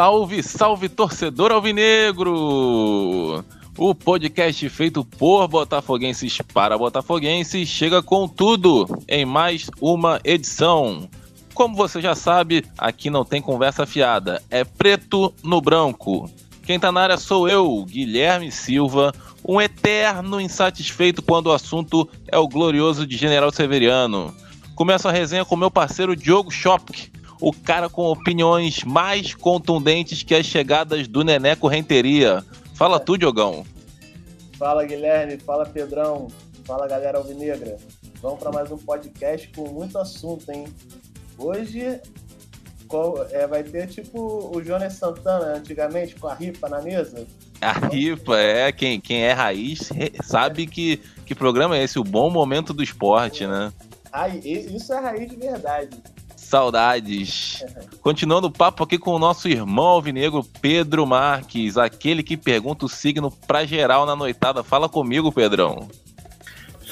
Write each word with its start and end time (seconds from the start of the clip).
Salve, 0.00 0.42
salve 0.42 0.88
torcedor 0.88 1.52
alvinegro! 1.52 3.44
O 3.76 3.94
podcast 3.94 4.66
feito 4.70 5.04
por 5.04 5.46
botafoguenses 5.46 6.38
para 6.54 6.78
botafoguenses 6.78 7.68
chega 7.68 8.02
com 8.02 8.26
tudo 8.26 8.88
em 9.06 9.26
mais 9.26 9.70
uma 9.78 10.18
edição. 10.24 11.06
Como 11.52 11.76
você 11.76 12.00
já 12.00 12.14
sabe, 12.14 12.64
aqui 12.78 13.10
não 13.10 13.26
tem 13.26 13.42
conversa 13.42 13.84
fiada, 13.84 14.42
é 14.48 14.64
preto 14.64 15.34
no 15.44 15.60
branco. 15.60 16.30
Quem 16.62 16.80
tá 16.80 16.90
na 16.90 17.02
área 17.02 17.18
sou 17.18 17.46
eu, 17.46 17.84
Guilherme 17.84 18.50
Silva, 18.50 19.12
um 19.46 19.60
eterno 19.60 20.40
insatisfeito 20.40 21.20
quando 21.20 21.48
o 21.48 21.52
assunto 21.52 22.08
é 22.26 22.38
o 22.38 22.48
glorioso 22.48 23.06
de 23.06 23.18
General 23.18 23.52
Severiano. 23.52 24.34
Começo 24.74 25.06
a 25.06 25.12
resenha 25.12 25.44
com 25.44 25.56
meu 25.56 25.70
parceiro 25.70 26.16
Diogo 26.16 26.50
Schopk, 26.50 27.10
o 27.40 27.52
cara 27.52 27.88
com 27.88 28.02
opiniões 28.02 28.84
mais 28.84 29.34
contundentes 29.34 30.22
que 30.22 30.34
as 30.34 30.46
chegadas 30.46 31.08
do 31.08 31.24
Neneco 31.24 31.66
Renteria. 31.66 32.44
Fala 32.74 33.00
tu, 33.00 33.16
Diogão. 33.16 33.64
Fala, 34.58 34.84
Guilherme. 34.84 35.38
Fala, 35.38 35.64
Pedrão. 35.64 36.28
Fala, 36.64 36.86
galera 36.86 37.18
alvinegra. 37.18 37.78
Vamos 38.20 38.38
para 38.38 38.52
mais 38.52 38.70
um 38.70 38.76
podcast 38.76 39.48
com 39.48 39.68
muito 39.70 39.98
assunto, 39.98 40.50
hein? 40.52 40.66
Hoje 41.38 42.00
é, 43.30 43.46
vai 43.46 43.62
ter 43.62 43.86
tipo 43.86 44.50
o 44.54 44.62
Jonas 44.62 44.94
Santana 44.94 45.56
antigamente 45.56 46.16
com 46.16 46.26
a 46.28 46.34
ripa 46.34 46.68
na 46.68 46.82
mesa. 46.82 47.26
A 47.60 47.72
ripa, 47.72 48.38
é. 48.38 48.70
Quem, 48.72 49.00
quem 49.00 49.22
é 49.22 49.32
raiz 49.32 49.90
sabe 50.22 50.66
que, 50.66 50.98
que 51.24 51.34
programa 51.34 51.76
é 51.76 51.84
esse, 51.84 51.98
o 51.98 52.04
bom 52.04 52.28
momento 52.28 52.74
do 52.74 52.82
esporte, 52.82 53.46
né? 53.46 53.72
Isso 54.44 54.92
é 54.92 55.00
raiz 55.00 55.30
de 55.30 55.36
verdade. 55.36 55.96
Saudades. 56.50 57.64
Continuando 58.02 58.48
o 58.48 58.50
papo 58.50 58.82
aqui 58.82 58.98
com 58.98 59.12
o 59.12 59.20
nosso 59.20 59.46
irmão 59.46 59.86
alvinegro 59.86 60.42
Pedro 60.60 61.06
Marques, 61.06 61.78
aquele 61.78 62.24
que 62.24 62.36
pergunta 62.36 62.84
o 62.84 62.88
signo 62.88 63.30
pra 63.46 63.64
geral 63.64 64.04
na 64.04 64.16
noitada. 64.16 64.64
Fala 64.64 64.88
comigo, 64.88 65.30
Pedrão. 65.30 65.86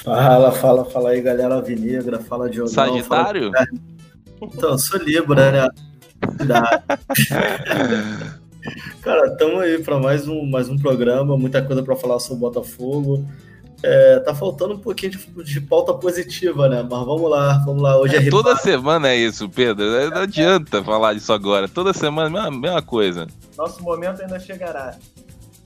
Fala, 0.04 0.52
fala, 0.52 0.84
fala 0.84 1.10
aí, 1.10 1.20
galera 1.20 1.56
alvinegra. 1.56 2.20
Fala, 2.20 2.48
Diogo. 2.48 2.70
Sagitário? 2.70 3.50
Fala... 3.50 3.66
Então, 4.40 4.78
sou 4.78 5.00
Libra, 5.00 5.50
né? 5.50 5.68
Cara, 9.02 9.26
estamos 9.26 9.60
aí 9.60 9.82
para 9.82 9.98
mais 9.98 10.28
um, 10.28 10.46
mais 10.46 10.68
um 10.68 10.76
programa, 10.76 11.36
muita 11.36 11.60
coisa 11.62 11.82
para 11.82 11.96
falar 11.96 12.20
sobre 12.20 12.36
o 12.36 12.48
Botafogo. 12.48 13.26
É, 13.82 14.18
tá 14.20 14.34
faltando 14.34 14.74
um 14.74 14.78
pouquinho 14.78 15.12
de, 15.12 15.44
de, 15.44 15.60
pauta 15.60 15.94
positiva, 15.94 16.68
né? 16.68 16.82
Mas 16.82 17.06
vamos 17.06 17.30
lá, 17.30 17.62
vamos 17.64 17.80
lá. 17.80 17.96
Hoje 17.96 18.16
é, 18.16 18.26
é 18.26 18.30
Toda 18.30 18.56
semana 18.56 19.08
é 19.08 19.16
isso, 19.16 19.48
Pedro. 19.48 19.84
Não 20.10 20.22
adianta 20.22 20.82
falar 20.82 21.14
disso 21.14 21.32
agora. 21.32 21.68
Toda 21.68 21.92
semana, 21.92 22.28
mesma, 22.28 22.50
mesma 22.50 22.82
coisa. 22.82 23.28
Nosso 23.56 23.82
momento 23.82 24.20
ainda 24.20 24.40
chegará. 24.40 24.96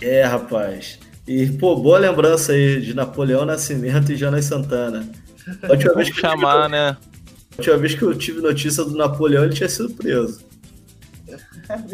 É, 0.00 0.24
rapaz. 0.24 0.98
E, 1.26 1.46
pô, 1.52 1.76
boa 1.76 1.98
lembrança 1.98 2.52
aí 2.52 2.80
de 2.82 2.92
Napoleão 2.92 3.46
Nascimento 3.46 4.12
e 4.12 4.16
Jonas 4.16 4.44
Santana. 4.44 5.08
A 5.62 5.72
última 5.72 5.94
vez 5.94 6.10
que 6.10 6.20
chamar, 6.20 6.64
tive, 6.64 6.68
né? 6.68 6.88
A 6.88 7.56
última 7.58 7.76
vez 7.78 7.94
que 7.94 8.02
eu 8.02 8.14
tive 8.14 8.40
notícia 8.40 8.84
do 8.84 8.94
Napoleão, 8.94 9.44
ele 9.44 9.54
tinha 9.54 9.68
sido 9.68 9.90
preso. 9.94 10.44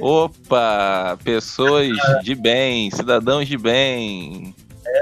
Opa! 0.01 1.17
Pessoas 1.23 1.97
de 2.25 2.35
bem, 2.35 2.91
cidadãos 2.91 3.47
de 3.47 3.57
bem. 3.57 4.55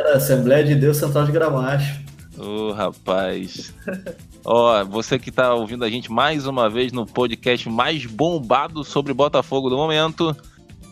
Era 0.06 0.18
Assembleia 0.18 0.62
de 0.62 0.76
Deus 0.76 0.98
Central 0.98 1.24
de 1.26 1.32
Gramacho. 1.32 2.00
Ô, 2.38 2.68
oh, 2.68 2.72
rapaz. 2.72 3.74
Ó, 4.44 4.84
você 4.84 5.18
que 5.18 5.32
tá 5.32 5.52
ouvindo 5.52 5.84
a 5.84 5.90
gente 5.90 6.12
mais 6.12 6.46
uma 6.46 6.70
vez 6.70 6.92
no 6.92 7.04
podcast 7.04 7.68
mais 7.68 8.06
bombado 8.06 8.84
sobre 8.84 9.12
Botafogo 9.12 9.68
do 9.68 9.76
momento. 9.76 10.34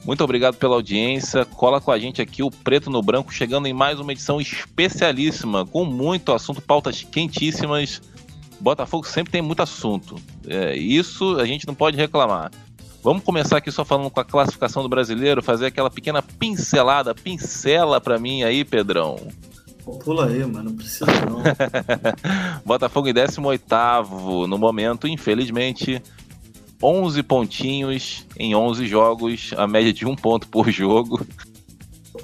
Muito 0.04 0.24
obrigado 0.24 0.56
pela 0.56 0.74
audiência. 0.74 1.44
Cola 1.44 1.80
com 1.80 1.92
a 1.92 1.98
gente 1.98 2.20
aqui 2.20 2.42
o 2.42 2.50
Preto 2.50 2.90
no 2.90 3.00
Branco, 3.00 3.32
chegando 3.32 3.68
em 3.68 3.72
mais 3.72 4.00
uma 4.00 4.10
edição 4.10 4.40
especialíssima, 4.40 5.64
com 5.64 5.84
muito 5.84 6.32
assunto, 6.32 6.60
pautas 6.60 7.04
quentíssimas. 7.04 8.02
Botafogo 8.58 9.06
sempre 9.06 9.30
tem 9.30 9.40
muito 9.40 9.62
assunto. 9.62 10.16
É, 10.48 10.76
isso 10.76 11.38
a 11.38 11.46
gente 11.46 11.68
não 11.68 11.74
pode 11.74 11.96
reclamar. 11.96 12.50
Vamos 13.04 13.22
começar 13.22 13.58
aqui 13.58 13.70
só 13.70 13.84
falando 13.84 14.08
com 14.08 14.18
a 14.18 14.24
classificação 14.24 14.82
do 14.82 14.88
brasileiro, 14.88 15.42
fazer 15.42 15.66
aquela 15.66 15.90
pequena 15.90 16.22
pincelada, 16.22 17.14
pincela 17.14 18.00
para 18.00 18.18
mim 18.18 18.42
aí, 18.44 18.64
Pedrão. 18.64 19.16
Pula 20.02 20.26
aí, 20.26 20.42
mano, 20.46 20.70
não 20.70 20.76
precisa 20.76 21.04
não. 21.04 21.42
Botafogo 22.64 23.06
em 23.06 23.12
18 23.12 24.46
no 24.48 24.56
momento, 24.56 25.06
infelizmente. 25.06 26.02
11 26.82 27.22
pontinhos 27.24 28.26
em 28.38 28.54
11 28.54 28.86
jogos, 28.86 29.50
a 29.54 29.66
média 29.66 29.92
de 29.92 30.06
um 30.06 30.16
ponto 30.16 30.48
por 30.48 30.70
jogo. 30.70 31.26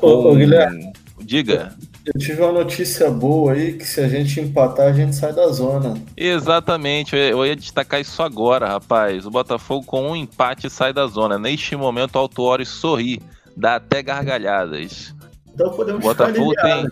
Ô, 0.00 0.30
ô 0.30 0.34
Guilherme. 0.34 0.94
Diga. 1.20 1.76
Eu 1.78 1.89
tive 2.18 2.42
uma 2.42 2.52
notícia 2.52 3.10
boa 3.10 3.52
aí 3.52 3.74
que 3.74 3.84
se 3.84 4.00
a 4.00 4.08
gente 4.08 4.40
empatar, 4.40 4.86
a 4.86 4.92
gente 4.92 5.14
sai 5.14 5.32
da 5.32 5.48
zona. 5.48 5.94
Exatamente, 6.16 7.14
eu 7.16 7.44
ia 7.44 7.56
destacar 7.56 8.00
isso 8.00 8.22
agora, 8.22 8.68
rapaz. 8.68 9.26
O 9.26 9.30
Botafogo 9.30 9.84
com 9.84 10.10
um 10.10 10.16
empate 10.16 10.70
sai 10.70 10.92
da 10.92 11.06
zona. 11.06 11.38
Neste 11.38 11.76
momento, 11.76 12.16
o 12.16 12.18
Altuori 12.18 12.64
sorri, 12.64 13.20
dá 13.56 13.76
até 13.76 14.02
gargalhadas. 14.02 15.14
Então 15.52 15.70
podemos 15.72 16.04
o 16.04 16.08
Botafogo 16.08 16.54
tem. 16.54 16.88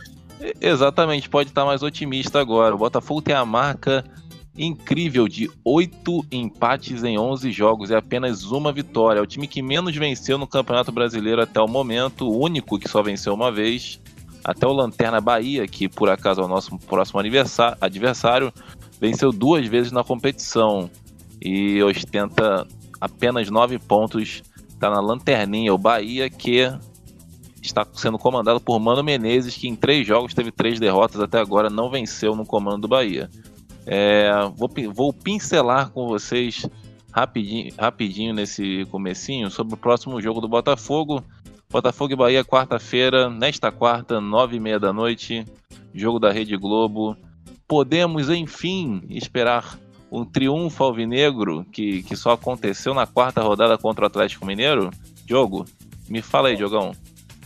Exatamente, 0.61 1.29
pode 1.29 1.49
estar 1.49 1.65
mais 1.65 1.83
otimista 1.83 2.41
agora. 2.41 2.75
O 2.75 2.79
Botafogo 2.79 3.23
tem 3.23 3.35
a 3.35 3.45
marca 3.45 4.05
incrível 4.57 5.29
de 5.29 5.49
oito 5.65 6.25
empates 6.33 7.05
em 7.05 7.17
11 7.17 7.51
jogos 7.53 7.91
e 7.91 7.95
apenas 7.95 8.45
uma 8.45 8.73
vitória. 8.73 9.21
É 9.21 9.23
o 9.23 9.27
time 9.27 9.47
que 9.47 9.63
menos 9.63 9.97
venceu 9.97 10.37
no 10.37 10.47
Campeonato 10.47 10.91
Brasileiro 10.91 11.41
até 11.41 11.61
o 11.61 11.69
momento, 11.69 12.29
o 12.29 12.39
único 12.39 12.79
que 12.79 12.89
só 12.89 13.03
venceu 13.03 13.33
uma 13.33 13.53
vez 13.53 14.01
até 14.49 14.67
o 14.67 14.73
Lanterna 14.73 15.21
Bahia, 15.21 15.69
que 15.69 15.91
por 15.91 16.09
acaso 16.09 16.41
é 16.41 16.45
o 16.45 16.49
nosso 16.49 16.79
próximo 16.79 17.21
adversário, 17.21 18.51
venceu 18.99 19.31
duas 19.31 19.67
vezes 19.67 19.93
na 19.93 20.03
competição 20.03 20.91
e 21.39 21.83
ostenta 21.83 22.67
apenas 22.99 23.51
nove 23.51 23.79
pontos. 23.79 24.43
Está 24.71 24.89
na 24.89 25.01
lanterninha, 25.01 25.75
o 25.75 25.77
Bahia, 25.77 26.31
que 26.31 26.73
está 27.61 27.87
sendo 27.93 28.17
comandado 28.17 28.59
por 28.59 28.81
Mano 28.81 29.05
Menezes, 29.05 29.55
que 29.55 29.69
em 29.69 29.77
três 29.77 30.07
jogos 30.07 30.33
teve 30.33 30.51
três 30.51 30.81
derrotas 30.81 31.21
até 31.21 31.39
agora, 31.39 31.69
não 31.69 31.91
venceu 31.91 32.35
no 32.35 32.47
comando 32.47 32.83
do 32.83 32.89
Bahia. 32.89 33.29
É, 33.85 34.31
vou, 34.57 34.71
vou, 34.95 35.13
pincelar 35.13 35.91
com 35.91 36.07
vocês 36.07 36.67
rapidinho, 37.13 37.71
rapidinho 37.79 38.33
nesse 38.33 38.87
comecinho 38.87 39.51
sobre 39.51 39.75
o 39.75 39.77
próximo 39.77 40.23
jogo 40.23 40.41
do 40.41 40.49
Botafogo. 40.49 41.23
Botafogo 41.71 42.15
e 42.15 42.17
Bahia, 42.17 42.45
quarta-feira, 42.45 43.29
nesta 43.29 43.71
quarta, 43.71 44.23
nove 44.23 44.57
e 44.57 44.61
meia 44.61 44.81
da 44.81 44.91
noite, 44.91 45.45
jogo 45.93 46.19
da 46.19 46.33
Rede 46.33 46.57
Globo. 46.57 47.15
Podemos, 47.67 48.31
enfim, 48.31 49.03
esperar 49.11 49.79
um 50.11 50.25
triunfo 50.25 50.83
alvinegro 50.83 51.67
que, 51.71 52.03
que 52.05 52.17
só 52.17 52.33
aconteceu 52.33 52.95
na 52.95 53.07
quarta 53.07 53.43
rodada 53.43 53.77
contra 53.77 54.05
o 54.05 54.07
Atlético 54.07 54.47
Mineiro? 54.47 54.89
Diogo, 55.27 55.67
me 56.09 56.23
fala 56.23 56.49
aí, 56.49 56.57
Diogão. 56.57 56.93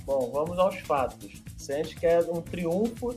Bom, 0.06 0.30
vamos 0.32 0.56
aos 0.56 0.78
fatos. 0.78 1.42
Se 1.56 1.72
a 1.72 1.76
gente 1.78 1.96
quer 1.96 2.24
um 2.30 2.40
triunfo, 2.40 3.16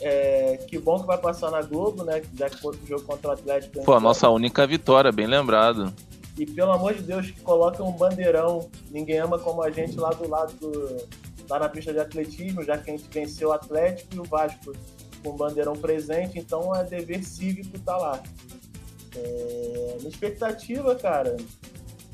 é, 0.00 0.56
que 0.66 0.78
bom 0.78 0.98
que 0.98 1.06
vai 1.06 1.18
passar 1.18 1.50
na 1.50 1.60
Globo, 1.60 2.04
né? 2.04 2.22
Já 2.34 2.48
que 2.48 2.56
foi 2.56 2.74
o 2.74 2.86
jogo 2.86 3.02
contra 3.02 3.28
o 3.28 3.32
Atlético. 3.32 3.84
Foi 3.84 3.96
a 3.96 4.00
nossa 4.00 4.30
única 4.30 4.66
vitória, 4.66 5.12
bem 5.12 5.26
lembrado. 5.26 5.92
E 6.38 6.46
pelo 6.46 6.70
amor 6.70 6.94
de 6.94 7.02
Deus, 7.02 7.30
que 7.30 7.40
coloquem 7.40 7.84
um 7.84 7.90
bandeirão. 7.90 8.70
Ninguém 8.90 9.18
ama 9.18 9.38
como 9.38 9.60
a 9.62 9.70
gente 9.70 9.96
lá 9.96 10.10
do 10.10 10.28
lado 10.28 10.52
do, 10.54 11.08
lá 11.50 11.58
na 11.58 11.68
pista 11.68 11.92
de 11.92 11.98
atletismo, 11.98 12.62
já 12.62 12.78
que 12.78 12.90
a 12.90 12.96
gente 12.96 13.08
venceu 13.10 13.48
o 13.48 13.52
Atlético 13.52 14.14
e 14.14 14.20
o 14.20 14.24
Vasco 14.24 14.72
com 15.22 15.30
o 15.30 15.32
bandeirão 15.32 15.74
presente, 15.74 16.38
então 16.38 16.74
é 16.74 16.84
dever 16.84 17.24
cívico 17.24 17.76
estar 17.76 17.94
tá 17.94 17.98
lá. 17.98 18.22
É, 19.16 19.96
minha 19.98 20.08
expectativa, 20.08 20.94
cara. 20.94 21.36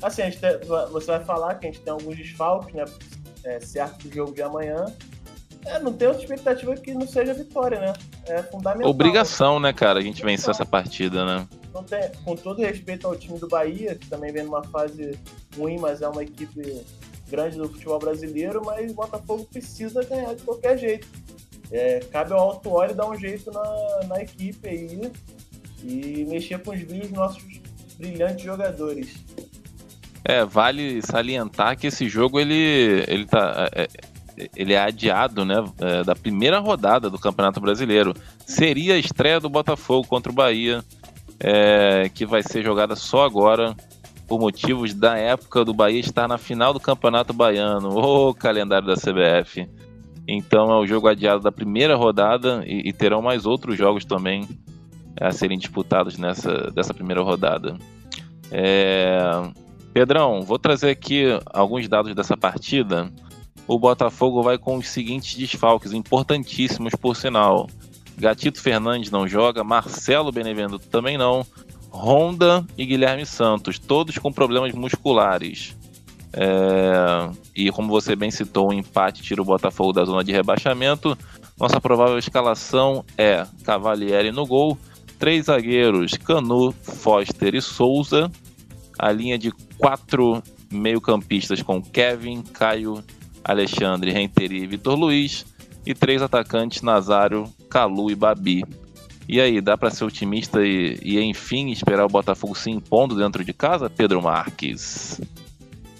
Assim, 0.01 0.23
tem, 0.31 0.59
você 0.91 1.05
vai 1.05 1.23
falar 1.23 1.55
que 1.55 1.67
a 1.67 1.71
gente 1.71 1.81
tem 1.81 1.93
alguns 1.93 2.17
desfalques, 2.17 2.73
né? 2.73 2.85
É, 3.43 3.59
certo 3.59 3.99
pro 3.99 4.15
jogo 4.15 4.33
de 4.33 4.41
amanhã. 4.41 4.85
É, 5.65 5.79
não 5.79 5.93
tem 5.93 6.07
outra 6.07 6.23
expectativa 6.23 6.75
que 6.75 6.93
não 6.93 7.07
seja 7.07 7.33
vitória, 7.33 7.79
né? 7.79 7.93
É 8.27 8.41
fundamental. 8.41 8.89
Obrigação, 8.89 9.59
né, 9.59 9.71
cara, 9.71 9.99
a 9.99 10.01
gente 10.01 10.23
vencer 10.23 10.49
essa 10.49 10.65
partida, 10.65 11.25
né? 11.25 11.47
Tem, 11.83 12.11
com 12.23 12.35
todo 12.35 12.61
respeito 12.61 13.07
ao 13.07 13.15
time 13.15 13.39
do 13.39 13.47
Bahia, 13.47 13.95
que 13.95 14.07
também 14.07 14.31
vem 14.31 14.43
numa 14.43 14.63
fase 14.63 15.17
ruim, 15.57 15.77
mas 15.79 16.01
é 16.01 16.07
uma 16.07 16.23
equipe 16.23 16.83
grande 17.29 17.57
do 17.57 17.67
futebol 17.69 17.99
brasileiro, 17.99 18.61
mas 18.63 18.91
o 18.91 18.93
Botafogo 18.93 19.47
precisa 19.51 20.03
ganhar 20.03 20.33
de 20.35 20.43
qualquer 20.43 20.77
jeito. 20.77 21.07
É, 21.71 21.99
cabe 22.11 22.33
ao 22.33 22.39
Alto 22.39 22.69
Óleo 22.69 22.95
dar 22.95 23.09
um 23.09 23.17
jeito 23.17 23.51
na, 23.51 24.07
na 24.07 24.21
equipe 24.21 24.67
aí 24.67 25.11
e 25.83 26.25
mexer 26.25 26.59
com 26.59 26.71
os 26.71 26.83
brilhos 26.83 27.11
nossos 27.11 27.43
brilhantes 27.97 28.43
jogadores. 28.43 29.15
É, 30.23 30.43
vale 30.43 31.01
salientar 31.01 31.77
que 31.77 31.87
esse 31.87 32.07
jogo 32.07 32.39
ele, 32.39 33.03
ele, 33.07 33.25
tá, 33.25 33.69
é, 33.73 33.83
é 33.83 34.49
ele 34.55 34.73
é 34.73 34.79
adiado 34.79 35.45
né, 35.45 35.63
é, 35.79 36.03
da 36.03 36.15
primeira 36.15 36.59
rodada 36.59 37.09
do 37.09 37.19
Campeonato 37.19 37.59
Brasileiro. 37.61 38.13
Seria 38.45 38.95
a 38.95 38.97
estreia 38.97 39.39
do 39.39 39.49
Botafogo 39.49 40.07
contra 40.07 40.31
o 40.31 40.35
Bahia 40.35 40.83
é, 41.39 42.09
que 42.13 42.25
vai 42.25 42.43
ser 42.43 42.63
jogada 42.63 42.95
só 42.95 43.25
agora. 43.25 43.75
por 44.27 44.39
motivos 44.39 44.93
da 44.93 45.17
época 45.17 45.63
do 45.63 45.73
Bahia 45.73 45.99
estar 45.99 46.27
na 46.27 46.37
final 46.37 46.73
do 46.73 46.79
Campeonato 46.79 47.33
Baiano. 47.33 47.89
Oh, 47.95 48.33
calendário 48.33 48.87
da 48.87 48.95
CBF. 48.95 49.67
Então 50.27 50.71
é 50.71 50.79
o 50.79 50.87
jogo 50.87 51.07
adiado 51.07 51.41
da 51.41 51.51
primeira 51.51 51.95
rodada 51.95 52.63
e, 52.65 52.89
e 52.89 52.93
terão 52.93 53.21
mais 53.21 53.45
outros 53.45 53.77
jogos 53.77 54.03
também 54.03 54.47
a 55.21 55.31
serem 55.31 55.57
disputados 55.57 56.17
nessa 56.17 56.71
dessa 56.71 56.93
primeira 56.93 57.21
rodada. 57.21 57.77
É... 58.51 59.17
Pedrão, 59.93 60.41
vou 60.41 60.59
trazer 60.59 60.89
aqui 60.89 61.25
alguns 61.53 61.87
dados 61.87 62.13
dessa 62.13 62.35
partida. 62.35 63.11
O 63.67 63.79
Botafogo 63.79 64.43
vai 64.43 64.57
com 64.57 64.77
os 64.77 64.89
seguintes 64.89 65.35
desfalques, 65.35 65.93
importantíssimos 65.93 66.93
por 66.95 67.15
sinal. 67.15 67.67
Gatito 68.17 68.61
Fernandes 68.61 69.11
não 69.11 69.27
joga, 69.27 69.63
Marcelo 69.63 70.31
Benevenuto 70.31 70.87
também 70.87 71.17
não, 71.17 71.45
Honda 71.91 72.65
e 72.77 72.85
Guilherme 72.85 73.25
Santos, 73.25 73.79
todos 73.79 74.17
com 74.17 74.31
problemas 74.31 74.73
musculares. 74.73 75.75
É... 76.33 77.29
E 77.55 77.71
como 77.71 77.87
você 77.87 78.15
bem 78.15 78.29
citou, 78.29 78.67
o 78.67 78.69
um 78.69 78.73
empate 78.73 79.23
tira 79.23 79.41
o 79.41 79.45
Botafogo 79.45 79.93
da 79.93 80.03
zona 80.03 80.23
de 80.23 80.33
rebaixamento. 80.33 81.17
Nossa 81.57 81.79
provável 81.79 82.17
escalação 82.17 83.05
é 83.17 83.45
Cavalieri 83.63 84.31
no 84.31 84.45
gol, 84.45 84.77
três 85.17 85.45
zagueiros, 85.45 86.13
Canu, 86.17 86.73
Foster 86.81 87.55
e 87.55 87.61
Souza. 87.61 88.29
A 88.99 89.11
linha 89.11 89.37
de 89.37 89.51
quatro 89.77 90.43
meio-campistas 90.71 91.61
com 91.61 91.81
Kevin, 91.81 92.41
Caio, 92.41 93.01
Alexandre, 93.43 94.11
Renteri 94.11 94.63
e 94.63 94.67
Vitor 94.67 94.97
Luiz. 94.97 95.45
E 95.85 95.93
três 95.93 96.21
atacantes, 96.21 96.81
Nazário, 96.81 97.47
Calu 97.75 98.09
e 98.09 98.15
Babi. 98.15 98.63
E 99.27 99.41
aí, 99.41 99.59
dá 99.59 99.75
para 99.75 99.89
ser 99.89 100.05
otimista 100.05 100.65
e, 100.65 100.97
e, 101.03 101.19
enfim, 101.19 101.71
esperar 101.71 102.05
o 102.05 102.07
Botafogo 102.07 102.55
se 102.55 102.71
impondo 102.71 103.17
dentro 103.17 103.43
de 103.43 103.51
casa, 103.51 103.89
Pedro 103.89 104.21
Marques? 104.21 105.19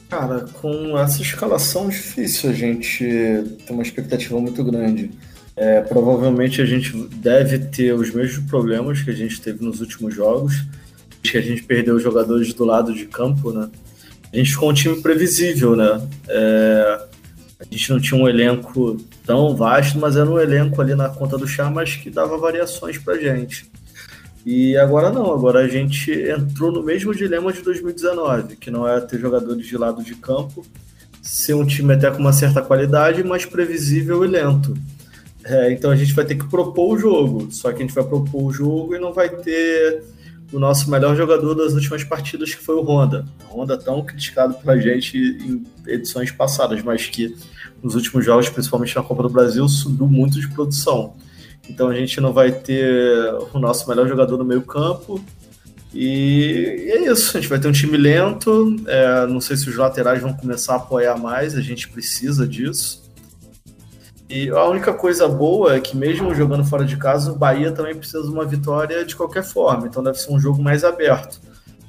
Cara, 0.10 0.46
com 0.62 0.98
essa 0.98 1.22
escalação 1.22 1.90
difícil 1.90 2.50
a 2.50 2.54
gente 2.54 3.04
tem 3.04 3.76
uma 3.76 3.84
expectativa 3.84 4.40
muito 4.40 4.64
grande. 4.64 5.12
É, 5.58 5.82
provavelmente 5.82 6.62
a 6.62 6.66
gente 6.66 6.96
deve 7.16 7.60
ter 7.60 7.94
os 7.94 8.10
mesmos 8.14 8.50
problemas 8.50 9.02
que 9.02 9.10
a 9.10 9.14
gente 9.14 9.42
teve 9.42 9.66
nos 9.66 9.82
últimos 9.82 10.16
jogos, 10.16 10.66
que 11.22 11.38
a 11.38 11.42
gente 11.42 11.62
perdeu 11.64 11.96
os 11.96 12.04
jogadores 12.04 12.54
do 12.54 12.64
lado 12.64 12.94
de 12.94 13.06
campo, 13.06 13.52
né? 13.52 13.70
A 14.32 14.38
gente 14.38 14.52
ficou 14.52 14.70
um 14.70 14.74
time 14.74 15.02
previsível, 15.02 15.76
né? 15.76 16.08
É, 16.30 17.06
a 17.60 17.64
gente 17.64 17.90
não 17.90 18.00
tinha 18.00 18.22
um 18.22 18.28
elenco 18.28 18.98
tão 19.26 19.56
vasto, 19.56 19.98
mas 19.98 20.18
era 20.18 20.30
um 20.30 20.40
elenco 20.40 20.82
ali 20.82 20.96
na 20.96 21.10
conta 21.10 21.38
do 21.38 21.48
chá, 21.48 21.70
mas 21.70 21.96
que 21.96 22.10
dava 22.10 22.38
variações 22.38 22.98
pra 22.98 23.18
gente. 23.18 23.70
E 24.46 24.78
agora 24.78 25.10
não, 25.10 25.34
agora 25.34 25.60
a 25.60 25.68
gente 25.68 26.12
entrou 26.12 26.72
no 26.72 26.84
mesmo 26.84 27.16
dilema 27.16 27.52
de 27.52 27.62
2019, 27.62 28.58
que 28.58 28.70
não 28.70 28.88
é 28.88 29.02
ter 29.02 29.20
jogadores 29.20 29.66
de 29.66 29.78
lado 29.78 30.04
de 30.04 30.14
campo, 30.16 30.66
ser 31.22 31.56
um 31.56 31.66
time 31.66 31.94
até 31.94 32.12
com 32.12 32.20
uma 32.20 32.34
certa 32.34 32.62
qualidade, 32.62 33.24
mas 33.24 33.46
previsível 33.46 34.24
e 34.24 34.28
lento. 34.28 34.78
É, 35.44 35.72
então 35.72 35.92
a 35.92 35.96
gente 35.96 36.14
vai 36.14 36.26
ter 36.26 36.36
que 36.36 36.48
propor 36.48 36.96
o 36.96 36.98
jogo. 36.98 37.48
Só 37.52 37.72
que 37.72 37.78
a 37.78 37.82
gente 37.86 37.94
vai 37.94 38.04
propor 38.04 38.44
o 38.44 38.52
jogo 38.52 38.96
e 38.96 39.00
não 39.00 39.14
vai 39.14 39.30
ter 39.30 40.04
o 40.52 40.60
nosso 40.60 40.90
melhor 40.90 41.16
jogador 41.16 41.54
das 41.56 41.74
últimas 41.74 42.04
partidas, 42.04 42.54
que 42.54 42.64
foi 42.64 42.76
o 42.76 42.84
Honda. 42.84 43.26
O 43.50 43.60
Honda 43.60 43.78
tão 43.78 44.04
criticado 44.04 44.54
pela 44.56 44.80
gente 44.80 45.18
em 45.18 45.64
edições 45.88 46.32
passadas, 46.32 46.82
mas 46.84 47.08
que 47.08 47.36
nos 47.82 47.96
últimos 47.96 48.26
jogos, 48.26 48.50
principalmente 48.50 48.96
na 48.96 49.04
Copa 49.04 49.24
do 49.24 49.30
Brasil, 49.30 49.68
subiu 49.68 50.08
muito 50.08 50.40
de 50.40 50.48
produção. 50.48 51.14
Então 51.70 51.88
a 51.90 51.96
gente 51.96 52.20
não 52.22 52.32
vai 52.32 52.52
ter 52.52 53.34
o 53.54 53.60
nosso 53.60 53.88
melhor 53.90 54.08
jogador 54.08 54.38
no 54.38 54.46
meio 54.46 54.62
campo. 54.62 55.24
E 55.94 56.90
é 56.90 57.10
isso, 57.12 57.38
a 57.38 57.40
gente 57.40 57.50
vai 57.50 57.60
ter 57.60 57.68
um 57.68 57.72
time 57.72 57.98
lento. 57.98 58.76
É, 58.86 59.26
não 59.28 59.40
sei 59.40 59.56
se 59.56 59.70
os 59.70 59.76
laterais 59.76 60.22
vão 60.22 60.34
começar 60.34 60.74
a 60.74 60.78
apoiar 60.78 61.18
mais, 61.18 61.56
a 61.56 61.62
gente 61.62 61.88
precisa 61.90 62.48
disso. 62.48 63.05
E 64.36 64.50
a 64.50 64.66
única 64.66 64.94
coisa 64.94 65.30
boa 65.30 65.78
é 65.78 65.80
que, 65.80 65.96
mesmo 65.96 66.36
jogando 66.36 66.66
fora 66.66 66.84
de 66.84 66.98
casa, 66.98 67.32
o 67.32 67.38
Bahia 67.38 67.72
também 67.72 67.96
precisa 67.96 68.22
de 68.22 68.28
uma 68.28 68.46
vitória 68.46 69.06
de 69.06 69.16
qualquer 69.16 69.46
forma. 69.46 69.88
Então 69.88 70.04
deve 70.04 70.18
ser 70.18 70.30
um 70.30 70.38
jogo 70.38 70.62
mais 70.62 70.84
aberto. 70.84 71.40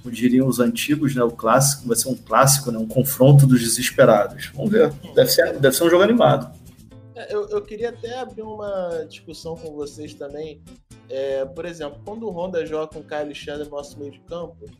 Como 0.00 0.14
diriam 0.14 0.46
os 0.46 0.60
antigos, 0.60 1.12
né? 1.16 1.24
O 1.24 1.32
clássico 1.32 1.88
vai 1.88 1.96
ser 1.96 2.08
um 2.08 2.14
clássico, 2.14 2.70
né? 2.70 2.78
um 2.78 2.86
confronto 2.86 3.48
dos 3.48 3.58
desesperados. 3.58 4.52
Vamos 4.54 4.70
ver. 4.70 4.92
Deve 5.12 5.28
ser, 5.28 5.58
deve 5.58 5.74
ser 5.74 5.82
um 5.82 5.90
jogo 5.90 6.04
animado. 6.04 6.56
É, 7.16 7.34
eu, 7.34 7.48
eu 7.48 7.60
queria 7.62 7.88
até 7.88 8.16
abrir 8.20 8.42
uma 8.42 9.04
discussão 9.08 9.56
com 9.56 9.74
vocês 9.74 10.14
também. 10.14 10.62
É, 11.10 11.44
por 11.46 11.64
exemplo, 11.64 11.98
quando 12.04 12.28
o 12.28 12.30
Honda 12.30 12.64
joga 12.64 12.86
com 12.86 13.00
o 13.00 13.04
Caio 13.04 13.24
Alexandre 13.24 13.64
no 13.64 13.72
nosso 13.72 13.98
meio 13.98 14.12
de 14.12 14.20
campo, 14.20 14.70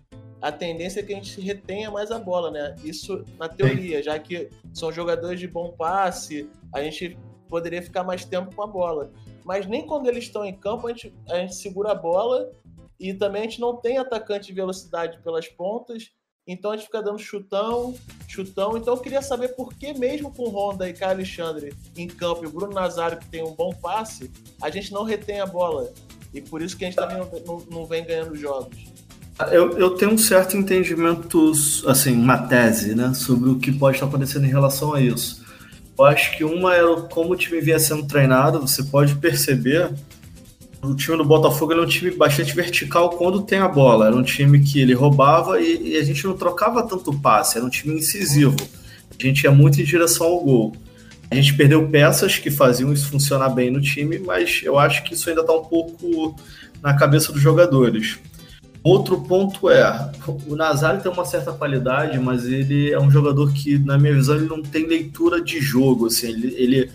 a 0.41 0.53
tendência 0.53 1.01
é 1.01 1.03
que 1.03 1.13
a 1.13 1.17
gente 1.17 1.41
retenha 1.41 1.91
mais 1.91 2.13
a 2.13 2.19
bola, 2.21 2.49
né? 2.49 2.77
Isso 2.85 3.25
na 3.41 3.49
teoria, 3.49 4.01
já 4.05 4.17
que 4.21 4.51
são 4.73 4.93
jogadores 4.93 5.41
de 5.41 5.49
bom 5.49 5.73
passe, 5.73 6.49
a 6.73 6.81
gente 6.81 7.19
poderia 7.49 7.83
ficar 7.83 8.05
mais 8.05 8.25
tempo 8.25 8.55
com 8.55 8.63
a 8.63 8.67
bola. 8.67 9.11
Mas 9.45 9.67
nem 9.67 9.87
quando 9.87 10.07
eles 10.09 10.25
estão 10.25 10.45
em 10.45 10.55
campo 10.55 10.87
a 10.87 10.91
gente, 10.91 11.15
a 11.29 11.37
gente 11.37 11.55
segura 11.55 11.93
a 11.93 11.95
bola 11.95 12.51
e 12.99 13.15
também 13.15 13.43
a 13.43 13.45
gente 13.45 13.61
não 13.61 13.77
tem 13.77 13.99
atacante 13.99 14.47
de 14.47 14.53
velocidade 14.53 15.19
pelas 15.23 15.47
pontas, 15.47 16.11
então 16.47 16.71
a 16.71 16.77
gente 16.77 16.87
fica 16.87 17.03
dando 17.03 17.19
chutão, 17.19 17.95
chutão. 18.29 18.77
Então 18.77 18.95
eu 18.95 19.01
queria 19.01 19.21
saber 19.21 19.49
por 19.49 19.75
que 19.75 19.93
mesmo 19.95 20.33
com 20.33 20.49
Honda 20.49 20.89
e 20.89 20.93
Caio 20.93 21.13
Alexandre 21.13 21.75
em 21.97 22.07
campo 22.07 22.45
e 22.45 22.47
o 22.47 22.51
Bruno 22.51 22.73
Nazário 22.73 23.19
que 23.19 23.29
tem 23.29 23.43
um 23.43 23.53
bom 23.53 23.73
passe, 23.73 24.31
a 24.63 24.71
gente 24.71 24.93
não 24.93 25.03
retém 25.03 25.41
a 25.41 25.47
bola. 25.47 25.93
E 26.33 26.41
por 26.41 26.63
isso 26.63 26.77
que 26.77 26.85
a 26.85 26.89
gente 26.89 26.97
também 26.97 27.19
não, 27.19 27.63
não, 27.71 27.87
vem 27.87 28.05
ganhando 28.05 28.37
jogos. 28.37 28.77
Eu, 29.51 29.77
eu, 29.79 29.95
tenho 29.95 30.13
um 30.13 30.19
certo 30.19 30.57
entendimento, 30.57 31.53
assim, 31.87 32.15
uma 32.15 32.47
tese, 32.47 32.95
né, 32.95 33.13
sobre 33.13 33.51
o 33.51 33.59
que 33.59 33.71
pode 33.71 33.97
estar 33.97 34.07
acontecendo 34.07 34.47
em 34.47 34.51
relação 34.51 34.95
a 34.95 35.01
isso. 35.01 35.46
Eu 35.99 36.05
acho 36.05 36.37
que 36.37 36.45
uma 36.45 36.75
era 36.75 36.95
como 37.03 37.33
o 37.33 37.37
time 37.37 37.61
vinha 37.61 37.79
sendo 37.79 38.07
treinado, 38.07 38.61
você 38.61 38.83
pode 38.83 39.15
perceber. 39.15 39.91
O 40.83 40.95
time 40.95 41.17
do 41.17 41.25
Botafogo 41.25 41.73
era 41.73 41.83
um 41.83 41.87
time 41.87 42.11
bastante 42.11 42.55
vertical 42.55 43.11
quando 43.11 43.43
tem 43.43 43.59
a 43.59 43.69
bola. 43.69 44.07
Era 44.07 44.15
um 44.15 44.23
time 44.23 44.61
que 44.61 44.81
ele 44.81 44.93
roubava 44.93 45.61
e, 45.61 45.95
e 45.95 45.97
a 45.97 46.05
gente 46.05 46.25
não 46.27 46.37
trocava 46.37 46.87
tanto 46.87 47.19
passe, 47.19 47.57
era 47.57 47.67
um 47.67 47.71
time 47.71 47.95
incisivo. 47.99 48.57
A 49.19 49.23
gente 49.23 49.45
ia 49.45 49.51
muito 49.51 49.81
em 49.81 49.85
direção 49.85 50.27
ao 50.27 50.41
gol. 50.41 50.77
A 51.31 51.35
gente 51.35 51.55
perdeu 51.55 51.89
peças 51.89 52.39
que 52.39 52.51
faziam 52.51 52.93
isso 52.93 53.09
funcionar 53.09 53.49
bem 53.49 53.71
no 53.71 53.81
time, 53.81 54.19
mas 54.19 54.61
eu 54.63 54.79
acho 54.79 55.03
que 55.03 55.15
isso 55.15 55.29
ainda 55.29 55.41
está 55.41 55.53
um 55.53 55.65
pouco 55.65 56.37
na 56.83 56.95
cabeça 56.95 57.33
dos 57.33 57.43
jogadores. 57.43 58.19
Outro 58.87 59.21
ponto 59.21 59.69
é, 59.69 60.13
o 60.47 60.55
Nazário 60.55 61.03
tem 61.03 61.11
uma 61.11 61.25
certa 61.25 61.53
qualidade, 61.53 62.21
mas 62.21 62.45
ele 62.45 62.93
é 62.93 63.01
um 63.01 63.11
jogador 63.11 63.53
que, 63.53 63.79
na 63.81 63.99
minha 63.99 64.15
visão, 64.15 64.37
ele 64.37 64.47
não 64.47 64.63
tem 64.63 64.87
leitura 64.87 65.41
de 65.41 65.61
jogo, 65.61 66.07
assim, 66.07 66.29
ele, 66.29 66.55
ele 66.57 66.93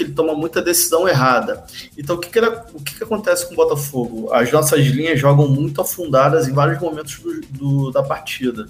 ele 0.00 0.12
toma 0.12 0.34
muita 0.34 0.60
decisão 0.60 1.08
errada. 1.08 1.64
Então, 1.96 2.16
o 2.16 2.18
que, 2.18 2.28
que, 2.30 2.38
ele, 2.38 2.48
o 2.48 2.80
que, 2.80 2.96
que 2.96 3.04
acontece 3.04 3.46
com 3.46 3.52
o 3.52 3.56
Botafogo? 3.56 4.32
As 4.32 4.50
nossas 4.50 4.84
linhas 4.86 5.18
jogam 5.20 5.48
muito 5.48 5.80
afundadas 5.80 6.48
em 6.48 6.52
vários 6.52 6.80
momentos 6.80 7.18
do, 7.18 7.40
do, 7.50 7.90
da 7.90 8.02
partida 8.02 8.66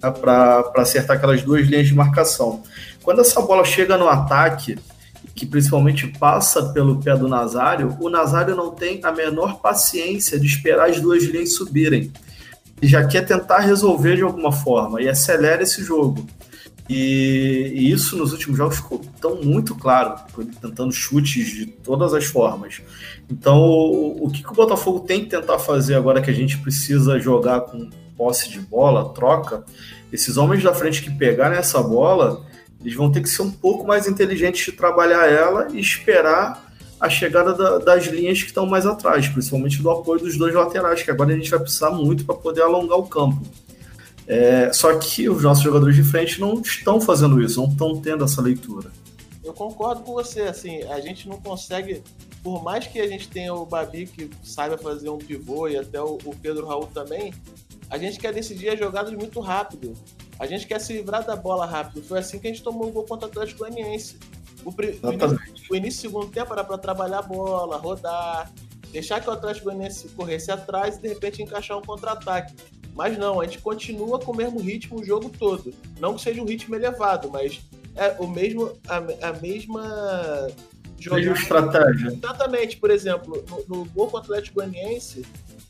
tá? 0.00 0.10
para 0.10 0.72
acertar 0.76 1.16
aquelas 1.16 1.42
duas 1.42 1.66
linhas 1.66 1.86
de 1.86 1.94
marcação. 1.94 2.62
Quando 3.02 3.20
essa 3.20 3.40
bola 3.40 3.64
chega 3.64 3.96
no 3.96 4.08
ataque, 4.08 4.76
que 5.36 5.44
principalmente 5.44 6.08
passa 6.18 6.70
pelo 6.72 6.98
pé 6.98 7.14
do 7.14 7.28
Nazário, 7.28 7.94
o 8.00 8.08
Nazário 8.08 8.56
não 8.56 8.70
tem 8.70 9.00
a 9.04 9.12
menor 9.12 9.60
paciência 9.60 10.40
de 10.40 10.46
esperar 10.46 10.88
as 10.88 10.98
duas 10.98 11.22
linhas 11.24 11.54
subirem. 11.54 12.10
Ele 12.80 12.90
já 12.90 13.06
quer 13.06 13.26
tentar 13.26 13.58
resolver 13.58 14.16
de 14.16 14.22
alguma 14.22 14.50
forma 14.50 15.00
e 15.00 15.08
acelera 15.08 15.62
esse 15.62 15.84
jogo. 15.84 16.26
E, 16.88 17.72
e 17.74 17.90
isso 17.90 18.16
nos 18.16 18.32
últimos 18.32 18.56
jogos 18.56 18.76
ficou 18.76 19.02
tão 19.20 19.42
muito 19.42 19.74
claro, 19.74 20.18
tentando 20.62 20.92
chutes 20.92 21.48
de 21.48 21.66
todas 21.66 22.14
as 22.14 22.24
formas. 22.24 22.80
Então, 23.30 23.58
o, 23.58 24.24
o 24.24 24.30
que, 24.30 24.42
que 24.42 24.50
o 24.50 24.54
Botafogo 24.54 25.00
tem 25.00 25.20
que 25.20 25.30
tentar 25.30 25.58
fazer 25.58 25.96
agora 25.96 26.22
que 26.22 26.30
a 26.30 26.34
gente 26.34 26.56
precisa 26.58 27.18
jogar 27.18 27.60
com 27.62 27.90
posse 28.16 28.48
de 28.48 28.60
bola, 28.60 29.12
troca, 29.12 29.64
esses 30.10 30.38
homens 30.38 30.62
da 30.62 30.72
frente 30.72 31.02
que 31.02 31.10
pegarem 31.10 31.58
essa 31.58 31.82
bola, 31.82 32.46
eles 32.80 32.94
vão 32.94 33.10
ter 33.10 33.22
que 33.22 33.28
ser 33.28 33.42
um 33.42 33.50
pouco 33.50 33.86
mais 33.86 34.06
inteligentes 34.06 34.64
de 34.64 34.72
trabalhar 34.72 35.26
ela 35.26 35.68
e 35.72 35.80
esperar 35.80 36.66
a 37.00 37.08
chegada 37.08 37.52
da, 37.52 37.78
das 37.78 38.06
linhas 38.06 38.40
que 38.40 38.48
estão 38.48 38.66
mais 38.66 38.86
atrás, 38.86 39.28
principalmente 39.28 39.82
do 39.82 39.90
apoio 39.90 40.20
dos 40.20 40.36
dois 40.36 40.54
laterais, 40.54 41.02
que 41.02 41.10
agora 41.10 41.32
a 41.32 41.36
gente 41.36 41.50
vai 41.50 41.60
precisar 41.60 41.90
muito 41.90 42.24
para 42.24 42.34
poder 42.34 42.62
alongar 42.62 42.98
o 42.98 43.06
campo. 43.06 43.40
É, 44.26 44.72
só 44.72 44.96
que 44.98 45.28
os 45.28 45.42
nossos 45.42 45.62
jogadores 45.62 45.94
de 45.94 46.02
frente 46.02 46.40
não 46.40 46.60
estão 46.60 47.00
fazendo 47.00 47.40
isso, 47.40 47.60
não 47.60 47.70
estão 47.70 48.00
tendo 48.00 48.24
essa 48.24 48.42
leitura. 48.42 48.90
Eu 49.44 49.52
concordo 49.52 50.02
com 50.02 50.12
você, 50.12 50.42
assim, 50.42 50.82
a 50.84 51.00
gente 51.00 51.28
não 51.28 51.40
consegue, 51.40 52.02
por 52.42 52.64
mais 52.64 52.86
que 52.86 52.98
a 52.98 53.06
gente 53.06 53.28
tenha 53.28 53.54
o 53.54 53.64
Babi 53.64 54.06
que 54.06 54.28
saiba 54.42 54.76
fazer 54.76 55.08
um 55.08 55.18
pivô 55.18 55.68
e 55.68 55.76
até 55.76 56.00
o, 56.00 56.18
o 56.24 56.34
Pedro 56.34 56.66
Raul 56.66 56.88
também, 56.92 57.32
a 57.88 57.96
gente 57.96 58.18
quer 58.18 58.32
decidir 58.32 58.70
as 58.70 58.78
jogadas 58.78 59.12
muito 59.12 59.38
rápido. 59.38 59.94
A 60.38 60.46
gente 60.46 60.66
quer 60.66 60.80
se 60.80 60.92
livrar 60.92 61.24
da 61.24 61.34
bola 61.34 61.66
rápido. 61.66 62.02
Foi 62.02 62.18
assim 62.18 62.38
que 62.38 62.46
a 62.46 62.50
gente 62.50 62.62
tomou 62.62 62.88
o 62.88 62.92
gol 62.92 63.04
contra 63.04 63.26
o 63.26 63.30
Atlético 63.30 63.60
Goianiense. 63.60 64.18
O, 64.64 64.70
o, 64.70 65.12
início, 65.12 65.40
o 65.70 65.76
início 65.76 65.98
do 65.98 66.02
segundo 66.02 66.32
tempo 66.32 66.52
era 66.52 66.64
para 66.64 66.76
trabalhar 66.76 67.20
a 67.20 67.22
bola, 67.22 67.76
rodar, 67.76 68.50
deixar 68.90 69.20
que 69.20 69.28
o 69.28 69.32
Atlético 69.32 69.66
Goianiense 69.66 70.08
corresse 70.08 70.50
atrás 70.50 70.96
e 70.96 71.02
de 71.02 71.08
repente 71.08 71.42
encaixar 71.42 71.78
um 71.78 71.82
contra-ataque. 71.82 72.54
Mas 72.94 73.16
não, 73.18 73.40
a 73.40 73.44
gente 73.44 73.58
continua 73.58 74.18
com 74.18 74.32
o 74.32 74.36
mesmo 74.36 74.58
ritmo 74.58 75.00
o 75.00 75.04
jogo 75.04 75.28
todo. 75.28 75.72
Não 76.00 76.14
que 76.14 76.22
seja 76.22 76.40
um 76.40 76.46
ritmo 76.46 76.74
elevado, 76.74 77.30
mas 77.30 77.60
é 77.94 78.16
o 78.18 78.26
mesmo, 78.26 78.72
a, 78.88 78.96
a 79.28 79.32
mesma 79.34 80.48
jogada. 80.98 81.32
estratégia. 81.32 82.08
Exatamente. 82.08 82.76
Por 82.78 82.90
exemplo, 82.90 83.44
no, 83.48 83.76
no 83.76 83.84
gol 83.86 84.08
com 84.08 84.16
o 84.16 84.20
Atlético 84.20 84.56
Goianiense, 84.56 85.26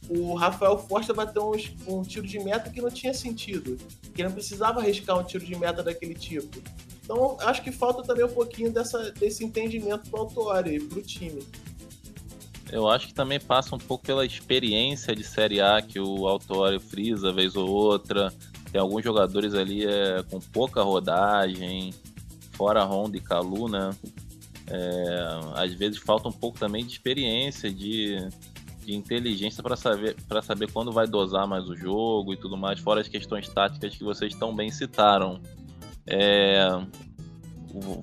o 0.08 0.34
Rafael 0.34 0.78
Força 0.78 1.12
bateu 1.12 1.50
um, 1.50 1.98
um 1.98 2.02
tiro 2.02 2.26
de 2.26 2.38
meta 2.38 2.70
que 2.70 2.80
não 2.80 2.90
tinha 2.90 3.12
sentido. 3.12 3.76
Que 4.14 4.22
não 4.22 4.32
precisava 4.32 4.80
arriscar 4.80 5.18
um 5.18 5.24
tiro 5.24 5.44
de 5.44 5.56
meta 5.56 5.82
daquele 5.82 6.14
tipo. 6.14 6.62
Então, 7.02 7.36
acho 7.40 7.62
que 7.62 7.70
falta 7.70 8.02
também 8.02 8.24
um 8.24 8.32
pouquinho 8.32 8.72
dessa, 8.72 9.12
desse 9.12 9.44
entendimento 9.44 10.10
pro 10.10 10.20
Autori 10.20 10.76
e 10.76 10.80
pro 10.80 11.02
time. 11.02 11.42
Eu 12.70 12.88
acho 12.88 13.06
que 13.06 13.14
também 13.14 13.38
passa 13.38 13.76
um 13.76 13.78
pouco 13.78 14.04
pela 14.04 14.26
experiência 14.26 15.14
de 15.14 15.22
Série 15.22 15.60
A 15.60 15.80
que 15.80 16.00
o 16.00 16.26
Autório 16.26 16.80
frisa 16.80 17.32
vez 17.32 17.54
ou 17.54 17.68
outra. 17.68 18.32
Tem 18.72 18.80
alguns 18.80 19.04
jogadores 19.04 19.54
ali 19.54 19.86
é, 19.86 20.22
com 20.24 20.40
pouca 20.40 20.82
rodagem, 20.82 21.94
fora 22.52 22.84
Honda 22.84 23.16
e 23.16 23.20
Calu, 23.20 23.68
né? 23.68 23.90
É, 24.68 25.28
às 25.54 25.72
vezes 25.74 25.98
falta 25.98 26.28
um 26.28 26.32
pouco 26.32 26.58
também 26.58 26.84
de 26.84 26.92
experiência, 26.92 27.70
de, 27.72 28.18
de 28.86 28.94
inteligência 28.94 29.62
para 29.62 29.76
saber, 29.76 30.16
saber 30.42 30.72
quando 30.72 30.92
vai 30.92 31.06
dosar 31.06 31.46
mais 31.46 31.68
o 31.68 31.76
jogo 31.76 32.32
e 32.32 32.36
tudo 32.36 32.56
mais, 32.56 32.80
fora 32.80 33.00
as 33.00 33.08
questões 33.08 33.48
táticas 33.48 33.96
que 33.96 34.04
vocês 34.04 34.34
tão 34.34 34.54
bem 34.54 34.70
citaram. 34.70 35.40
É, 36.06 36.68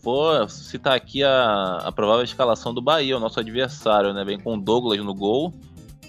Vou 0.01 0.47
citar 0.49 0.95
aqui 0.95 1.23
a, 1.23 1.77
a 1.77 1.91
provável 1.91 2.23
escalação 2.23 2.73
do 2.73 2.81
Bahia, 2.81 3.17
o 3.17 3.19
nosso 3.19 3.39
adversário, 3.39 4.13
né? 4.13 4.23
Vem 4.23 4.39
com 4.39 4.55
o 4.55 4.61
Douglas 4.61 5.03
no 5.03 5.15
gol. 5.15 5.51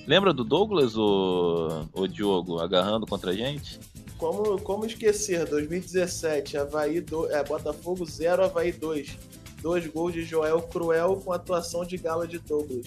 Lembra 0.07 0.35
do 0.35 0.45
Douglas, 0.45 0.97
o, 0.97 1.87
o 1.95 2.07
Diogo, 2.07 2.59
agarrando 2.61 3.07
contra 3.07 3.31
a 3.31 3.35
gente? 3.35 3.81
Como, 4.19 4.61
como 4.61 4.85
esquecer? 4.85 5.49
2017, 5.49 6.59
Havaí 6.59 7.01
do, 7.01 7.31
é, 7.31 7.43
Botafogo 7.43 8.05
0, 8.05 8.45
Havaí 8.45 8.71
2. 8.71 9.17
Dois 9.63 9.87
gols 9.87 10.13
de 10.13 10.25
Joel 10.25 10.61
Cruel 10.61 11.23
com 11.25 11.33
atuação 11.33 11.87
de 11.87 11.97
gala 11.97 12.29
de 12.29 12.39
Douglas. 12.39 12.87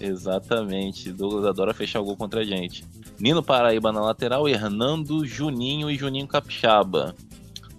Exatamente. 0.00 1.12
Douglas 1.12 1.46
adora 1.46 1.74
fechar 1.74 2.00
o 2.00 2.04
gol 2.04 2.16
contra 2.16 2.40
a 2.40 2.44
gente. 2.44 2.84
Nino 3.18 3.42
Paraíba 3.42 3.92
na 3.92 4.00
lateral, 4.00 4.48
Hernando, 4.48 5.24
Juninho 5.24 5.90
e 5.90 5.96
Juninho 5.96 6.26
Capixaba 6.26 7.14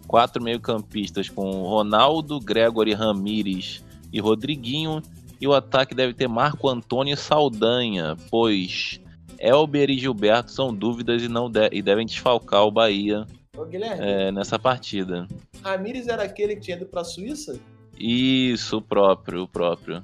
quatro 0.08 0.42
meio-campistas 0.42 1.30
com 1.30 1.64
Ronaldo, 1.64 2.40
Gregory 2.40 2.94
Ramires 2.94 3.84
e 4.12 4.20
Rodriguinho. 4.20 5.02
E 5.40 5.48
o 5.48 5.54
ataque 5.54 5.94
deve 5.94 6.14
ter 6.14 6.28
Marco 6.28 6.68
Antônio 6.68 7.14
e 7.14 7.18
Saldanha, 7.18 8.16
pois 8.32 9.00
Elber 9.38 9.92
e 9.92 10.00
Gilberto 10.00 10.52
são 10.52 10.74
dúvidas 10.74 11.22
e, 11.22 11.28
não 11.28 11.52
de 11.52 11.70
e 11.72 11.82
devem 11.82 12.08
desfalcar 12.08 12.66
o 12.66 12.72
Bahia 12.72 13.28
Ô, 13.56 13.68
é, 13.72 14.32
nessa 14.32 14.58
partida. 14.58 15.28
Ramires 15.62 16.08
era 16.08 16.24
aquele 16.24 16.56
que 16.56 16.62
tinha 16.62 16.78
ido 16.78 16.88
para 16.88 17.02
a 17.02 17.06
Suíça? 17.06 17.60
Isso, 18.00 18.78
o 18.78 18.82
próprio, 18.82 19.44
o 19.44 19.48
próprio. 19.48 20.04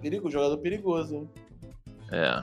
Perigo, 0.00 0.30
jogador 0.30 0.56
perigoso, 0.58 1.14
hein? 1.14 1.28
É. 2.10 2.42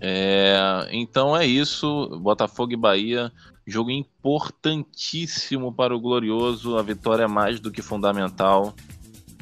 é. 0.00 0.88
Então 0.90 1.36
é 1.36 1.46
isso. 1.46 2.08
Botafogo 2.20 2.72
e 2.72 2.76
Bahia. 2.76 3.32
Jogo 3.66 3.90
importantíssimo 3.90 5.72
para 5.72 5.96
o 5.96 6.00
Glorioso. 6.00 6.76
A 6.76 6.82
vitória 6.82 7.24
é 7.24 7.28
mais 7.28 7.60
do 7.60 7.70
que 7.70 7.80
fundamental. 7.80 8.74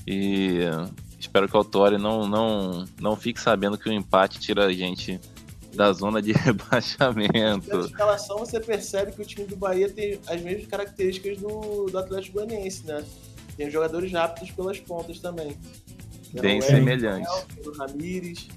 E 0.06 0.60
espero 1.18 1.48
que 1.48 1.54
o 1.54 1.58
Autori 1.58 1.98
não, 1.98 2.26
não, 2.28 2.84
não 3.00 3.16
fique 3.16 3.40
sabendo 3.40 3.78
que 3.78 3.88
o 3.88 3.92
empate 3.92 4.38
tira 4.38 4.66
a 4.66 4.72
gente 4.72 5.20
da 5.74 5.92
zona 5.92 6.20
de 6.20 6.32
rebaixamento. 6.36 7.76
Na 7.76 7.86
escalação 7.86 8.38
você 8.38 8.60
percebe 8.60 9.12
que 9.12 9.22
o 9.22 9.24
time 9.24 9.46
do 9.46 9.56
Bahia 9.56 9.88
tem 9.88 10.20
as 10.26 10.40
mesmas 10.40 10.66
características 10.66 11.38
do, 11.38 11.86
do 11.86 11.98
Atlético 11.98 12.38
Goianiense, 12.38 12.86
né? 12.86 13.04
Tem 13.56 13.70
jogadores 13.70 14.12
rápidos 14.12 14.50
pelas 14.50 14.78
pontas 14.80 15.18
também. 15.18 15.56
Bem 16.40 16.60
semelhante. 16.60 17.28
O 17.64 17.72
Ramires. 17.72 18.48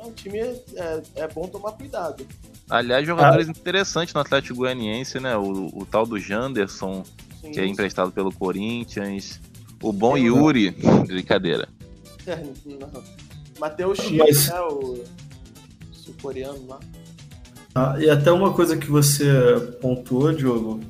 É 0.00 0.06
um 0.06 0.12
time 0.12 0.38
é, 0.38 0.62
é, 0.76 1.02
é 1.16 1.28
bom 1.28 1.46
tomar 1.46 1.72
cuidado. 1.72 2.26
Aliás, 2.68 3.06
jogadores 3.06 3.48
ah. 3.48 3.50
interessantes 3.50 4.14
no 4.14 4.20
Atlético 4.20 4.56
Goianiense, 4.56 5.20
né? 5.20 5.36
O, 5.36 5.70
o 5.74 5.86
tal 5.86 6.06
do 6.06 6.18
Janderson, 6.18 7.04
Sim, 7.40 7.50
que 7.50 7.60
é 7.60 7.66
emprestado 7.66 8.10
pelo 8.10 8.32
Corinthians. 8.32 9.40
O 9.82 9.92
bom 9.92 10.16
Yuri. 10.16 10.70
Brincadeira. 11.06 11.68
É, 12.26 12.42
Matheus 13.58 13.98
Chico, 13.98 14.24
Mas... 14.24 14.48
né? 14.48 14.60
O 14.60 15.04
sul-coreano 15.92 16.66
lá. 16.66 16.80
Ah, 17.74 17.96
e 17.98 18.08
até 18.10 18.30
uma 18.30 18.52
coisa 18.52 18.76
que 18.76 18.86
você 18.86 19.24
pontuou, 19.80 20.32
Diogo, 20.32 20.80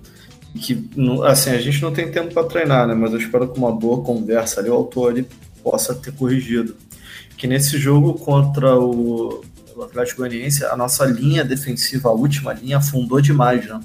que 0.54 0.90
assim, 1.24 1.50
a 1.50 1.58
gente 1.58 1.80
não 1.80 1.92
tem 1.92 2.10
tempo 2.10 2.34
para 2.34 2.46
treinar, 2.46 2.88
né? 2.88 2.94
Mas 2.94 3.12
eu 3.12 3.18
espero 3.18 3.48
que 3.48 3.58
uma 3.58 3.70
boa 3.70 4.02
conversa 4.02 4.60
ali, 4.60 4.68
o 4.68 4.74
autor 4.74 5.12
ali 5.12 5.26
possa 5.62 5.94
ter 5.94 6.12
corrigido. 6.12 6.76
Que 7.36 7.46
nesse 7.46 7.78
jogo 7.78 8.14
contra 8.14 8.76
o 8.78 9.42
do 9.74 9.82
Atlético 9.84 10.18
Goianiense, 10.18 10.64
a 10.64 10.76
nossa 10.76 11.04
linha 11.04 11.44
defensiva, 11.44 12.08
a 12.08 12.12
última 12.12 12.52
linha, 12.52 12.78
afundou 12.78 13.20
demais, 13.20 13.66
né? 13.66 13.80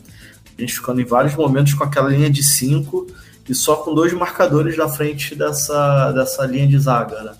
A 0.57 0.61
gente 0.61 0.73
ficando 0.73 1.01
em 1.01 1.05
vários 1.05 1.35
momentos 1.35 1.73
com 1.73 1.83
aquela 1.83 2.09
linha 2.09 2.29
de 2.29 2.43
cinco 2.43 3.07
e 3.47 3.55
só 3.55 3.77
com 3.77 3.93
dois 3.93 4.11
marcadores 4.13 4.75
na 4.77 4.89
frente 4.89 5.35
dessa, 5.35 6.11
dessa 6.11 6.45
linha 6.45 6.67
de 6.67 6.77
zaga, 6.77 7.21
né? 7.23 7.31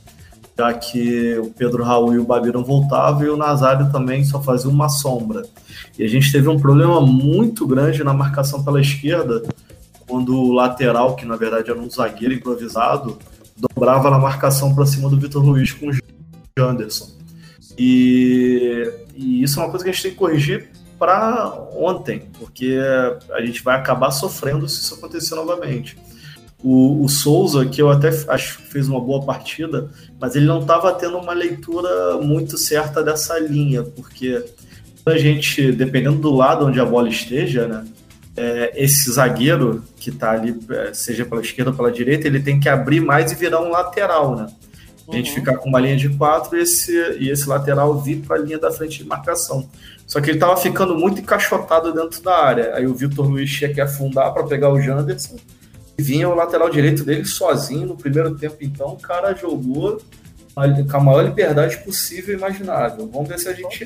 Já 0.58 0.74
que 0.74 1.38
o 1.38 1.51
Pedro 1.51 1.84
Raul 1.84 2.15
e 2.15 2.20
o 2.20 2.24
Babi 2.24 2.51
não 2.51 2.63
voltavam 2.63 3.24
e 3.24 3.29
o 3.29 3.38
Nazário 3.38 3.91
também 3.91 4.24
só 4.24 4.41
fazia 4.41 4.70
uma 4.70 4.89
sombra. 4.89 5.44
E 5.98 6.03
a 6.03 6.08
gente 6.08 6.32
teve 6.32 6.48
um 6.48 6.60
problema 6.60 7.00
muito 7.01 7.67
grande 7.67 8.03
na 8.03 8.13
marcação 8.13 8.63
pela 8.63 8.82
esquerda, 8.82 9.44
quando 10.08 10.36
o 10.36 10.53
lateral, 10.53 11.15
que 11.15 11.25
na 11.25 11.36
verdade 11.36 11.70
era 11.70 11.79
um 11.79 11.89
zagueiro 11.89 12.34
improvisado, 12.34 13.20
dobrava 13.58 14.10
na 14.10 14.20
marcação 14.20 14.74
para 14.74 14.86
cima 14.86 15.10
do 15.10 15.20
Vitor 15.20 15.44
Luiz 15.44 15.72
com 15.72 15.90
o 15.90 15.92
Janderson. 16.58 17.18
E, 17.78 18.92
e 19.16 19.44
isso 19.44 19.60
é 19.60 19.64
uma 19.64 19.70
coisa 19.70 19.84
que 19.84 19.90
a 19.90 19.94
gente 19.94 20.04
tem 20.04 20.12
que 20.12 20.18
corrigir 20.18 20.70
para 20.98 21.54
ontem, 21.76 22.24
porque 22.40 22.78
a 23.32 23.42
gente 23.42 23.64
vai 23.64 23.78
acabar 23.78 24.10
sofrendo 24.12 24.68
se 24.68 24.82
isso 24.82 24.96
acontecer 24.96 25.36
novamente. 25.36 25.98
O, 26.64 27.04
o, 27.04 27.08
Souza, 27.08 27.68
que 27.68 27.80
eu 27.80 27.90
até 27.90 28.10
acho 28.30 28.58
que 28.58 28.64
fez 28.64 28.90
uma 28.90 29.00
boa 29.00 29.24
partida, 29.24 29.92
mas 30.20 30.36
ele 30.36 30.48
não 30.48 30.62
estava 30.62 30.92
tendo 30.94 31.18
uma 31.18 31.34
leitura 31.34 32.18
muito 32.18 32.58
certa 32.58 33.04
dessa 33.04 33.38
linha, 33.38 33.84
porque 33.84 34.44
a 35.06 35.18
gente, 35.18 35.72
dependendo 35.72 36.18
do 36.18 36.34
lado 36.34 36.66
onde 36.66 36.80
a 36.80 36.86
bola 36.86 37.08
esteja, 37.08 37.68
né, 37.68 37.86
é, 38.38 38.72
esse 38.75 39.12
zagueiro 39.12 39.84
que 39.96 40.12
está 40.12 40.32
ali, 40.32 40.58
é, 40.70 40.94
seja 40.94 41.25
pela 41.25 41.41
esquerda 41.41 41.72
ou 41.72 41.77
pela 41.77 41.91
direita, 41.91 42.27
ele 42.27 42.39
tem 42.39 42.60
que 42.60 42.70
abrir 42.70 43.01
mais 43.01 43.32
e 43.32 43.36
virar 43.36 43.62
um 43.62 43.70
lateral, 43.70 44.36
né? 44.36 44.48
A 45.10 45.15
gente 45.15 45.29
uhum. 45.29 45.36
ficar 45.36 45.58
com 45.58 45.70
uma 45.70 45.79
linha 45.79 45.96
de 45.96 46.10
quatro 46.10 46.58
e 46.58 46.62
esse, 46.62 46.91
e 47.17 47.29
esse 47.29 47.48
lateral 47.48 47.98
vir 48.00 48.17
para 48.22 48.36
a 48.36 48.39
linha 48.39 48.60
da 48.60 48.70
frente 48.70 49.00
de 49.00 49.06
marcação. 49.06 49.67
Só 50.06 50.20
que 50.20 50.29
ele 50.29 50.38
estava 50.38 50.56
ficando 50.58 50.96
muito 50.96 51.22
encaixotado 51.22 51.94
dentro 51.94 52.22
da 52.22 52.36
área. 52.38 52.75
Aí 52.75 52.86
o 52.86 52.94
Vitor 52.94 53.25
Luiz 53.25 53.50
tinha 53.50 53.74
que 53.74 53.79
afundar 53.79 54.34
para 54.34 54.44
pegar 54.44 54.70
o 54.70 54.82
Janderson. 54.82 55.38
E 55.98 56.03
vinha 56.03 56.29
o 56.29 56.36
lateral 56.36 56.70
direito 56.70 57.03
dele 57.03 57.25
sozinho 57.25 57.88
no 57.88 57.96
primeiro 57.96 58.36
tempo. 58.36 58.58
Então 58.60 58.89
o 58.89 58.98
cara 58.98 59.34
jogou 59.34 60.01
com 60.53 60.98
a 60.98 61.00
maior 61.00 61.22
liberdade 61.22 61.77
possível 61.77 62.36
e 62.36 62.38
imaginável. 62.38 63.10
Vamos 63.12 63.29
ver 63.29 63.39
se 63.39 63.48
a 63.48 63.53
gente 63.53 63.86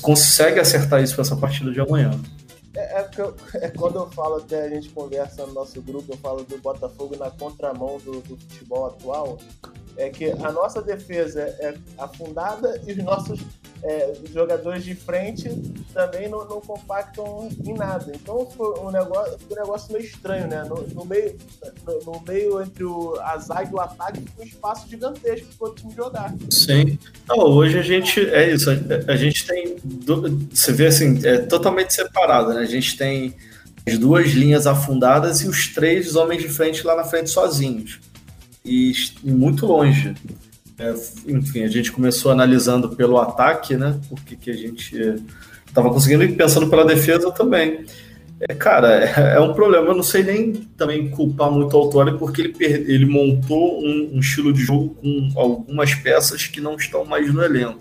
consegue 0.00 0.60
acertar 0.60 1.02
isso 1.02 1.14
para 1.14 1.22
essa 1.22 1.36
partida 1.36 1.72
de 1.72 1.80
amanhã. 1.80 2.12
É, 2.76 3.00
é, 3.00 3.10
eu, 3.16 3.34
é, 3.60 3.68
quando 3.70 3.96
eu 3.96 4.10
falo, 4.10 4.36
até 4.36 4.64
a 4.64 4.68
gente 4.68 4.90
conversa 4.90 5.46
no 5.46 5.54
nosso 5.54 5.80
grupo, 5.82 6.12
eu 6.12 6.16
falo 6.18 6.44
do 6.44 6.58
Botafogo 6.58 7.16
na 7.16 7.30
contramão 7.30 7.98
do, 7.98 8.20
do 8.20 8.36
futebol 8.36 8.86
atual 8.86 9.38
é 9.96 10.10
que 10.10 10.30
a 10.30 10.52
nossa 10.52 10.82
defesa 10.82 11.40
é 11.40 11.74
afundada 11.98 12.80
e 12.86 12.92
os 12.92 12.98
nossos 12.98 13.40
é, 13.82 14.14
jogadores 14.32 14.84
de 14.84 14.94
frente 14.94 15.48
também 15.92 16.28
não, 16.28 16.44
não, 16.46 16.60
compactam 16.60 17.48
em 17.64 17.74
nada. 17.74 18.12
Então 18.14 18.48
foi 18.50 18.78
um 18.80 18.90
negócio, 18.90 19.38
foi 19.38 19.56
um 19.56 19.60
negócio 19.60 19.92
meio 19.92 20.04
estranho, 20.04 20.46
né? 20.46 20.64
No, 20.64 20.86
no 20.88 21.04
meio, 21.04 21.36
no, 21.86 22.12
no, 22.12 22.22
meio 22.26 22.62
entre 22.62 22.84
o, 22.84 23.18
a 23.20 23.36
zaga 23.38 23.70
e 23.70 23.74
o 23.74 23.80
ataque 23.80 24.24
um 24.38 24.42
espaço 24.42 24.88
gigantesco 24.88 25.48
para 25.58 25.68
o 25.68 25.74
time 25.74 25.94
jogar. 25.94 26.34
Sim. 26.50 26.98
Não, 27.28 27.38
hoje 27.38 27.78
a 27.78 27.82
gente 27.82 28.20
é 28.20 28.52
isso. 28.52 28.70
A, 28.70 29.12
a 29.12 29.16
gente 29.16 29.46
tem. 29.46 29.76
Você 30.50 30.72
vê 30.72 30.86
assim, 30.86 31.20
é 31.24 31.38
totalmente 31.38 31.92
separado, 31.94 32.52
né? 32.52 32.60
A 32.60 32.66
gente 32.66 32.96
tem 32.96 33.34
as 33.86 33.98
duas 33.98 34.30
linhas 34.30 34.66
afundadas 34.66 35.42
e 35.42 35.48
os 35.48 35.68
três 35.68 36.16
homens 36.16 36.42
de 36.42 36.48
frente 36.48 36.84
lá 36.84 36.96
na 36.96 37.04
frente 37.04 37.30
sozinhos 37.30 38.00
e, 38.66 38.92
muito 39.22 39.64
longe. 39.66 40.14
É, 40.78 40.94
enfim, 41.26 41.62
a 41.62 41.68
gente 41.68 41.90
começou 41.90 42.30
analisando 42.30 42.94
pelo 42.96 43.18
ataque, 43.18 43.76
né? 43.76 43.98
Porque 44.08 44.36
que 44.36 44.50
a 44.50 44.56
gente 44.56 45.22
estava 45.66 45.90
conseguindo 45.90 46.24
ir 46.24 46.36
pensando 46.36 46.68
pela 46.68 46.84
defesa 46.84 47.30
também. 47.30 47.84
É, 48.38 48.54
cara, 48.54 49.04
é, 49.04 49.36
é, 49.36 49.40
um 49.40 49.54
problema. 49.54 49.86
Eu 49.86 49.94
não 49.94 50.02
sei 50.02 50.22
nem 50.22 50.52
também 50.76 51.08
culpar 51.08 51.50
muito 51.50 51.74
o 51.74 51.80
Autori, 51.80 52.18
porque 52.18 52.42
ele, 52.42 52.54
ele 52.60 53.06
montou 53.06 53.82
um, 53.82 54.10
um, 54.14 54.20
estilo 54.20 54.52
de 54.52 54.62
jogo 54.62 54.94
com 54.96 55.32
algumas 55.34 55.94
peças 55.94 56.46
que 56.46 56.60
não 56.60 56.76
estão 56.76 57.04
mais 57.04 57.32
no 57.32 57.42
elenco. 57.42 57.80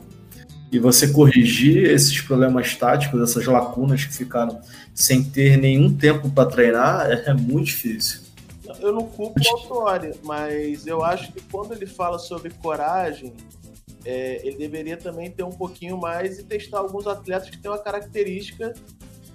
E 0.71 0.79
você 0.79 1.09
corrigir 1.09 1.83
esses 1.85 2.19
problemas 2.21 2.73
táticos, 2.75 3.21
essas 3.21 3.45
lacunas 3.45 4.05
que 4.05 4.13
ficaram 4.13 4.59
sem 4.93 5.23
ter 5.23 5.57
nenhum 5.57 5.93
tempo 5.93 6.29
para 6.29 6.49
treinar, 6.49 7.09
é, 7.09 7.23
é, 7.27 7.33
muito 7.33 7.65
difícil. 7.65 8.24
Eu 8.79 8.91
não 8.91 9.07
culpo 9.07 9.39
o 9.39 9.57
Autori, 9.57 10.11
mas 10.23 10.85
eu 10.85 11.03
acho 11.03 11.31
que 11.31 11.41
quando 11.51 11.73
ele 11.73 11.85
fala 11.85 12.19
sobre 12.19 12.49
coragem, 12.61 13.33
é, 14.05 14.45
ele 14.45 14.57
deveria 14.57 14.95
também 14.95 15.31
ter 15.31 15.43
um 15.43 15.51
pouquinho 15.51 15.97
mais 15.97 16.37
e 16.39 16.43
testar 16.43 16.79
alguns 16.79 17.07
atletas 17.07 17.49
que 17.49 17.57
têm 17.57 17.71
uma 17.71 17.79
característica 17.79 18.73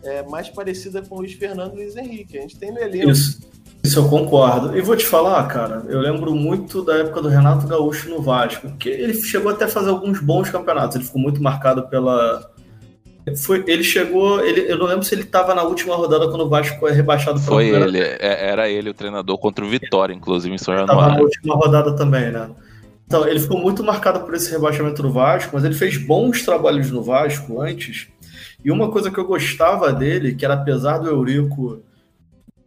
é, 0.02 0.22
mais 0.22 0.48
parecida 0.48 1.02
com 1.02 1.16
o 1.16 1.18
Luiz 1.18 1.32
Fernando 1.32 1.74
e 1.74 1.84
Luiz 1.84 1.96
Henrique. 1.96 2.38
A 2.38 2.42
gente 2.42 2.56
tem 2.56 2.70
no 2.70 2.78
elenco. 2.78 3.10
Isso, 3.10 3.40
isso 3.82 3.98
eu 3.98 4.08
concordo. 4.08 4.76
E 4.76 4.80
vou 4.80 4.96
te 4.96 5.06
falar, 5.06 5.46
cara, 5.48 5.84
eu 5.88 6.00
lembro 6.00 6.34
muito 6.34 6.82
da 6.82 6.98
época 6.98 7.20
do 7.20 7.28
Renato 7.28 7.66
Gaúcho 7.66 8.08
no 8.08 8.22
Vasco, 8.22 8.70
que 8.78 8.88
ele 8.88 9.14
chegou 9.14 9.50
até 9.50 9.64
a 9.64 9.68
fazer 9.68 9.90
alguns 9.90 10.20
bons 10.20 10.50
campeonatos. 10.50 10.96
Ele 10.96 11.04
ficou 11.04 11.20
muito 11.20 11.42
marcado 11.42 11.88
pela. 11.88 12.49
Foi, 13.36 13.62
ele 13.66 13.84
chegou. 13.84 14.40
Ele, 14.44 14.70
eu 14.70 14.78
não 14.78 14.86
lembro 14.86 15.04
se 15.04 15.14
ele 15.14 15.22
estava 15.22 15.54
na 15.54 15.62
última 15.62 15.94
rodada 15.94 16.28
quando 16.28 16.42
o 16.42 16.48
Vasco 16.48 16.78
foi 16.78 16.92
rebaixado. 16.92 17.38
Foi 17.38 17.68
ele, 17.68 17.98
é, 17.98 18.48
era 18.50 18.68
ele 18.68 18.90
o 18.90 18.94
treinador 18.94 19.38
contra 19.38 19.64
o 19.64 19.68
Vitória, 19.68 20.14
inclusive, 20.14 20.54
em 20.54 20.58
São 20.58 20.74
Januário. 20.74 21.00
Estava 21.00 21.16
na 21.16 21.22
última 21.22 21.54
rodada 21.54 21.96
também, 21.96 22.30
né? 22.30 22.50
Então, 23.06 23.26
ele 23.26 23.40
ficou 23.40 23.58
muito 23.58 23.82
marcado 23.82 24.20
por 24.20 24.34
esse 24.34 24.50
rebaixamento 24.50 25.02
do 25.02 25.12
Vasco, 25.12 25.50
mas 25.52 25.64
ele 25.64 25.74
fez 25.74 25.96
bons 25.96 26.44
trabalhos 26.44 26.90
no 26.90 27.02
Vasco 27.02 27.60
antes. 27.60 28.06
E 28.64 28.70
uma 28.70 28.90
coisa 28.90 29.10
que 29.10 29.18
eu 29.18 29.26
gostava 29.26 29.92
dele, 29.92 30.34
que 30.34 30.44
era 30.44 30.54
apesar 30.54 30.98
do 30.98 31.08
Eurico 31.08 31.82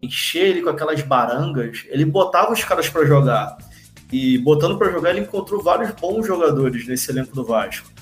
encher 0.01 0.48
ele 0.48 0.62
com 0.62 0.69
aquelas 0.69 1.01
barangas, 1.01 1.86
ele 1.88 2.03
botava 2.03 2.51
os 2.51 2.63
caras 2.63 2.89
para 2.89 3.05
jogar. 3.05 3.57
E 4.12 4.38
botando 4.38 4.77
para 4.77 4.91
jogar, 4.91 5.12
ele 5.12 5.22
encontrou 5.22 5.63
vários 5.63 5.91
bons 5.91 6.27
jogadores 6.27 6.86
nesse 6.88 7.10
elenco 7.10 7.33
do 7.33 7.45
Vasco. 7.45 7.92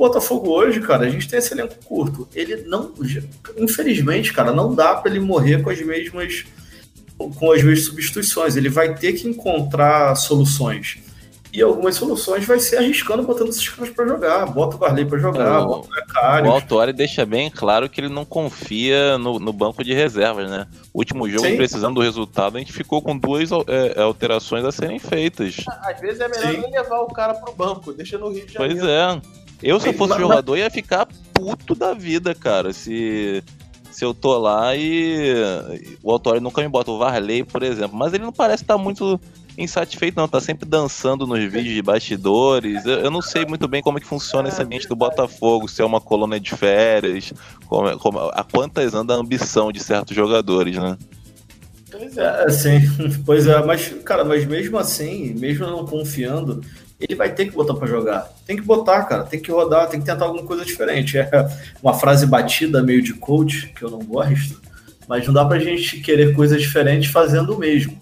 Botafogo 0.00 0.48
hoje, 0.48 0.80
cara, 0.80 1.04
a 1.04 1.10
gente 1.10 1.28
tem 1.28 1.38
esse 1.38 1.52
elenco 1.52 1.74
curto. 1.84 2.26
Ele 2.34 2.56
não, 2.62 2.90
infelizmente, 3.58 4.32
cara, 4.32 4.50
não 4.50 4.74
dá 4.74 4.94
para 4.94 5.10
ele 5.10 5.20
morrer 5.20 5.62
com 5.62 5.68
as 5.68 5.80
mesmas 5.82 6.46
com 7.18 7.52
as 7.52 7.62
mesmas 7.62 7.84
substituições. 7.84 8.56
Ele 8.56 8.70
vai 8.70 8.94
ter 8.94 9.12
que 9.12 9.28
encontrar 9.28 10.14
soluções. 10.14 10.98
E 11.52 11.60
algumas 11.60 11.96
soluções 11.96 12.46
vai 12.46 12.58
ser 12.60 12.78
arriscando 12.78 13.24
botando 13.24 13.48
esses 13.48 13.68
caras 13.68 13.92
para 13.92 14.06
jogar. 14.06 14.46
Bota 14.46 14.76
o 14.76 14.78
Varley 14.78 15.04
para 15.04 15.18
jogar, 15.18 15.64
o, 15.64 15.66
bota 15.66 15.88
o 15.88 15.90
Becário. 15.90 16.48
O 16.48 16.52
Autori 16.54 16.92
deixa 16.94 17.26
bem 17.26 17.50
claro 17.50 17.86
que 17.86 18.00
ele 18.00 18.08
não 18.08 18.24
confia 18.24 19.18
no, 19.18 19.38
no 19.38 19.52
banco 19.52 19.84
de 19.84 19.92
reservas, 19.92 20.48
né? 20.48 20.66
O 20.94 21.00
último 21.00 21.28
jogo, 21.28 21.46
Sim. 21.46 21.56
precisando 21.56 21.96
do 21.96 22.00
resultado, 22.00 22.56
a 22.56 22.60
gente 22.60 22.72
ficou 22.72 23.02
com 23.02 23.18
duas 23.18 23.50
é, 23.66 24.00
alterações 24.00 24.64
a 24.64 24.72
serem 24.72 24.98
feitas. 24.98 25.56
Às 25.82 26.00
vezes 26.00 26.20
é 26.20 26.28
melhor 26.28 26.52
Sim. 26.52 26.60
nem 26.62 26.70
levar 26.70 27.00
o 27.00 27.08
cara 27.08 27.34
pro 27.34 27.52
banco, 27.52 27.92
deixa 27.92 28.16
no 28.16 28.30
Rio 28.30 28.46
de 28.46 28.52
Janeiro. 28.54 28.80
Pois 28.80 28.88
é. 28.88 29.20
Eu, 29.62 29.78
se 29.78 29.88
eu 29.88 29.94
fosse 29.94 30.10
mas, 30.10 30.20
jogador, 30.20 30.56
ia 30.56 30.70
ficar 30.70 31.06
puto 31.34 31.74
da 31.74 31.92
vida, 31.92 32.34
cara. 32.34 32.72
Se 32.72 33.42
se 33.90 34.04
eu 34.04 34.14
tô 34.14 34.38
lá 34.38 34.74
e 34.76 35.34
o 36.02 36.10
Autori 36.10 36.40
nunca 36.40 36.62
me 36.62 36.68
bota 36.68 36.90
o 36.90 36.98
Varley, 36.98 37.44
por 37.44 37.62
exemplo. 37.62 37.96
Mas 37.96 38.14
ele 38.14 38.22
não 38.22 38.32
parece 38.32 38.62
estar 38.62 38.78
muito 38.78 39.20
insatisfeito, 39.58 40.16
não. 40.16 40.28
Tá 40.28 40.40
sempre 40.40 40.68
dançando 40.68 41.26
nos 41.26 41.40
vídeos 41.40 41.74
de 41.74 41.82
bastidores. 41.82 42.84
Eu, 42.86 43.00
eu 43.00 43.10
não 43.10 43.20
sei 43.20 43.44
muito 43.44 43.66
bem 43.66 43.82
como 43.82 43.98
é 43.98 44.00
que 44.00 44.06
funciona 44.06 44.48
esse 44.48 44.62
ambiente 44.62 44.88
do 44.88 44.96
Botafogo, 44.96 45.68
se 45.68 45.82
é 45.82 45.84
uma 45.84 46.00
colônia 46.00 46.38
de 46.38 46.54
férias, 46.54 47.32
como, 47.66 47.98
como, 47.98 48.18
a 48.20 48.44
quantas 48.44 48.94
anda 48.94 49.14
a 49.14 49.18
ambição 49.18 49.72
de 49.72 49.80
certos 49.80 50.14
jogadores, 50.14 50.76
né? 50.76 50.96
Pois 51.90 52.16
é. 52.16 52.44
é, 52.44 52.50
sim. 52.50 52.80
Pois 53.26 53.46
é, 53.46 53.64
mas, 53.64 53.88
cara, 54.04 54.24
mas 54.24 54.46
mesmo 54.46 54.78
assim, 54.78 55.34
mesmo 55.34 55.66
não 55.66 55.84
confiando, 55.84 56.62
ele 57.00 57.14
vai 57.14 57.32
ter 57.32 57.46
que 57.46 57.52
botar 57.52 57.74
para 57.74 57.88
jogar. 57.88 58.30
Tem 58.46 58.56
que 58.56 58.62
botar, 58.62 59.04
cara, 59.04 59.24
tem 59.24 59.40
que 59.40 59.50
rodar, 59.50 59.88
tem 59.88 59.98
que 59.98 60.06
tentar 60.06 60.26
alguma 60.26 60.44
coisa 60.44 60.64
diferente. 60.64 61.16
É 61.16 61.48
uma 61.82 61.94
frase 61.94 62.26
batida 62.26 62.82
meio 62.82 63.02
de 63.02 63.14
coach, 63.14 63.72
que 63.74 63.82
eu 63.82 63.90
não 63.90 64.00
gosto, 64.00 64.60
mas 65.08 65.26
não 65.26 65.32
dá 65.32 65.44
pra 65.44 65.58
gente 65.58 66.00
querer 66.00 66.34
coisas 66.34 66.60
diferentes 66.60 67.10
fazendo 67.10 67.54
o 67.54 67.58
mesmo. 67.58 67.98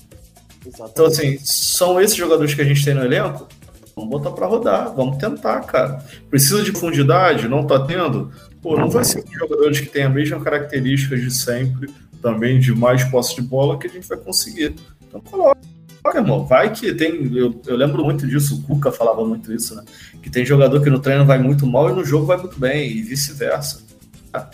Exatamente. 0.66 0.90
Então, 0.90 1.06
assim, 1.06 1.38
são 1.40 2.00
esses 2.00 2.16
jogadores 2.16 2.54
que 2.54 2.60
a 2.60 2.64
gente 2.64 2.84
tem 2.84 2.92
no 2.92 3.04
elenco? 3.04 3.46
Vamos 3.94 4.10
botar 4.10 4.30
para 4.32 4.46
rodar, 4.46 4.94
vamos 4.94 5.16
tentar, 5.16 5.60
cara. 5.60 6.04
Precisa 6.28 6.62
de 6.62 6.72
profundidade? 6.72 7.48
Não 7.48 7.66
tá 7.66 7.80
tendo? 7.80 8.32
Pô, 8.60 8.76
não 8.76 8.90
vai 8.90 9.04
ser 9.04 9.24
jogadores 9.32 9.80
que 9.80 9.86
têm 9.86 10.04
a 10.04 10.08
mesma 10.08 10.40
característica 10.40 11.16
de 11.16 11.30
sempre, 11.32 11.88
também 12.20 12.58
de 12.58 12.74
mais 12.74 13.04
posse 13.04 13.36
de 13.36 13.42
bola, 13.42 13.78
que 13.78 13.86
a 13.86 13.90
gente 13.90 14.06
vai 14.08 14.18
conseguir. 14.18 14.74
Então, 15.06 15.20
coloca. 15.20 15.77
Olha, 16.04 16.18
irmão, 16.18 16.46
vai 16.46 16.72
que 16.72 16.92
tem. 16.94 17.36
Eu, 17.36 17.60
eu 17.66 17.76
lembro 17.76 18.04
muito 18.04 18.26
disso, 18.26 18.56
o 18.56 18.62
Cuca 18.62 18.92
falava 18.92 19.24
muito 19.24 19.52
isso, 19.52 19.74
né? 19.74 19.84
Que 20.22 20.30
tem 20.30 20.44
jogador 20.44 20.82
que 20.82 20.90
no 20.90 21.00
treino 21.00 21.26
vai 21.26 21.38
muito 21.38 21.66
mal 21.66 21.90
e 21.90 21.92
no 21.92 22.04
jogo 22.04 22.26
vai 22.26 22.36
muito 22.36 22.58
bem, 22.58 22.90
e 22.90 23.02
vice-versa. 23.02 23.86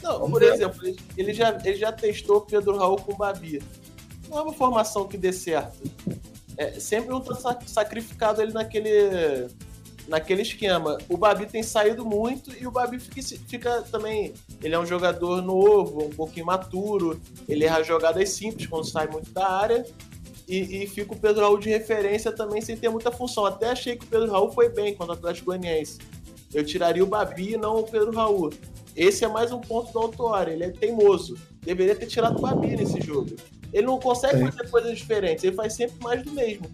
Não, 0.02 0.30
por 0.30 0.40
ver. 0.40 0.54
exemplo, 0.54 0.80
ele 1.16 1.34
já, 1.34 1.58
ele 1.64 1.76
já 1.76 1.92
testou 1.92 2.40
Pedro 2.40 2.78
Raul 2.78 2.96
com 2.96 3.12
o 3.12 3.16
Babi 3.16 3.60
não 4.34 4.38
é 4.38 4.42
uma 4.42 4.52
formação 4.52 5.06
que 5.06 5.16
dê 5.16 5.32
certo. 5.32 5.78
É, 6.56 6.78
sempre 6.78 7.14
um 7.14 7.22
sacrificado 7.66 8.42
ele 8.42 8.52
naquele, 8.52 9.48
naquele 10.08 10.42
esquema. 10.42 10.98
O 11.08 11.16
Babi 11.16 11.46
tem 11.46 11.62
saído 11.62 12.04
muito 12.04 12.52
e 12.56 12.66
o 12.66 12.70
Babi 12.70 12.98
fica, 12.98 13.22
fica, 13.46 13.82
também. 13.82 14.34
Ele 14.62 14.74
é 14.74 14.78
um 14.78 14.86
jogador 14.86 15.42
novo, 15.42 16.06
um 16.06 16.10
pouco 16.10 16.38
imaturo, 16.38 17.20
ele 17.48 17.64
erra 17.64 17.82
jogadas 17.82 18.28
simples 18.30 18.66
quando 18.66 18.84
sai 18.84 19.06
muito 19.06 19.30
da 19.30 19.48
área. 19.48 19.84
E, 20.46 20.82
e, 20.82 20.86
fica 20.86 21.14
o 21.14 21.16
Pedro 21.16 21.40
Raul 21.40 21.58
de 21.58 21.70
referência 21.70 22.30
também 22.30 22.60
sem 22.60 22.76
ter 22.76 22.88
muita 22.88 23.10
função. 23.10 23.46
Até 23.46 23.70
achei 23.70 23.96
que 23.96 24.04
o 24.04 24.08
Pedro 24.08 24.30
Raul 24.30 24.52
foi 24.52 24.68
bem 24.68 24.94
contra 24.94 25.14
o 25.14 25.16
Atlético 25.16 25.46
Goianiense. 25.46 25.98
Eu 26.52 26.64
tiraria 26.64 27.02
o 27.02 27.06
Babi 27.06 27.54
e 27.54 27.56
não 27.56 27.80
o 27.80 27.84
Pedro 27.84 28.12
Raul. 28.12 28.50
Esse 28.94 29.24
é 29.24 29.28
mais 29.28 29.50
um 29.50 29.60
ponto 29.60 29.92
do 29.92 29.98
Autuário, 29.98 30.52
ele 30.52 30.64
é 30.64 30.70
teimoso. 30.70 31.36
Deveria 31.62 31.96
ter 31.96 32.06
tirado 32.06 32.38
o 32.38 32.40
Babi 32.42 32.76
nesse 32.76 33.00
jogo. 33.00 33.34
Ele 33.72 33.86
não 33.86 33.98
consegue 33.98 34.38
fazer 34.38 34.70
coisas 34.70 34.96
diferentes, 34.96 35.42
ele 35.42 35.56
faz 35.56 35.74
sempre 35.74 35.96
mais 36.00 36.22
do 36.22 36.30
mesmo. 36.30 36.70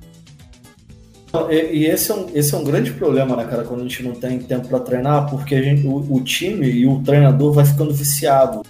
E, 1.50 1.86
esse 1.86 2.10
é, 2.10 2.14
um, 2.14 2.28
esse 2.34 2.54
é 2.54 2.58
um 2.58 2.64
grande 2.64 2.92
problema, 2.92 3.36
né, 3.36 3.46
cara, 3.46 3.62
quando 3.62 3.80
a 3.80 3.82
gente 3.84 4.02
não 4.02 4.14
tem 4.14 4.38
tempo 4.40 4.68
para 4.68 4.80
treinar, 4.80 5.30
porque 5.30 5.62
gente, 5.62 5.86
o, 5.86 6.14
o, 6.14 6.24
time 6.24 6.68
e 6.68 6.86
o 6.86 7.00
treinador 7.02 7.52
vai 7.52 7.64
ficando 7.64 7.94
viciado 7.94 8.62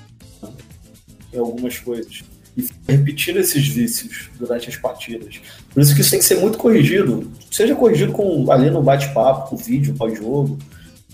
em 1.33 1.39
algumas 1.39 1.79
coisas. 1.79 2.23
E 2.89 2.93
repetindo 2.93 3.39
esses 3.39 3.67
vícios 3.67 4.29
durante 4.39 4.69
as 4.69 4.77
partidas. 4.77 5.41
Por 5.73 5.83
isso 5.83 5.95
que 5.95 6.01
isso 6.01 6.11
tem 6.11 6.19
que 6.19 6.25
ser 6.25 6.41
muito 6.41 6.59
corrigido. 6.59 7.31
Seja 7.51 7.75
corrigido 7.75 8.13
com, 8.13 8.51
ali 8.51 8.71
no 8.71 8.83
bate-papo, 8.83 9.51
com 9.51 9.57
vídeo, 9.57 9.95
pós-jogo. 9.95 10.59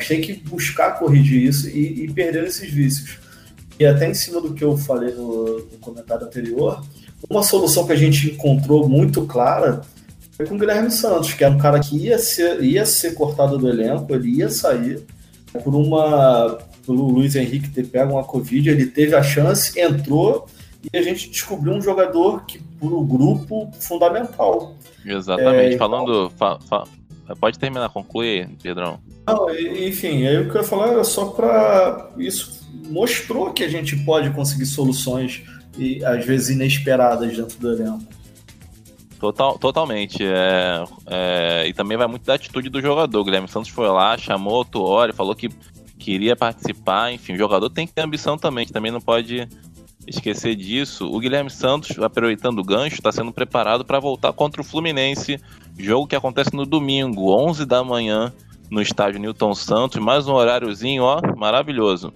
Tem 0.07 0.21
que 0.21 0.35
buscar 0.35 0.99
corrigir 0.99 1.43
isso 1.43 1.69
e, 1.69 2.05
e 2.05 2.13
perder 2.13 2.45
esses 2.45 2.71
vícios. 2.71 3.19
E 3.79 3.85
até 3.85 4.09
em 4.09 4.15
cima 4.15 4.41
do 4.41 4.55
que 4.55 4.65
eu 4.65 4.77
falei 4.77 5.15
no, 5.15 5.59
no 5.59 5.79
comentário 5.81 6.27
anterior, 6.27 6.83
uma 7.29 7.43
solução 7.43 7.87
que 7.87 7.93
a 7.93 7.97
gente 7.97 8.31
encontrou 8.31 8.89
muito 8.89 9.23
clara 9.27 9.83
foi 10.37 10.45
com 10.45 10.55
o 10.55 10.59
Guilherme 10.59 10.91
Santos, 10.91 11.33
que 11.33 11.43
era 11.43 11.55
um 11.55 11.59
cara 11.59 11.81
que 11.81 11.97
ia 11.97 12.19
ser, 12.19 12.63
ia 12.63 12.85
ser 12.85 13.15
cortado 13.15 13.57
do 13.57 13.69
elenco, 13.69 14.15
ele 14.15 14.37
ia 14.37 14.51
sair 14.51 15.03
por 15.65 15.75
uma. 15.75 16.59
pelo 16.85 17.09
Luiz 17.09 17.35
Henrique 17.35 17.71
ter 17.71 17.87
pego 17.87 18.13
uma 18.13 18.25
Covid, 18.25 18.69
ele 18.69 18.87
teve 18.87 19.15
a 19.15 19.23
chance, 19.23 19.79
entrou 19.81 20.47
e 20.93 20.97
a 20.97 21.03
gente 21.03 21.29
descobriu 21.31 21.75
um 21.75 21.81
jogador 21.81 22.45
que, 22.45 22.59
por 22.59 22.93
um 22.93 23.05
grupo 23.05 23.71
fundamental. 23.81 24.75
Exatamente. 25.05 25.75
É, 25.75 25.79
Falando. 25.79 26.31
Fa, 26.31 26.59
fa, 26.61 26.85
pode 27.41 27.59
terminar, 27.59 27.89
concluir, 27.91 28.49
Pedrão. 28.63 28.99
Não, 29.27 29.51
enfim, 29.51 30.27
aí 30.27 30.39
o 30.39 30.51
que 30.51 30.57
eu 30.57 30.63
ia 30.63 30.67
falar 30.67 30.89
era 30.89 31.05
só 31.05 31.27
para. 31.27 32.11
Isso 32.17 32.67
mostrou 32.89 33.53
que 33.53 33.65
a 33.65 33.69
gente 33.69 33.97
pode 34.05 34.31
conseguir 34.31 34.67
soluções 34.67 35.43
e 35.77 36.05
às 36.05 36.25
vezes 36.25 36.51
inesperadas 36.51 37.37
dentro 37.37 37.59
do 37.59 37.73
elenco. 37.73 38.05
Total, 39.19 39.59
totalmente. 39.59 40.23
É, 40.23 40.85
é, 41.07 41.69
e 41.69 41.73
também 41.73 41.97
vai 41.97 42.07
muito 42.07 42.25
da 42.25 42.35
atitude 42.35 42.69
do 42.69 42.81
jogador. 42.81 43.19
O 43.19 43.25
Guilherme 43.25 43.49
Santos 43.49 43.71
foi 43.71 43.89
lá, 43.89 44.17
chamou 44.17 44.61
o 44.61 44.65
Tuori, 44.65 45.13
falou 45.13 45.35
que 45.35 45.49
queria 45.99 46.37
participar. 46.37 47.13
Enfim, 47.13 47.33
o 47.33 47.39
jogador 47.39 47.71
tem 47.71 47.87
que 47.87 47.95
ter 47.95 48.03
ambição 48.03 48.37
também, 48.37 48.67
também 48.67 48.93
não 48.93 49.01
pode 49.01 49.49
esquecer 50.07 50.55
disso. 50.55 51.07
O 51.07 51.19
Guilherme 51.19 51.51
Santos, 51.51 51.99
aproveitando 51.99 52.59
o 52.59 52.65
gancho, 52.65 52.97
está 52.97 53.11
sendo 53.13 53.33
preparado 53.33 53.85
para 53.85 54.01
voltar 54.01 54.33
contra 54.33 54.61
o 54.61 54.65
Fluminense. 54.65 55.41
Jogo 55.79 56.07
que 56.07 56.17
acontece 56.17 56.55
no 56.55 56.65
domingo, 56.65 57.35
11 57.35 57.65
da 57.65 57.83
manhã, 57.83 58.33
no 58.71 58.81
estádio 58.81 59.21
Newton 59.21 59.55
Santos. 59.55 60.01
Mais 60.01 60.27
um 60.29 60.35
horáriozinho, 60.35 61.03
ó, 61.03 61.21
maravilhoso. 61.37 62.13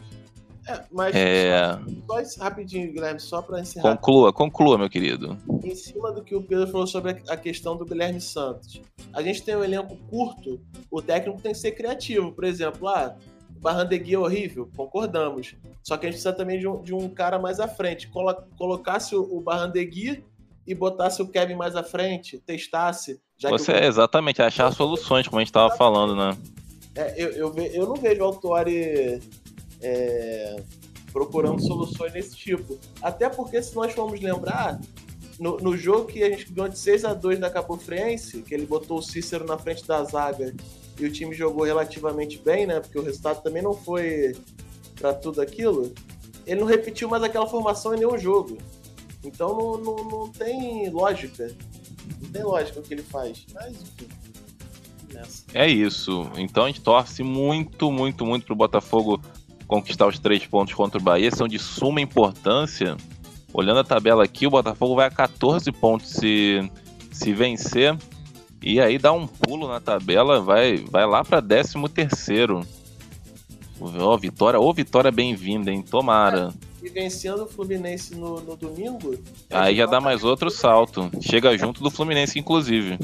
É, 0.67 0.85
mas 0.93 1.15
é... 1.17 1.79
Só, 2.07 2.25
só, 2.25 2.45
rapidinho, 2.45 2.93
Guilherme, 2.93 3.19
só 3.19 3.43
para 3.43 3.61
encerrar. 3.61 3.97
Conclua, 3.97 4.33
conclua, 4.33 4.79
meu 4.79 4.89
querido. 4.89 5.37
Em 5.65 5.75
cima 5.75 6.13
do 6.13 6.23
que 6.23 6.35
o 6.35 6.43
Pedro 6.43 6.69
falou 6.69 6.87
sobre 6.87 7.23
a 7.29 7.37
questão 7.37 7.77
do 7.77 7.85
Guilherme 7.85 8.21
Santos. 8.21 8.81
A 9.13 9.23
gente 9.23 9.43
tem 9.43 9.57
um 9.57 9.65
elenco 9.65 9.97
curto, 10.09 10.61
o 10.91 11.03
técnico 11.03 11.41
tem 11.41 11.53
que 11.53 11.59
ser 11.59 11.73
criativo. 11.73 12.31
Por 12.33 12.45
exemplo, 12.45 12.87
ah, 12.89 13.17
Barrandegui 13.61 14.15
é 14.15 14.19
horrível, 14.19 14.69
concordamos. 14.75 15.55
Só 15.83 15.97
que 15.97 16.07
a 16.07 16.09
gente 16.09 16.17
precisa 16.17 16.33
também 16.33 16.59
de 16.59 16.67
um, 16.67 16.83
de 16.83 16.95
um 16.95 17.09
cara 17.09 17.39
mais 17.39 17.61
à 17.61 17.69
frente. 17.69 18.09
Colo 18.09 18.35
colocasse 18.57 19.15
o, 19.15 19.23
o 19.23 19.41
Barrandegui 19.41 20.25
e 20.67 20.75
botasse 20.75 21.21
o 21.21 21.29
Kevin 21.29 21.55
mais 21.55 21.77
à 21.77 21.83
frente, 21.83 22.39
testasse. 22.39 23.21
Você, 23.43 23.73
o... 23.73 23.77
exatamente, 23.77 24.41
achar 24.41 24.73
soluções, 24.73 25.29
como 25.29 25.39
a 25.39 25.43
gente 25.43 25.51
estava 25.51 25.77
falando, 25.77 26.17
né? 26.17 26.37
É, 26.95 27.23
eu, 27.23 27.31
eu, 27.33 27.53
ve, 27.53 27.71
eu 27.75 27.87
não 27.87 27.97
vejo 27.97 28.21
o 28.23 28.25
Autori 28.25 29.21
é, 29.83 30.63
procurando 31.13 31.61
soluções 31.61 32.13
desse 32.13 32.35
tipo. 32.35 32.79
Até 33.03 33.29
porque, 33.29 33.63
se 33.63 33.75
nós 33.75 33.93
formos 33.93 34.21
lembrar, 34.21 34.81
no, 35.39 35.59
no 35.59 35.77
jogo 35.77 36.07
que 36.07 36.23
a 36.23 36.31
gente 36.31 36.51
ganhou 36.51 36.69
de 36.69 36.79
6 36.79 37.05
a 37.05 37.15
2 37.15 37.39
da 37.39 37.51
Cabo 37.51 37.77
Friense, 37.77 38.43
que 38.43 38.55
ele 38.55 38.67
botou 38.67 38.99
o 38.99 39.03
Cícero 39.03 39.45
na 39.45 39.59
frente 39.59 39.87
da 39.87 40.03
zaga 40.05 40.55
e 41.01 41.07
o 41.07 41.13
time 41.13 41.35
jogou 41.35 41.65
relativamente 41.65 42.39
bem, 42.39 42.67
né? 42.67 42.81
Porque 42.81 42.99
o 42.99 43.03
resultado 43.03 43.43
também 43.43 43.63
não 43.63 43.75
foi 43.75 44.37
para 44.95 45.15
tudo 45.15 45.41
aquilo. 45.41 45.93
Ele 46.47 46.61
não 46.61 46.67
repetiu 46.67 47.09
mais 47.09 47.23
aquela 47.23 47.47
formação 47.47 47.95
em 47.95 47.99
nenhum 47.99 48.19
jogo. 48.19 48.59
Então 49.25 49.57
não, 49.57 49.79
não, 49.79 50.05
não 50.05 50.29
tem 50.29 50.91
lógica. 50.91 51.55
Não 52.21 52.31
tem 52.31 52.43
lógica 52.43 52.81
o 52.81 52.83
que 52.83 52.95
ele 52.95 53.03
faz. 53.03 53.47
Mas, 53.55 53.83
enfim. 53.83 54.09
É 55.55 55.69
isso. 55.69 56.31
Então 56.37 56.65
a 56.65 56.67
gente 56.69 56.81
torce 56.81 57.23
muito, 57.23 57.91
muito, 57.91 58.25
muito 58.25 58.47
pro 58.47 58.55
Botafogo 58.55 59.21
conquistar 59.67 60.07
os 60.07 60.19
três 60.19 60.47
pontos 60.47 60.75
contra 60.75 60.99
o 60.99 61.03
Bahia. 61.03 61.31
São 61.31 61.49
de 61.49 61.59
suma 61.59 62.01
importância. 62.01 62.97
Olhando 63.53 63.81
a 63.81 63.85
tabela 63.85 64.23
aqui, 64.23 64.47
o 64.47 64.51
Botafogo 64.51 64.95
vai 64.95 65.07
a 65.07 65.11
14 65.11 65.71
pontos 65.73 66.11
se, 66.11 66.71
se 67.11 67.33
vencer. 67.33 67.97
E 68.63 68.81
aí 68.81 68.99
dá 68.99 69.13
um 69.13 69.27
pulo 69.27 69.69
na 69.69 69.81
tabela, 69.81 70.41
vai, 70.41 70.77
vai 70.77 71.07
lá 71.07 71.25
para 71.25 71.41
13 71.41 71.75
terceiro. 71.89 72.67
Ó, 73.81 74.17
vitória, 74.17 74.61
ou 74.61 74.75
vitória 74.75 75.11
bem-vinda, 75.11 75.71
hein? 75.71 75.83
Tomara. 75.83 76.53
É 76.67 76.71
e 76.87 76.89
vencendo 76.89 77.45
o 77.45 77.47
Fluminense 77.47 78.15
no, 78.15 78.41
no 78.41 78.57
domingo. 78.57 79.15
Aí 79.51 79.77
já 79.77 79.87
dá 79.87 80.01
mais 80.01 80.25
outro 80.25 80.51
salto. 80.51 81.11
Chega 81.21 81.57
junto 81.57 81.83
do 81.83 81.91
Fluminense, 81.91 82.39
inclusive. 82.39 82.99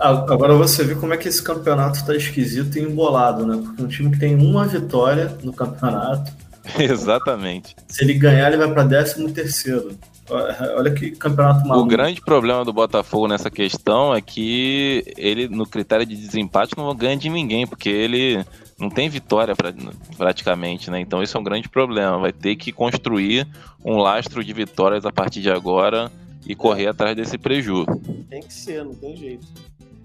Agora 0.00 0.54
você 0.54 0.82
vê 0.84 0.94
como 0.94 1.14
é 1.14 1.16
que 1.16 1.28
esse 1.28 1.42
campeonato 1.42 2.04
tá 2.04 2.16
esquisito 2.16 2.78
e 2.78 2.82
embolado, 2.82 3.46
né? 3.46 3.60
Porque 3.62 3.82
um 3.82 3.88
time 3.88 4.10
que 4.10 4.18
tem 4.18 4.34
uma 4.34 4.66
vitória 4.66 5.36
no 5.42 5.52
campeonato. 5.52 6.32
Exatamente. 6.78 7.76
Se 7.88 8.02
ele 8.02 8.14
ganhar, 8.14 8.48
ele 8.48 8.56
vai 8.56 8.72
para 8.72 8.88
13 8.88 9.32
terceiro. 9.32 9.96
Olha 10.28 10.92
que 10.92 11.12
campeonato 11.12 11.66
maluco. 11.66 11.86
O 11.86 11.88
grande 11.88 12.20
problema 12.20 12.64
do 12.64 12.72
Botafogo 12.72 13.28
nessa 13.28 13.50
questão 13.50 14.14
é 14.14 14.20
que 14.20 15.04
ele, 15.16 15.48
no 15.48 15.64
critério 15.66 16.04
de 16.04 16.16
desempate, 16.16 16.76
não 16.76 16.94
ganha 16.94 17.16
de 17.16 17.30
ninguém, 17.30 17.66
porque 17.66 17.88
ele 17.88 18.44
não 18.78 18.88
tem 18.88 19.08
vitória 19.08 19.54
pra, 19.54 19.72
praticamente, 20.16 20.90
né? 20.90 21.00
Então 21.00 21.22
esse 21.22 21.36
é 21.36 21.40
um 21.40 21.44
grande 21.44 21.68
problema. 21.68 22.18
Vai 22.18 22.32
ter 22.32 22.56
que 22.56 22.72
construir 22.72 23.46
um 23.84 23.96
lastro 23.96 24.42
de 24.42 24.52
vitórias 24.52 25.06
a 25.06 25.12
partir 25.12 25.40
de 25.40 25.50
agora 25.50 26.10
e 26.46 26.54
correr 26.54 26.88
atrás 26.88 27.16
desse 27.16 27.38
prejuízo. 27.38 27.86
Tem 28.28 28.40
que 28.40 28.52
ser, 28.52 28.84
não 28.84 28.94
tem 28.94 29.16
jeito. 29.16 29.46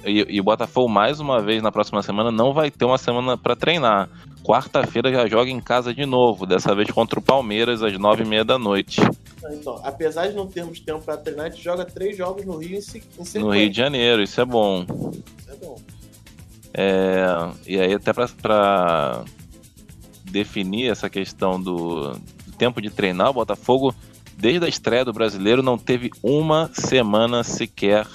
E, 0.06 0.26
e 0.30 0.40
o 0.40 0.44
Botafogo, 0.44 0.90
mais 0.90 1.20
uma 1.20 1.42
vez, 1.42 1.62
na 1.62 1.72
próxima 1.72 2.02
semana, 2.02 2.32
não 2.32 2.54
vai 2.54 2.72
ter 2.72 2.86
uma 2.86 2.98
semana 2.98 3.38
para 3.38 3.56
treinar. 3.56 4.10
Quarta-feira 4.44 5.12
já 5.12 5.28
joga 5.28 5.52
em 5.52 5.60
casa 5.60 5.94
de 5.94 6.06
novo, 6.06 6.48
dessa 6.48 6.74
vez 6.74 6.90
contra 6.90 7.20
o 7.20 7.22
Palmeiras, 7.22 7.84
às 7.84 7.98
nove 7.98 8.24
e 8.24 8.28
meia 8.28 8.44
da 8.44 8.58
noite. 8.58 9.00
Então, 9.50 9.82
apesar 9.84 10.28
de 10.28 10.36
não 10.36 10.48
termos 10.48 10.80
tempo 10.80 11.02
para 11.02 11.18
treinar, 11.18 11.48
a 11.48 11.50
gente 11.50 11.64
joga 11.64 11.84
três 11.86 12.16
jogos 12.16 12.46
no 12.46 12.58
Rio 12.58 12.78
em, 12.78 12.82
sequência. 12.82 13.42
No 13.42 13.50
Rio 13.50 13.70
de 13.70 13.78
Janeiro, 13.78 14.22
isso 14.22 14.40
é 14.40 14.46
bom. 14.46 14.86
Isso 15.40 15.52
é 15.52 15.56
bom. 15.56 15.82
É, 16.74 17.26
e 17.68 17.80
aí, 17.80 17.94
até 17.94 18.14
para 18.14 19.26
definir 20.26 20.90
essa 20.90 21.10
questão 21.10 21.62
do, 21.62 22.12
do 22.12 22.52
tempo 22.58 22.82
de 22.82 22.90
treinar, 22.90 23.32
o 23.32 23.34
Botafogo, 23.34 23.94
desde 24.38 24.66
a 24.66 24.70
estreia 24.70 25.04
do 25.04 25.12
brasileiro, 25.12 25.64
não 25.64 25.78
teve 25.78 26.12
uma 26.24 26.70
semana 26.74 27.44
sequer 27.44 28.08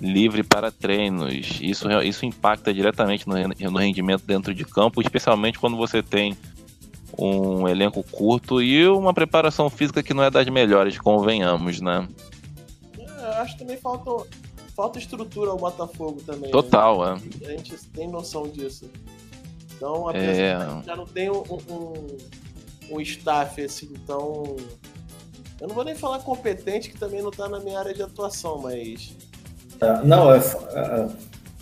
livre 0.00 0.42
para 0.42 0.70
treinos. 0.70 1.58
Isso, 1.60 1.88
isso 2.02 2.26
impacta 2.26 2.72
diretamente 2.72 3.26
no, 3.26 3.34
no 3.70 3.78
rendimento 3.78 4.24
dentro 4.26 4.54
de 4.54 4.64
campo, 4.64 5.00
especialmente 5.00 5.58
quando 5.58 5.76
você 5.76 6.02
tem 6.02 6.36
um 7.18 7.68
elenco 7.68 8.02
curto 8.02 8.62
e 8.62 8.86
uma 8.88 9.12
preparação 9.14 9.68
física 9.70 10.02
que 10.02 10.14
não 10.14 10.22
é 10.22 10.30
das 10.30 10.46
melhores, 10.48 10.98
convenhamos, 10.98 11.80
né? 11.80 12.08
É, 12.98 13.26
acho 13.38 13.54
que 13.54 13.60
também 13.60 13.76
falta, 13.76 14.26
falta 14.74 14.98
estrutura 14.98 15.50
ao 15.50 15.56
Botafogo 15.56 16.20
também. 16.24 16.42
Né? 16.42 16.50
Total, 16.50 17.14
né? 17.14 17.22
é. 17.42 17.46
A 17.46 17.50
gente 17.50 17.76
tem 17.88 18.08
noção 18.08 18.48
disso. 18.48 18.90
Então, 19.76 20.08
apesar 20.08 20.80
é... 20.80 20.82
já 20.84 20.96
não 20.96 21.06
tem 21.06 21.30
um, 21.30 21.42
um, 21.68 22.16
um 22.90 23.00
staff 23.00 23.62
assim, 23.62 23.90
então. 23.92 24.56
Eu 25.60 25.68
não 25.68 25.74
vou 25.74 25.84
nem 25.84 25.94
falar 25.94 26.18
competente, 26.20 26.90
que 26.90 26.98
também 26.98 27.22
não 27.22 27.30
está 27.30 27.48
na 27.48 27.60
minha 27.60 27.78
área 27.78 27.94
de 27.94 28.02
atuação, 28.02 28.58
mas. 28.58 29.14
É, 29.80 30.04
não, 30.04 30.32
é, 30.32 30.40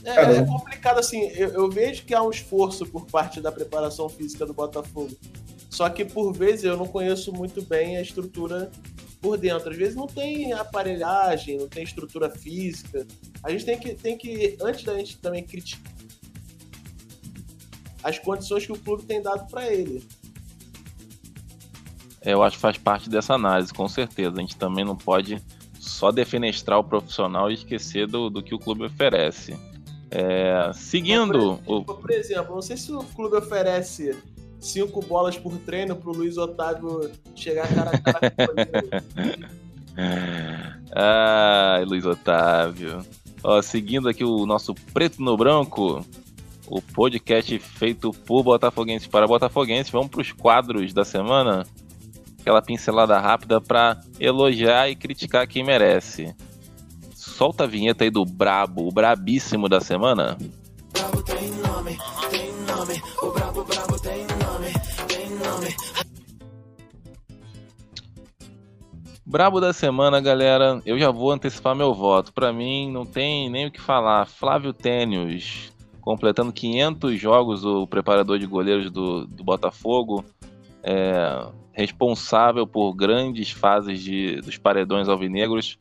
é 0.04 0.38
é, 0.38 0.44
complicado 0.44 0.98
assim. 0.98 1.28
Eu, 1.30 1.50
eu, 1.50 1.70
vejo 1.70 2.04
que 2.04 2.14
há 2.14 2.22
um 2.22 2.30
esforço 2.30 2.86
por 2.86 3.06
parte 3.06 3.40
da 3.40 3.52
preparação 3.52 4.08
física 4.08 4.44
do 4.44 4.52
Botafogo. 4.52 5.16
Só 5.70 5.88
que 5.88 6.04
por 6.04 6.32
vezes 6.32 6.64
eu 6.64 6.76
não 6.76 6.86
conheço 6.86 7.32
muito 7.32 7.62
bem 7.62 7.96
a 7.96 8.02
estrutura 8.02 8.70
por 9.20 9.38
dentro. 9.38 9.70
Às 9.70 9.76
vezes 9.76 9.94
não 9.94 10.06
tem 10.06 10.52
aparelhagem, 10.52 11.58
não 11.58 11.68
tem 11.68 11.84
estrutura 11.84 12.28
física. 12.30 13.06
A 13.42 13.50
gente 13.50 13.64
tem 13.64 13.78
que, 13.78 13.94
tem 13.94 14.18
que 14.18 14.56
antes 14.60 14.84
da 14.84 14.94
gente 14.96 15.16
também 15.18 15.42
criticar 15.44 15.92
as 18.02 18.18
condições 18.18 18.66
que 18.66 18.72
o 18.72 18.78
clube 18.78 19.04
tem 19.04 19.22
dado 19.22 19.48
para 19.48 19.72
ele. 19.72 20.04
É, 22.20 22.32
eu 22.32 22.42
acho 22.42 22.56
que 22.56 22.62
faz 22.62 22.76
parte 22.76 23.08
dessa 23.08 23.34
análise, 23.34 23.72
com 23.72 23.88
certeza. 23.88 24.36
A 24.36 24.40
gente 24.40 24.56
também 24.56 24.84
não 24.84 24.96
pode 24.96 25.42
só 25.78 26.10
defenestrar 26.10 26.78
o 26.78 26.84
profissional 26.84 27.50
e 27.50 27.54
esquecer 27.54 28.06
do, 28.06 28.28
do 28.28 28.42
que 28.42 28.54
o 28.54 28.58
clube 28.58 28.84
oferece. 28.84 29.56
É, 30.14 30.70
seguindo. 30.74 31.56
Por 31.56 31.74
exemplo, 31.74 31.94
o... 31.94 31.94
por 31.94 32.10
exemplo, 32.10 32.54
não 32.54 32.62
sei 32.62 32.76
se 32.76 32.92
o 32.92 33.02
clube 33.02 33.36
oferece 33.36 34.14
cinco 34.60 35.00
bolas 35.00 35.38
por 35.38 35.56
treino 35.58 35.96
para 35.96 36.10
o 36.10 36.14
Luiz 36.14 36.36
Otávio 36.36 37.10
chegar 37.34 37.66
cara 37.74 37.90
a 37.90 37.98
cara 37.98 38.30
com 38.30 38.44
Ai, 40.94 41.84
Luiz 41.86 42.04
Otávio. 42.04 43.04
Ó, 43.42 43.60
seguindo 43.62 44.08
aqui 44.08 44.22
o 44.22 44.44
nosso 44.46 44.74
Preto 44.92 45.22
no 45.22 45.36
Branco, 45.36 46.04
o 46.66 46.80
podcast 46.80 47.58
feito 47.58 48.12
por 48.12 48.42
Botafoguense 48.42 49.08
para 49.08 49.26
Botafoguense. 49.26 49.90
Vamos 49.90 50.08
para 50.08 50.20
os 50.20 50.30
quadros 50.32 50.92
da 50.92 51.04
semana. 51.04 51.66
Aquela 52.38 52.60
pincelada 52.60 53.18
rápida 53.18 53.60
para 53.60 54.00
elogiar 54.20 54.90
e 54.90 54.96
criticar 54.96 55.46
quem 55.46 55.64
merece. 55.64 56.34
Solta 57.42 57.64
a 57.64 57.66
vinheta 57.66 58.04
aí 58.04 58.10
do 58.10 58.24
Brabo, 58.24 58.86
o 58.86 58.92
brabíssimo 58.92 59.68
da 59.68 59.80
semana. 59.80 60.38
Brabo 60.92 61.22
tem 61.24 61.50
nome, 61.50 61.98
tem 62.30 62.52
nome, 62.68 63.02
o 63.20 63.32
brabo, 63.32 63.64
brabo 63.64 63.98
tem 63.98 64.20
nome, 64.28 64.72
tem 65.08 65.28
nome. 65.28 65.76
Brabo 69.26 69.60
da 69.60 69.72
semana, 69.72 70.20
galera. 70.20 70.80
Eu 70.86 70.96
já 70.96 71.10
vou 71.10 71.32
antecipar 71.32 71.74
meu 71.74 71.92
voto. 71.92 72.32
Para 72.32 72.52
mim, 72.52 72.88
não 72.92 73.04
tem 73.04 73.50
nem 73.50 73.66
o 73.66 73.72
que 73.72 73.80
falar. 73.80 74.24
Flávio 74.26 74.72
Tênios, 74.72 75.72
completando 76.00 76.52
500 76.52 77.20
jogos, 77.20 77.64
o 77.64 77.88
preparador 77.88 78.38
de 78.38 78.46
goleiros 78.46 78.88
do, 78.88 79.26
do 79.26 79.42
Botafogo. 79.42 80.24
É, 80.80 81.44
responsável 81.72 82.68
por 82.68 82.94
grandes 82.94 83.50
fases 83.50 84.00
de, 84.00 84.40
dos 84.42 84.56
paredões 84.58 85.08
alvinegros. 85.08 85.76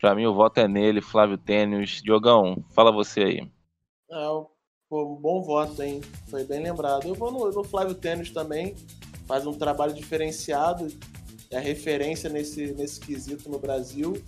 Para 0.00 0.14
mim, 0.14 0.26
o 0.26 0.34
voto 0.34 0.58
é 0.58 0.68
nele, 0.68 1.00
Flávio 1.00 1.38
Tênios. 1.38 2.02
Diogão, 2.02 2.62
fala 2.74 2.92
você 2.92 3.20
aí. 3.20 3.50
É, 4.10 4.28
um 4.28 5.14
bom 5.16 5.42
voto, 5.42 5.82
hein? 5.82 6.00
Foi 6.28 6.44
bem 6.44 6.62
lembrado. 6.62 7.06
Eu 7.06 7.14
vou 7.14 7.32
no, 7.32 7.50
no 7.50 7.64
Flávio 7.64 7.94
Tênis 7.94 8.30
também, 8.30 8.74
faz 9.26 9.46
um 9.46 9.52
trabalho 9.52 9.94
diferenciado, 9.94 10.88
é 11.50 11.58
referência 11.58 12.28
nesse, 12.30 12.72
nesse 12.74 13.00
quesito 13.00 13.48
no 13.48 13.58
Brasil 13.58 14.22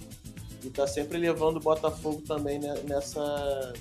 e 0.65 0.71
tá 0.71 0.87
sempre 0.87 1.19
levando 1.19 1.57
o 1.57 1.61
Botafogo 1.61 2.23
também 2.27 2.59
nessa, 2.59 3.73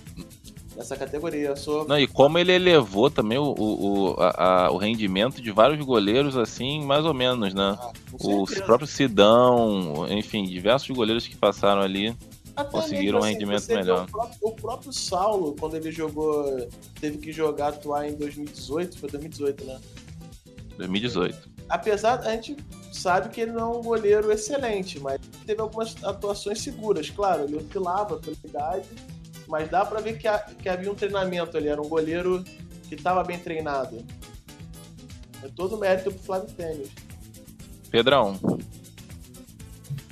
nessa 0.77 0.95
categoria. 0.95 1.55
Sou... 1.55 1.87
Não, 1.87 1.99
e 1.99 2.07
como 2.07 2.37
ele 2.37 2.51
elevou 2.51 3.09
também 3.09 3.37
o, 3.37 3.53
o, 3.57 4.15
a, 4.19 4.67
a, 4.67 4.71
o 4.71 4.77
rendimento 4.77 5.41
de 5.41 5.51
vários 5.51 5.83
goleiros, 5.83 6.37
assim, 6.37 6.85
mais 6.85 7.03
ou 7.03 7.13
menos, 7.13 7.53
né? 7.53 7.75
Ah, 7.79 7.91
o 8.13 8.45
próprio 8.45 8.87
Sidão, 8.87 10.05
enfim, 10.09 10.45
diversos 10.45 10.95
goleiros 10.95 11.27
que 11.27 11.35
passaram 11.35 11.81
ali. 11.81 12.15
Até 12.55 12.71
conseguiram 12.71 13.19
um 13.19 13.23
assim, 13.23 13.33
rendimento 13.33 13.67
melhor. 13.67 14.05
O 14.05 14.11
próprio, 14.11 14.37
o 14.41 14.51
próprio, 14.51 14.93
Saulo, 14.93 15.55
quando 15.59 15.75
ele 15.75 15.91
jogou, 15.91 16.67
teve 16.99 17.17
que 17.17 17.31
jogar, 17.31 17.69
atuar 17.69 18.07
em 18.07 18.15
2018, 18.15 18.99
foi 18.99 19.09
2018, 19.09 19.63
né? 19.65 19.79
2018. 20.77 21.49
Apesar, 21.69 22.19
a 22.19 22.31
gente 22.31 22.55
sabe 22.91 23.29
que 23.29 23.41
ele 23.41 23.51
não 23.51 23.73
é 23.73 23.77
um 23.77 23.83
goleiro 23.83 24.31
excelente, 24.31 24.99
mas 24.99 25.19
teve 25.45 25.61
algumas 25.61 25.95
atuações 26.03 26.61
seguras. 26.61 27.09
Claro, 27.09 27.43
ele 27.43 27.57
oscilava 27.57 28.17
pela 28.17 28.35
idade, 28.43 28.87
mas 29.47 29.69
dá 29.69 29.85
para 29.85 30.01
ver 30.01 30.17
que, 30.17 30.27
a, 30.27 30.39
que 30.39 30.67
havia 30.67 30.91
um 30.91 30.95
treinamento 30.95 31.57
ali. 31.57 31.67
Era 31.67 31.81
um 31.81 31.87
goleiro 31.87 32.43
que 32.87 32.95
estava 32.95 33.23
bem 33.23 33.39
treinado. 33.39 34.03
É 35.43 35.47
todo 35.55 35.77
mérito 35.77 36.11
pro 36.11 36.23
Flávio 36.23 36.49
Tênis. 36.53 36.89
Pedrão, 37.89 38.37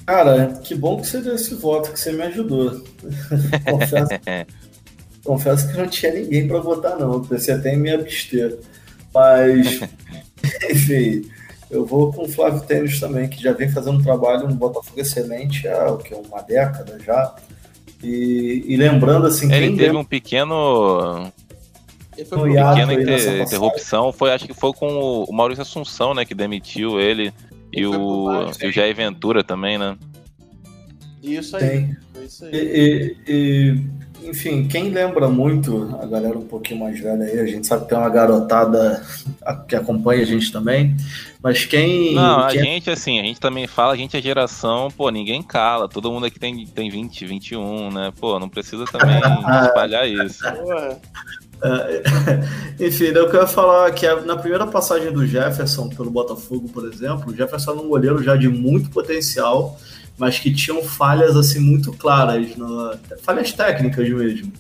Cara, 0.05 0.53
que 0.63 0.75
bom 0.75 1.01
que 1.01 1.07
você 1.07 1.19
deu 1.19 1.33
esse 1.33 1.55
voto, 1.55 1.91
que 1.91 1.99
você 1.99 2.11
me 2.11 2.21
ajudou. 2.23 2.83
Confesso. 3.69 4.09
confesso 5.23 5.67
que 5.67 5.77
não 5.77 5.87
tinha 5.87 6.13
ninguém 6.13 6.47
para 6.47 6.59
votar, 6.59 6.99
não. 6.99 7.13
Eu 7.13 7.21
pensei 7.21 7.55
até 7.55 7.73
em 7.73 7.77
me 7.77 7.91
abster. 7.91 8.59
Mas, 9.11 9.79
enfim, 10.69 11.27
eu 11.71 11.85
vou 11.85 12.13
com 12.13 12.25
o 12.25 12.29
Flávio 12.29 12.61
Tênis 12.61 12.99
também, 12.99 13.27
que 13.27 13.41
já 13.41 13.51
vem 13.51 13.71
fazendo 13.71 13.97
um 13.97 14.03
trabalho 14.03 14.47
no 14.47 14.53
Botafogo 14.53 14.99
excelente 14.99 15.67
há 15.67 15.91
o 15.91 15.97
que, 15.97 16.13
uma 16.13 16.41
década 16.41 16.99
já. 16.99 17.35
E, 18.05 18.63
e 18.67 18.77
lembrando 18.77 19.25
assim. 19.25 19.51
Ele 19.51 19.71
teve 19.71 19.85
lembra... 19.87 19.99
um 19.99 20.03
pequeno. 20.05 21.31
Ele 22.15 22.25
foi 22.25 22.51
uma 22.51 22.69
pequena 22.69 22.93
inter, 22.93 23.41
interrupção. 23.41 24.13
Foi, 24.13 24.31
acho 24.31 24.45
que 24.45 24.53
foi 24.53 24.71
com 24.73 25.25
o 25.27 25.33
Maurício 25.33 25.63
Assunção, 25.63 26.13
né? 26.13 26.23
Que 26.23 26.35
demitiu 26.35 27.01
ele. 27.01 27.33
E, 27.73 27.85
o, 27.85 28.29
e 28.61 28.67
o 28.67 28.71
Jair 28.71 28.95
Ventura 28.95 29.43
também, 29.43 29.77
né? 29.77 29.97
Isso 31.21 31.57
aí. 31.57 31.89
Isso 32.23 32.45
aí. 32.45 32.51
E, 32.53 33.17
e, 33.27 33.83
enfim, 34.27 34.67
quem 34.67 34.89
lembra 34.89 35.29
muito, 35.29 35.97
a 36.01 36.05
galera 36.05 36.37
um 36.37 36.45
pouquinho 36.45 36.79
mais 36.81 36.99
velha 36.99 37.23
aí, 37.23 37.39
a 37.39 37.45
gente 37.45 37.65
sabe 37.65 37.83
que 37.83 37.89
tem 37.89 37.97
uma 37.97 38.09
garotada 38.09 39.03
que 39.67 39.75
acompanha 39.75 40.23
a 40.23 40.25
gente 40.25 40.51
também, 40.51 40.95
mas 41.41 41.65
quem. 41.65 42.13
Não, 42.13 42.47
quem... 42.47 42.59
a 42.59 42.63
gente, 42.63 42.89
assim, 42.89 43.19
a 43.19 43.23
gente 43.23 43.39
também 43.39 43.67
fala, 43.67 43.93
a 43.93 43.97
gente 43.97 44.17
é 44.17 44.21
geração, 44.21 44.89
pô, 44.89 45.09
ninguém 45.09 45.41
cala, 45.41 45.87
todo 45.87 46.11
mundo 46.11 46.25
aqui 46.25 46.39
tem, 46.39 46.65
tem 46.65 46.89
20, 46.89 47.25
21, 47.25 47.91
né? 47.91 48.11
Pô, 48.19 48.39
não 48.39 48.49
precisa 48.49 48.85
também 48.85 49.17
espalhar 49.65 50.07
isso. 50.07 50.45
É, 51.63 52.03
enfim, 52.85 53.05
eu 53.05 53.29
quero 53.29 53.47
falar 53.47 53.91
que 53.91 54.07
na 54.21 54.35
primeira 54.35 54.67
passagem 54.67 55.11
do 55.11 55.25
Jefferson 55.25 55.89
pelo 55.89 56.11
Botafogo, 56.11 56.67
por 56.69 56.85
exemplo, 56.85 57.31
o 57.31 57.35
Jefferson 57.35 57.71
era 57.71 57.81
um 57.81 57.87
goleiro 57.87 58.21
já 58.23 58.35
de 58.35 58.49
muito 58.49 58.89
potencial 58.89 59.79
mas 60.17 60.39
que 60.39 60.53
tinham 60.53 60.83
falhas 60.83 61.35
assim 61.35 61.59
muito 61.59 61.91
claras, 61.93 62.55
no, 62.55 62.97
falhas 63.21 63.51
técnicas 63.51 64.09
mesmo. 64.09 64.51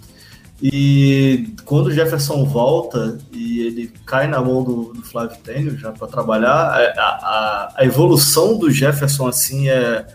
E 0.61 1.53
quando 1.65 1.87
o 1.87 1.91
Jefferson 1.91 2.45
volta 2.45 3.17
e 3.31 3.61
ele 3.61 3.91
cai 4.05 4.25
na 4.27 4.41
mão 4.41 4.63
do, 4.63 4.93
do 4.93 5.01
Flávio 5.01 5.37
Tênio 5.43 5.77
já 5.77 5.91
para 5.91 6.07
trabalhar, 6.07 6.49
a, 6.49 7.01
a, 7.01 7.73
a, 7.77 7.85
evolução 7.85 8.57
do 8.57 8.71
Jefferson 8.71 9.27
assim 9.27 9.67
é 9.69 10.07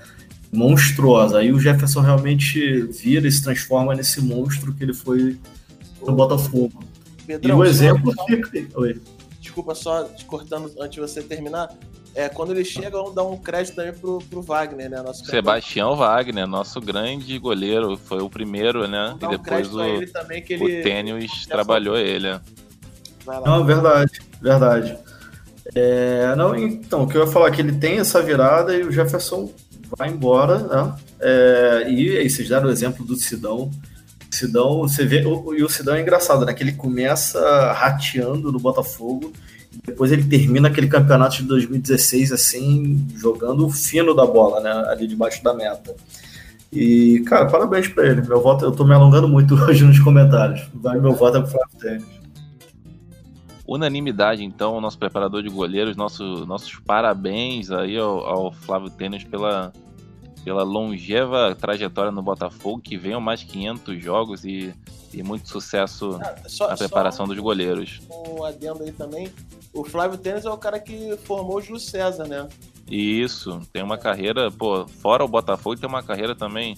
monstruosa. 0.50 1.38
Aí 1.38 1.52
o 1.52 1.60
Jefferson 1.60 2.00
realmente 2.00 2.82
vira 2.84 3.28
e 3.28 3.32
se 3.32 3.42
transforma 3.42 3.94
nesse 3.94 4.22
monstro 4.22 4.72
que 4.72 4.82
ele 4.82 4.94
foi 4.94 5.38
no 6.06 6.12
Botafogo. 6.12 6.82
Pedrão, 7.26 7.58
e 7.58 7.60
o 7.60 7.64
exemplo 7.64 8.14
só... 8.14 8.24
fica. 8.24 8.50
Oi. 8.74 9.00
Desculpa 9.40 9.74
só 9.74 10.04
te 10.04 10.24
cortando 10.24 10.72
antes 10.80 10.92
de 10.92 11.00
você 11.00 11.22
terminar. 11.22 11.68
É, 12.14 12.28
quando 12.28 12.50
ele 12.50 12.64
chega, 12.64 12.90
vamos 12.90 13.14
dar 13.14 13.22
um 13.22 13.36
crédito 13.36 13.76
também 13.76 13.92
pro, 13.92 14.18
pro 14.18 14.42
Wagner, 14.42 14.90
né? 14.90 15.00
Nosso 15.00 15.24
Sebastião 15.24 15.94
Wagner, 15.94 16.46
nosso 16.46 16.80
grande 16.80 17.38
goleiro, 17.38 17.96
foi 17.96 18.20
o 18.20 18.28
primeiro, 18.28 18.88
né? 18.88 19.16
E 19.20 19.28
depois 19.28 19.72
o, 19.72 20.12
também, 20.12 20.42
que 20.42 20.54
ele... 20.54 20.80
o 20.80 20.82
Tênis 20.82 21.46
trabalhou 21.46 21.96
ele. 21.96 22.40
Não, 23.44 23.64
verdade, 23.64 24.20
verdade. 24.40 24.98
É, 25.74 26.34
não, 26.34 26.56
então, 26.56 27.04
o 27.04 27.08
que 27.08 27.16
eu 27.16 27.24
ia 27.24 27.30
falar 27.30 27.48
é 27.48 27.50
que 27.52 27.60
ele 27.60 27.76
tem 27.76 27.98
essa 27.98 28.20
virada 28.20 28.74
e 28.74 28.82
o 28.82 28.90
Jefferson 28.90 29.52
vai 29.96 30.08
embora, 30.08 30.58
né? 30.58 30.96
É, 31.20 31.86
e 31.88 32.18
aí 32.18 32.28
vocês 32.28 32.48
deram 32.48 32.68
o 32.68 32.72
exemplo 32.72 33.04
do 33.04 33.14
Sidão. 33.14 33.70
Sidão, 34.30 34.80
você 34.80 35.04
vê, 35.04 35.24
o, 35.24 35.54
e 35.54 35.62
o 35.62 35.68
Sidão 35.68 35.94
é 35.94 36.00
engraçado, 36.00 36.44
né? 36.44 36.52
Que 36.54 36.62
ele 36.62 36.72
começa 36.72 37.72
rateando 37.72 38.50
no 38.50 38.58
Botafogo 38.58 39.32
depois 39.84 40.10
ele 40.10 40.24
termina 40.24 40.68
aquele 40.68 40.88
campeonato 40.88 41.36
de 41.36 41.44
2016 41.44 42.32
assim, 42.32 43.06
jogando 43.16 43.66
o 43.66 43.70
fino 43.70 44.14
da 44.14 44.26
bola, 44.26 44.60
né? 44.60 44.70
Ali 44.88 45.06
debaixo 45.06 45.42
da 45.44 45.54
meta. 45.54 45.94
E, 46.72 47.20
cara, 47.26 47.46
parabéns 47.46 47.88
para 47.88 48.06
ele. 48.08 48.22
Meu 48.22 48.40
voto, 48.40 48.64
eu 48.64 48.72
tô 48.72 48.84
me 48.84 48.94
alongando 48.94 49.28
muito 49.28 49.54
hoje 49.62 49.84
nos 49.84 49.98
comentários. 49.98 50.68
Vai 50.74 50.98
meu 50.98 51.12
voto 51.12 51.38
é 51.38 51.40
pro 51.40 51.50
Flávio 51.50 51.78
Tênis. 51.78 52.20
Unanimidade, 53.66 54.42
então, 54.42 54.80
nosso 54.80 54.98
preparador 54.98 55.44
de 55.44 55.48
goleiros, 55.48 55.96
nosso, 55.96 56.44
nossos 56.44 56.74
parabéns 56.80 57.70
aí 57.70 57.96
ao, 57.96 58.26
ao 58.26 58.52
Flávio 58.52 58.90
Tênis 58.90 59.22
pela, 59.22 59.72
pela 60.44 60.64
longeva 60.64 61.54
trajetória 61.54 62.10
no 62.10 62.20
Botafogo, 62.20 62.80
que 62.82 62.96
venham 62.96 63.20
mais 63.20 63.44
500 63.44 64.02
jogos 64.02 64.44
e, 64.44 64.74
e 65.12 65.22
muito 65.22 65.48
sucesso 65.48 66.18
ah, 66.22 66.36
só, 66.46 66.68
na 66.68 66.76
preparação 66.76 67.26
dos 67.26 67.38
goleiros. 67.38 68.00
Um 68.10 68.44
adendo 68.44 68.82
aí 68.82 68.92
também, 68.92 69.32
o 69.72 69.84
Flávio 69.84 70.18
Tênis 70.18 70.44
é 70.44 70.50
o 70.50 70.58
cara 70.58 70.78
que 70.78 71.16
formou 71.24 71.56
o 71.56 71.60
Júlio 71.60 71.80
César, 71.80 72.26
né? 72.26 72.48
Isso, 72.90 73.60
tem 73.72 73.82
uma 73.82 73.98
carreira, 73.98 74.50
pô, 74.50 74.86
fora 74.86 75.24
o 75.24 75.28
Botafogo, 75.28 75.76
tem 75.76 75.88
uma 75.88 76.02
carreira 76.02 76.34
também 76.34 76.76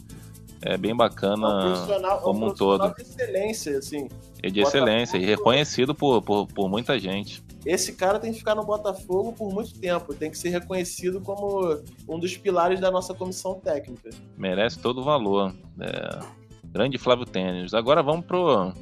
é 0.64 0.76
bem 0.76 0.94
bacana 0.94 1.74
um 1.74 2.20
como 2.22 2.46
um, 2.46 2.48
um 2.50 2.54
todo. 2.54 2.94
de 2.94 3.02
excelência, 3.02 3.78
assim. 3.78 4.08
E 4.42 4.50
de 4.50 4.60
Botafogo, 4.60 4.84
excelência, 4.84 5.16
e 5.18 5.24
reconhecido 5.24 5.94
por, 5.94 6.22
por, 6.22 6.46
por 6.46 6.68
muita 6.68 6.98
gente. 6.98 7.42
Esse 7.66 7.92
cara 7.92 8.18
tem 8.18 8.32
que 8.32 8.38
ficar 8.38 8.54
no 8.54 8.64
Botafogo 8.64 9.32
por 9.32 9.52
muito 9.52 9.78
tempo, 9.78 10.14
tem 10.14 10.30
que 10.30 10.38
ser 10.38 10.50
reconhecido 10.50 11.20
como 11.20 11.80
um 12.08 12.18
dos 12.18 12.36
pilares 12.36 12.80
da 12.80 12.90
nossa 12.90 13.12
comissão 13.12 13.54
técnica. 13.54 14.10
Merece 14.36 14.78
todo 14.78 15.00
o 15.00 15.04
valor. 15.04 15.54
É... 15.80 16.41
Grande 16.72 16.96
Flávio 16.96 17.26
Tênis. 17.26 17.74
Agora 17.74 18.02
vamos 18.02 18.24
pro 18.24 18.72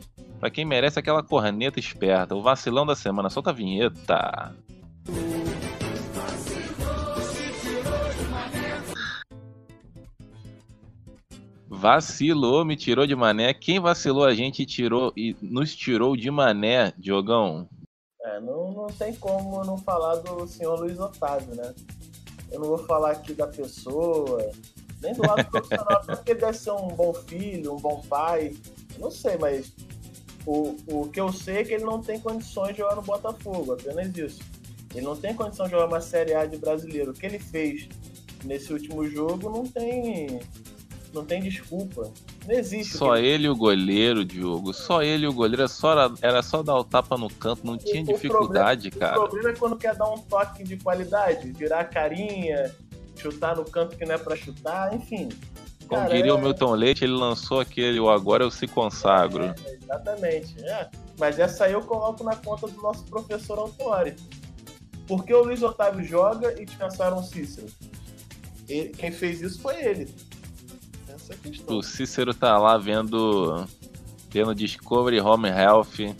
Pra 0.40 0.48
quem 0.48 0.64
merece 0.64 0.98
aquela 0.98 1.22
corneta 1.22 1.78
esperta, 1.78 2.34
o 2.34 2.40
vacilão 2.40 2.86
da 2.86 2.96
semana. 2.96 3.28
Solta 3.28 3.50
a 3.50 3.52
vinheta. 3.52 4.54
Vacilou, 11.68 12.64
me 12.64 12.74
tirou 12.74 13.06
de 13.06 13.14
mané. 13.14 13.52
Quem 13.52 13.78
vacilou 13.78 14.24
a 14.24 14.34
gente 14.34 14.64
tirou 14.64 15.12
e 15.14 15.36
nos 15.42 15.76
tirou 15.76 16.16
de 16.16 16.30
mané, 16.30 16.92
Diogão? 16.96 17.68
É, 18.22 18.40
não, 18.40 18.72
não 18.72 18.86
tem 18.86 19.14
como 19.16 19.62
não 19.64 19.76
falar 19.76 20.16
do 20.16 20.46
senhor 20.46 20.80
Luiz 20.80 20.98
Otávio, 20.98 21.54
né? 21.54 21.74
Eu 22.50 22.60
não 22.60 22.66
vou 22.66 22.78
falar 22.78 23.12
aqui 23.12 23.34
da 23.34 23.46
pessoa, 23.46 24.50
nem 25.02 25.14
do 25.14 25.22
lado 25.22 25.44
profissional, 25.50 26.02
porque 26.04 26.32
ele 26.32 26.40
deve 26.40 26.58
ser 26.58 26.72
um 26.72 26.88
bom 26.88 27.14
filho, 27.14 27.74
um 27.74 27.80
bom 27.80 28.02
pai. 28.08 28.54
não 28.98 29.10
sei, 29.10 29.36
mas 29.38 29.72
o, 30.46 30.76
o 30.86 31.08
que 31.08 31.20
eu 31.20 31.32
sei 31.32 31.58
é 31.58 31.64
que 31.64 31.74
ele 31.74 31.84
não 31.84 32.02
tem 32.02 32.18
condições 32.20 32.72
de 32.72 32.78
jogar 32.78 32.96
no 32.96 33.02
Botafogo, 33.02 33.72
apenas 33.72 34.16
isso. 34.16 34.40
Ele 34.94 35.04
não 35.04 35.16
tem 35.16 35.34
condição 35.34 35.66
de 35.66 35.72
jogar 35.72 35.86
uma 35.86 36.00
Série 36.00 36.34
A 36.34 36.44
de 36.44 36.56
brasileiro. 36.56 37.12
O 37.12 37.14
que 37.14 37.24
ele 37.24 37.38
fez 37.38 37.88
nesse 38.44 38.72
último 38.72 39.06
jogo 39.08 39.48
não 39.48 39.64
tem 39.64 40.40
não 41.12 41.24
tem 41.24 41.42
desculpa. 41.42 42.10
Não 42.46 42.54
existe. 42.54 42.96
Só 42.96 43.16
ele... 43.16 43.26
ele 43.26 43.46
e 43.46 43.48
o 43.48 43.56
goleiro, 43.56 44.24
Diogo. 44.24 44.72
Só 44.72 45.02
ele 45.02 45.24
e 45.24 45.28
o 45.28 45.32
goleiro. 45.32 45.62
Era 45.62 45.68
só, 45.68 46.14
era 46.22 46.42
só 46.42 46.62
dar 46.62 46.76
o 46.76 46.84
tapa 46.84 47.16
no 47.16 47.28
canto, 47.28 47.66
não 47.66 47.76
tinha 47.76 48.02
o, 48.02 48.06
dificuldade, 48.06 48.90
problema, 48.90 49.12
cara. 49.12 49.20
O 49.20 49.28
problema 49.28 49.50
é 49.50 49.58
quando 49.58 49.76
quer 49.76 49.94
dar 49.96 50.10
um 50.10 50.18
toque 50.18 50.62
de 50.62 50.76
qualidade, 50.76 51.50
virar 51.52 51.80
a 51.80 51.84
carinha, 51.84 52.74
chutar 53.20 53.56
no 53.56 53.64
canto 53.64 53.96
que 53.96 54.04
não 54.04 54.14
é 54.14 54.18
para 54.18 54.36
chutar, 54.36 54.94
enfim. 54.94 55.28
Como 55.86 56.02
Cara, 56.02 56.14
diria 56.14 56.30
é... 56.30 56.34
o 56.34 56.38
Milton 56.38 56.72
Leite, 56.72 57.04
ele 57.04 57.12
lançou 57.14 57.60
aquele 57.60 57.98
O 57.98 58.08
Agora 58.08 58.44
Eu 58.44 58.50
Se 58.50 58.66
Consagro. 58.66 59.44
É, 59.44 59.74
exatamente. 59.74 60.64
É. 60.64 60.88
Mas 61.18 61.38
essa 61.38 61.64
aí 61.64 61.72
eu 61.72 61.82
coloco 61.82 62.22
na 62.22 62.36
conta 62.36 62.68
do 62.68 62.80
nosso 62.80 63.04
professor 63.04 63.58
Autori. 63.58 64.14
Porque 65.06 65.34
o 65.34 65.42
Luiz 65.42 65.62
Otávio 65.62 66.04
joga 66.04 66.54
e 66.60 66.64
dispensaram 66.64 67.18
o 67.18 67.22
Cícero? 67.24 67.66
Ele, 68.68 68.90
quem 68.90 69.10
fez 69.10 69.42
isso 69.42 69.60
foi 69.60 69.82
ele. 69.84 70.14
Essa 71.08 71.32
é 71.32 71.34
a 71.34 71.38
questão. 71.38 71.76
O 71.76 71.82
Cícero 71.82 72.32
tá 72.32 72.56
lá 72.56 72.78
vendo, 72.78 73.66
vendo 74.30 74.54
Discovery 74.54 75.20
Home 75.20 75.48
Health. 75.48 76.14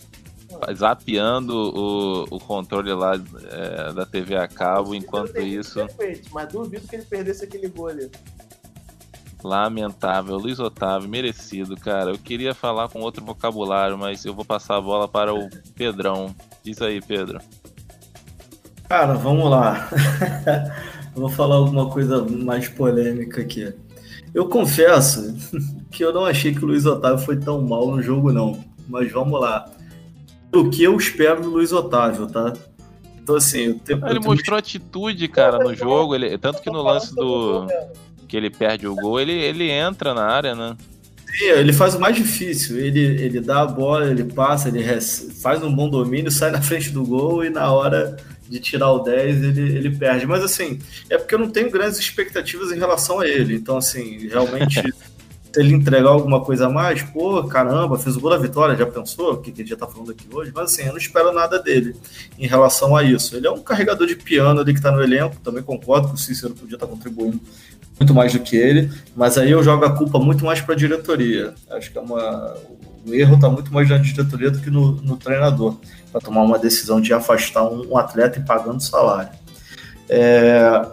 Zapeando 0.73 1.55
o, 1.55 2.23
o 2.35 2.39
controle 2.39 2.93
lá 2.93 3.13
é, 3.15 3.93
da 3.93 4.05
TV 4.05 4.35
a 4.35 4.47
cabo, 4.47 4.93
enquanto 4.95 5.39
isso. 5.39 5.75
Perfeito, 5.75 6.29
mas 6.31 6.51
duvido 6.51 6.87
que 6.87 6.95
ele 6.95 7.05
perdesse 7.05 7.45
aquele 7.45 7.67
gol 7.67 7.87
ali. 7.87 8.09
Lamentável, 9.43 10.37
Luiz 10.37 10.59
Otávio, 10.59 11.09
merecido, 11.09 11.75
cara. 11.75 12.11
Eu 12.11 12.17
queria 12.17 12.53
falar 12.53 12.89
com 12.89 12.99
outro 12.99 13.25
vocabulário, 13.25 13.97
mas 13.97 14.23
eu 14.23 14.33
vou 14.33 14.45
passar 14.45 14.77
a 14.77 14.81
bola 14.81 15.07
para 15.07 15.33
o 15.33 15.49
Pedrão. 15.75 16.35
Diz 16.63 16.81
aí, 16.81 17.01
Pedro. 17.01 17.39
Cara, 18.87 19.13
vamos 19.13 19.49
lá. 19.49 19.89
eu 21.15 21.21
vou 21.21 21.29
falar 21.29 21.55
alguma 21.55 21.89
coisa 21.89 22.23
mais 22.23 22.67
polêmica 22.67 23.41
aqui. 23.41 23.73
Eu 24.33 24.47
confesso 24.47 25.35
que 25.89 26.03
eu 26.03 26.13
não 26.13 26.25
achei 26.25 26.53
que 26.53 26.63
o 26.63 26.67
Luiz 26.67 26.85
Otávio 26.85 27.23
foi 27.25 27.37
tão 27.37 27.61
mal 27.61 27.87
no 27.87 28.01
jogo, 28.01 28.31
não. 28.31 28.63
Mas 28.87 29.11
vamos 29.11 29.39
lá. 29.39 29.69
O 30.53 30.69
que 30.69 30.83
eu 30.83 30.95
espero 30.97 31.41
do 31.41 31.49
Luiz 31.49 31.71
Otávio, 31.71 32.27
tá? 32.27 32.53
Então, 33.21 33.35
assim. 33.35 33.73
Tenho, 33.79 34.05
ele 34.07 34.19
mostrou 34.19 34.57
atitude, 34.57 35.27
cara, 35.27 35.59
no 35.59 35.73
jogo. 35.75 36.15
Ele, 36.15 36.37
tanto 36.37 36.61
que 36.61 36.69
no 36.69 36.81
lance 36.81 37.13
do 37.15 37.67
que 38.27 38.37
ele 38.37 38.49
perde 38.49 38.87
o 38.87 38.95
gol, 38.95 39.19
ele, 39.19 39.33
ele 39.33 39.69
entra 39.69 40.13
na 40.13 40.25
área, 40.25 40.55
né? 40.55 40.77
Sim, 41.37 41.45
ele 41.45 41.73
faz 41.73 41.95
o 41.95 41.99
mais 41.99 42.15
difícil. 42.15 42.77
Ele, 42.77 42.99
ele 42.99 43.39
dá 43.39 43.61
a 43.61 43.65
bola, 43.65 44.09
ele 44.09 44.23
passa, 44.23 44.69
ele 44.69 44.83
faz 45.41 45.63
um 45.63 45.73
bom 45.73 45.89
domínio, 45.89 46.31
sai 46.31 46.51
na 46.51 46.61
frente 46.61 46.89
do 46.89 47.05
gol 47.05 47.43
e 47.43 47.49
na 47.49 47.71
hora 47.71 48.17
de 48.49 48.59
tirar 48.59 48.91
o 48.91 48.99
10 48.99 49.43
ele, 49.43 49.77
ele 49.77 49.89
perde. 49.95 50.25
Mas 50.25 50.43
assim, 50.43 50.79
é 51.09 51.17
porque 51.17 51.35
eu 51.35 51.39
não 51.39 51.49
tenho 51.49 51.71
grandes 51.71 51.97
expectativas 51.99 52.71
em 52.71 52.77
relação 52.77 53.19
a 53.19 53.27
ele. 53.27 53.55
Então, 53.55 53.77
assim, 53.77 54.27
realmente 54.27 54.81
ele 55.55 55.73
entregar 55.73 56.09
alguma 56.09 56.41
coisa 56.41 56.67
a 56.67 56.69
mais, 56.69 57.01
pô, 57.01 57.43
caramba, 57.43 57.97
fez 57.97 58.15
o 58.15 58.19
gol 58.21 58.29
da 58.29 58.37
vitória, 58.37 58.75
já 58.75 58.85
pensou? 58.85 59.33
O 59.33 59.37
que, 59.37 59.51
que 59.51 59.61
ele 59.61 59.69
já 59.69 59.75
tá 59.75 59.87
falando 59.87 60.11
aqui 60.11 60.25
hoje? 60.31 60.51
Mas 60.53 60.71
assim, 60.71 60.83
eu 60.83 60.91
não 60.91 60.97
espero 60.97 61.33
nada 61.33 61.59
dele 61.59 61.95
em 62.37 62.47
relação 62.47 62.95
a 62.95 63.03
isso. 63.03 63.35
Ele 63.35 63.47
é 63.47 63.51
um 63.51 63.61
carregador 63.61 64.07
de 64.07 64.15
piano 64.15 64.61
ali 64.61 64.73
que 64.73 64.81
tá 64.81 64.91
no 64.91 65.01
elenco, 65.01 65.35
também 65.43 65.63
concordo 65.63 66.09
que 66.09 66.15
o 66.15 66.17
Cícero 66.17 66.53
podia 66.53 66.75
estar 66.75 66.87
tá 66.87 66.91
contribuindo 66.91 67.39
muito 67.99 68.13
mais 68.15 68.33
do 68.33 68.39
que 68.39 68.55
ele, 68.55 68.91
mas 69.15 69.37
aí 69.37 69.51
eu 69.51 69.63
jogo 69.63 69.85
a 69.85 69.95
culpa 69.95 70.17
muito 70.17 70.43
mais 70.43 70.59
para 70.59 70.73
a 70.73 70.77
diretoria. 70.77 71.53
Acho 71.69 71.91
que 71.91 71.97
é 71.97 72.01
uma, 72.01 72.55
o 73.05 73.13
erro 73.13 73.35
está 73.35 73.47
muito 73.47 73.71
mais 73.73 73.89
na 73.89 73.97
diretoria 73.97 74.49
do 74.49 74.59
que 74.59 74.71
no, 74.71 74.93
no 74.93 75.17
treinador, 75.17 75.77
para 76.11 76.21
tomar 76.21 76.41
uma 76.41 76.57
decisão 76.57 76.99
de 76.99 77.13
afastar 77.13 77.63
um, 77.63 77.91
um 77.91 77.97
atleta 77.97 78.39
e 78.39 78.43
pagando 78.43 78.81
salário. 78.81 79.29
É, 80.09 80.83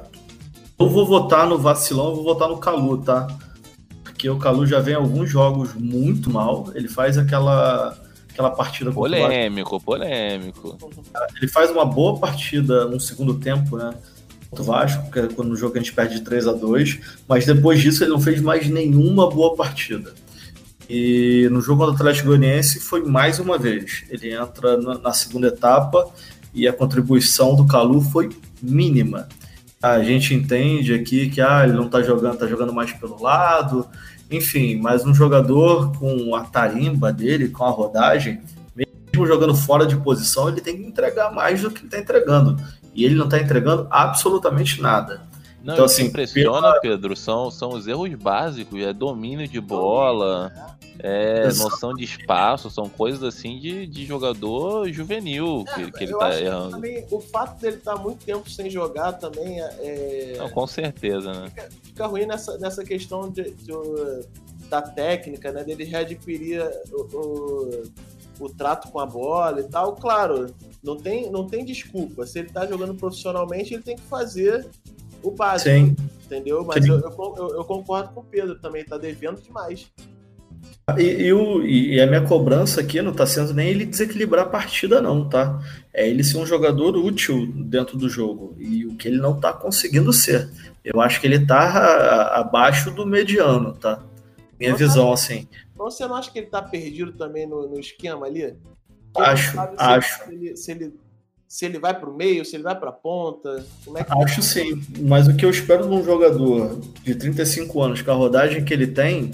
eu 0.79 0.88
vou 0.88 1.07
votar 1.07 1.47
no 1.47 1.59
vacilão, 1.59 2.11
eu 2.11 2.16
vou 2.16 2.25
votar 2.25 2.49
no 2.49 2.59
Calu, 2.59 2.99
tá? 2.99 3.27
Porque 4.19 4.29
o 4.29 4.37
Calu 4.37 4.67
já 4.67 4.81
vem 4.81 4.97
alguns 4.97 5.31
jogos 5.31 5.75
muito 5.75 6.29
mal, 6.29 6.73
ele 6.75 6.89
faz 6.89 7.17
aquela 7.17 7.97
aquela 8.29 8.51
partida 8.51 8.91
polêmico, 8.91 9.81
polêmico. 9.81 10.77
Ele 11.37 11.47
faz 11.47 11.71
uma 11.71 11.85
boa 11.85 12.19
partida 12.19 12.85
no 12.87 12.99
segundo 12.99 13.35
tempo, 13.35 13.77
né? 13.77 13.95
o 14.51 14.61
Vasco, 14.61 15.09
que 15.13 15.21
é 15.21 15.29
quando 15.29 15.51
no 15.51 15.57
jogo 15.57 15.77
a 15.77 15.79
gente 15.79 15.93
perde 15.93 16.17
de 16.17 16.23
3 16.23 16.49
a 16.49 16.53
2 16.53 16.99
mas 17.29 17.47
depois 17.47 17.81
disso 17.81 18.03
ele 18.03 18.11
não 18.11 18.21
fez 18.21 18.41
mais 18.41 18.69
nenhuma 18.69 19.31
boa 19.31 19.55
partida. 19.55 20.13
E 20.91 21.49
no 21.53 21.61
jogo 21.61 21.85
contra 21.85 21.93
o 21.93 21.95
Atlético 21.95 22.27
Goianiense 22.27 22.81
foi 22.81 23.05
mais 23.05 23.39
uma 23.39 23.57
vez. 23.57 24.05
Ele 24.11 24.35
entra 24.35 24.77
na 24.77 25.13
segunda 25.13 25.47
etapa 25.47 26.11
e 26.53 26.67
a 26.67 26.73
contribuição 26.73 27.55
do 27.55 27.69
Calu 27.69 28.01
foi 28.01 28.31
mínima. 28.61 29.29
A 29.81 30.03
gente 30.03 30.35
entende 30.35 30.93
aqui 30.93 31.31
que 31.31 31.41
ah, 31.41 31.63
ele 31.63 31.75
não 31.75 31.87
está 31.87 32.03
jogando, 32.03 32.35
está 32.35 32.49
jogando 32.49 32.73
mais 32.73 32.93
pelo 32.93 33.23
lado, 33.23 33.87
enfim, 34.31 34.77
mas 34.77 35.05
um 35.05 35.14
jogador 35.14 35.93
com 35.99 36.35
a 36.35 36.43
tarimba 36.43 37.12
dele, 37.12 37.49
com 37.49 37.64
a 37.64 37.71
rodagem, 37.71 38.41
mesmo 38.75 39.27
jogando 39.27 39.55
fora 39.55 39.87
de 39.87 39.97
posição, 39.97 40.49
ele 40.49 40.61
tem 40.61 40.77
que 40.77 40.87
entregar 40.87 41.33
mais 41.33 41.62
do 41.62 41.71
que 41.71 41.85
está 41.85 41.99
entregando 41.99 42.57
e 42.95 43.05
ele 43.05 43.14
não 43.14 43.25
está 43.25 43.38
entregando 43.38 43.87
absolutamente 43.91 44.83
nada. 44.83 45.23
Não, 45.62 45.75
então, 45.75 45.87
assim, 45.87 46.05
impressiona, 46.05 46.61
pela... 46.61 46.81
Pedro, 46.81 47.16
são, 47.16 47.51
são 47.51 47.71
os 47.71 47.87
erros 47.87 48.14
básicos, 48.14 48.81
é 48.81 48.92
domínio 48.92 49.49
de 49.49 49.61
bola, 49.61 50.53
é 51.01 51.47
noção 51.47 51.92
de 51.94 52.05
espaço, 52.05 52.71
são 52.71 52.88
coisas 52.88 53.23
assim 53.23 53.59
de, 53.59 53.87
de 53.87 54.07
jogador 54.07 54.88
juvenil 54.92 55.64
que, 55.75 55.83
é, 55.83 55.90
que 55.90 56.05
ele 56.05 56.16
tá 56.16 56.40
errando. 56.40 56.71
Também, 56.71 57.05
o 57.11 57.21
fato 57.21 57.61
dele 57.61 57.77
estar 57.77 57.97
tá 57.97 58.03
muito 58.03 58.25
tempo 58.25 58.49
sem 58.49 58.71
jogar 58.71 59.12
também 59.14 59.61
é. 59.61 59.77
é 59.81 60.35
não, 60.38 60.49
com 60.49 60.66
certeza, 60.66 61.33
né? 61.33 61.49
Fica, 61.49 61.68
fica, 61.83 62.07
ruim 62.07 62.27
nessa, 62.27 62.57
nessa 62.59 62.85
questão 62.85 63.29
de, 63.29 63.51
de, 63.51 63.73
da 64.68 64.81
técnica, 64.81 65.51
né? 65.51 65.64
Dele 65.64 65.85
readquirir 65.85 66.62
o, 66.92 67.03
o, 67.16 67.83
o 68.40 68.49
trato 68.49 68.90
com 68.90 69.01
a 69.01 69.07
bola 69.07 69.61
e 69.61 69.64
tal. 69.64 69.97
Claro, 69.97 70.55
não 70.83 70.97
tem, 70.97 71.31
não 71.31 71.47
tem 71.47 71.64
desculpa. 71.64 72.27
Se 72.27 72.38
ele 72.38 72.51
tá 72.51 72.66
jogando 72.66 72.94
profissionalmente, 72.94 73.75
ele 73.75 73.83
tem 73.83 73.97
que 73.97 74.03
fazer 74.03 74.68
o 75.23 75.31
básico. 75.31 75.71
Sim. 75.71 75.97
Entendeu? 76.25 76.65
Mas 76.65 76.87
eu, 76.87 77.01
eu, 77.01 77.55
eu, 77.57 77.65
concordo 77.65 78.11
com 78.11 78.21
o 78.21 78.25
Pedro 78.25 78.59
também, 78.59 78.85
tá 78.85 78.99
devendo 78.99 79.41
demais. 79.41 79.91
E, 80.97 81.03
e, 81.03 81.33
o, 81.33 81.65
e 81.65 82.01
a 82.01 82.07
minha 82.07 82.23
cobrança 82.23 82.81
aqui 82.81 83.01
não 83.01 83.13
tá 83.13 83.27
sendo 83.27 83.55
nem 83.55 83.69
ele 83.69 83.87
desequilibrar 83.87 84.47
a 84.47 84.49
partida, 84.49 85.01
não, 85.01 85.29
tá? 85.29 85.59
É 85.93 86.09
ele 86.09 86.23
ser 86.23 86.39
um 86.39 86.47
jogador 86.47 86.97
útil 86.97 87.47
dentro 87.55 87.97
do 87.97 88.09
jogo. 88.09 88.55
E 88.59 88.85
o 88.87 88.95
que 88.95 89.09
ele 89.09 89.19
não 89.19 89.39
tá 89.39 89.53
conseguindo 89.53 90.13
ser. 90.13 90.51
Eu 90.85 91.01
acho 91.01 91.21
que 91.21 91.27
ele 91.27 91.47
tá 91.47 91.61
a, 91.61 92.41
abaixo 92.41 92.91
do 92.91 93.07
mediano, 93.07 93.73
tá? 93.75 94.03
Minha 94.59 94.73
não 94.73 94.79
visão, 94.79 95.09
tá, 95.09 95.15
assim. 95.15 95.49
Você 95.77 96.07
não 96.07 96.15
acha 96.15 96.31
que 96.31 96.39
ele 96.39 96.49
tá 96.49 96.61
perdido 96.61 97.13
também 97.13 97.47
no, 97.47 97.69
no 97.69 97.79
esquema 97.79 98.27
ali? 98.27 98.55
acho, 99.17 99.59
acho. 99.77 100.25
Se 100.25 100.33
ele, 100.33 100.57
se 100.57 100.71
ele, 100.73 100.95
se 101.49 101.65
ele 101.65 101.79
vai 101.79 101.99
para 101.99 102.11
o 102.11 102.15
meio, 102.15 102.45
se 102.45 102.55
ele 102.55 102.63
vai 102.63 102.79
para 102.79 102.91
a 102.91 102.93
ponta. 102.93 103.65
É 103.97 104.05
que... 104.05 104.23
Acho 104.23 104.43
sim, 104.43 104.83
mas 105.01 105.27
o 105.27 105.35
que 105.35 105.47
eu 105.47 105.51
espero 105.51 105.89
de 105.89 105.95
um 105.95 106.05
jogador 106.05 106.79
de 107.03 107.15
35 107.15 107.83
anos, 107.83 108.03
com 108.03 108.11
a 108.11 108.15
rodagem 108.15 108.63
que 108.63 108.75
ele 108.75 108.87
tem, 108.87 109.33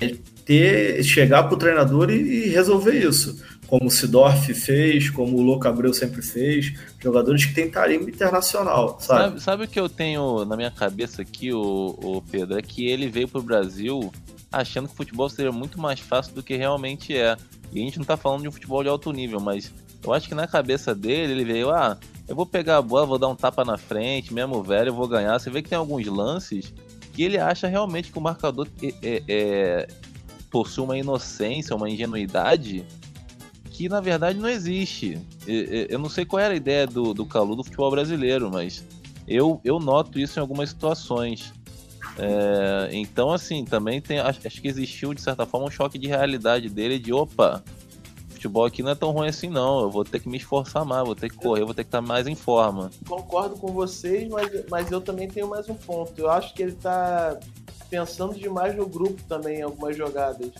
é 0.00 0.14
ter, 0.46 1.04
chegar 1.04 1.42
para 1.44 1.54
o 1.54 1.58
treinador 1.58 2.10
e, 2.10 2.46
e, 2.46 2.48
resolver 2.48 2.94
isso. 2.94 3.40
Como 3.66 3.86
o 3.86 3.90
Sidorf 3.90 4.52
fez, 4.54 5.08
como 5.10 5.36
o 5.36 5.42
Louco 5.42 5.68
Abreu 5.68 5.94
sempre 5.94 6.20
fez, 6.22 6.74
jogadores 6.98 7.44
que 7.44 7.54
têm 7.54 7.70
tarimba 7.70 8.10
internacional, 8.10 8.98
sabe? 9.00 9.22
sabe? 9.22 9.42
sabe? 9.42 9.64
o 9.64 9.68
que 9.68 9.80
eu 9.80 9.88
tenho 9.88 10.44
na 10.44 10.56
minha 10.56 10.70
cabeça 10.70 11.22
aqui, 11.22 11.52
o, 11.52 11.96
o 12.02 12.22
Pedro? 12.30 12.58
É 12.58 12.62
que 12.62 12.86
ele 12.86 13.08
veio 13.08 13.28
para 13.28 13.40
o 13.40 13.42
Brasil 13.42 14.12
achando 14.50 14.88
que 14.88 14.94
o 14.94 14.96
futebol 14.96 15.28
seria 15.28 15.52
muito 15.52 15.80
mais 15.80 16.00
fácil 16.00 16.34
do 16.34 16.42
que 16.42 16.56
realmente 16.56 17.16
é. 17.16 17.36
E 17.72 17.80
a 17.80 17.84
gente 17.84 17.98
não 17.98 18.04
tá 18.04 18.16
falando 18.16 18.42
de 18.42 18.48
um 18.48 18.52
futebol 18.52 18.82
de 18.82 18.88
alto 18.90 19.10
nível, 19.12 19.40
mas 19.40 19.72
eu 20.04 20.12
acho 20.12 20.28
que 20.28 20.34
na 20.34 20.46
cabeça 20.46 20.94
dele 20.94 21.32
ele 21.32 21.44
veio, 21.44 21.70
ah, 21.70 21.98
eu 22.26 22.34
vou 22.34 22.46
pegar 22.46 22.78
a 22.78 22.82
bola, 22.82 23.06
vou 23.06 23.18
dar 23.18 23.28
um 23.28 23.36
tapa 23.36 23.64
na 23.64 23.76
frente, 23.76 24.32
mesmo 24.32 24.62
velho, 24.62 24.88
eu 24.88 24.94
vou 24.94 25.08
ganhar. 25.08 25.38
Você 25.38 25.50
vê 25.50 25.62
que 25.62 25.68
tem 25.68 25.78
alguns 25.78 26.06
lances 26.06 26.72
que 27.12 27.22
ele 27.22 27.38
acha 27.38 27.68
realmente 27.68 28.10
que 28.10 28.18
o 28.18 28.20
marcador 28.20 28.68
é, 28.82 28.94
é, 29.02 29.22
é, 29.28 29.88
possui 30.50 30.84
uma 30.84 30.96
inocência, 30.96 31.76
uma 31.76 31.90
ingenuidade 31.90 32.84
que 33.70 33.88
na 33.88 34.00
verdade 34.00 34.38
não 34.38 34.48
existe. 34.48 35.18
Eu 35.46 35.98
não 35.98 36.08
sei 36.08 36.24
qual 36.24 36.40
era 36.40 36.54
a 36.54 36.56
ideia 36.56 36.86
do, 36.86 37.14
do 37.14 37.24
Calu 37.24 37.56
do 37.56 37.64
futebol 37.64 37.90
brasileiro, 37.90 38.50
mas 38.50 38.84
eu, 39.26 39.60
eu 39.64 39.78
noto 39.78 40.18
isso 40.18 40.38
em 40.38 40.42
algumas 40.42 40.70
situações. 40.70 41.52
É, 42.18 42.90
então, 42.92 43.30
assim, 43.30 43.64
também 43.64 44.00
tem. 44.00 44.18
Acho, 44.18 44.46
acho, 44.46 44.60
que 44.60 44.68
existiu, 44.68 45.14
de 45.14 45.22
certa 45.22 45.46
forma, 45.46 45.66
um 45.66 45.70
choque 45.70 45.98
de 45.98 46.06
realidade 46.06 46.68
dele 46.68 46.98
de 46.98 47.12
opa, 47.12 47.64
futebol 48.42 48.64
aqui 48.64 48.82
não 48.82 48.90
é 48.90 48.94
tão 48.94 49.12
ruim 49.12 49.28
assim, 49.28 49.48
não. 49.48 49.80
Eu 49.80 49.90
vou 49.90 50.04
ter 50.04 50.20
que 50.20 50.28
me 50.28 50.36
esforçar 50.36 50.84
mais, 50.84 51.04
vou 51.04 51.14
ter 51.14 51.30
que 51.30 51.36
correr, 51.36 51.64
vou 51.64 51.74
ter 51.74 51.84
que 51.84 51.88
estar 51.88 52.00
mais 52.00 52.26
em 52.26 52.34
forma. 52.34 52.90
Concordo 53.08 53.56
com 53.56 53.68
vocês, 53.68 54.28
mas, 54.28 54.64
mas 54.68 54.90
eu 54.90 55.00
também 55.00 55.28
tenho 55.28 55.48
mais 55.48 55.68
um 55.68 55.74
ponto. 55.74 56.12
Eu 56.18 56.28
acho 56.28 56.52
que 56.52 56.62
ele 56.62 56.72
está 56.72 57.38
pensando 57.88 58.34
demais 58.34 58.74
no 58.74 58.86
grupo 58.86 59.22
também 59.28 59.58
em 59.58 59.62
algumas 59.62 59.96
jogadas. 59.96 60.50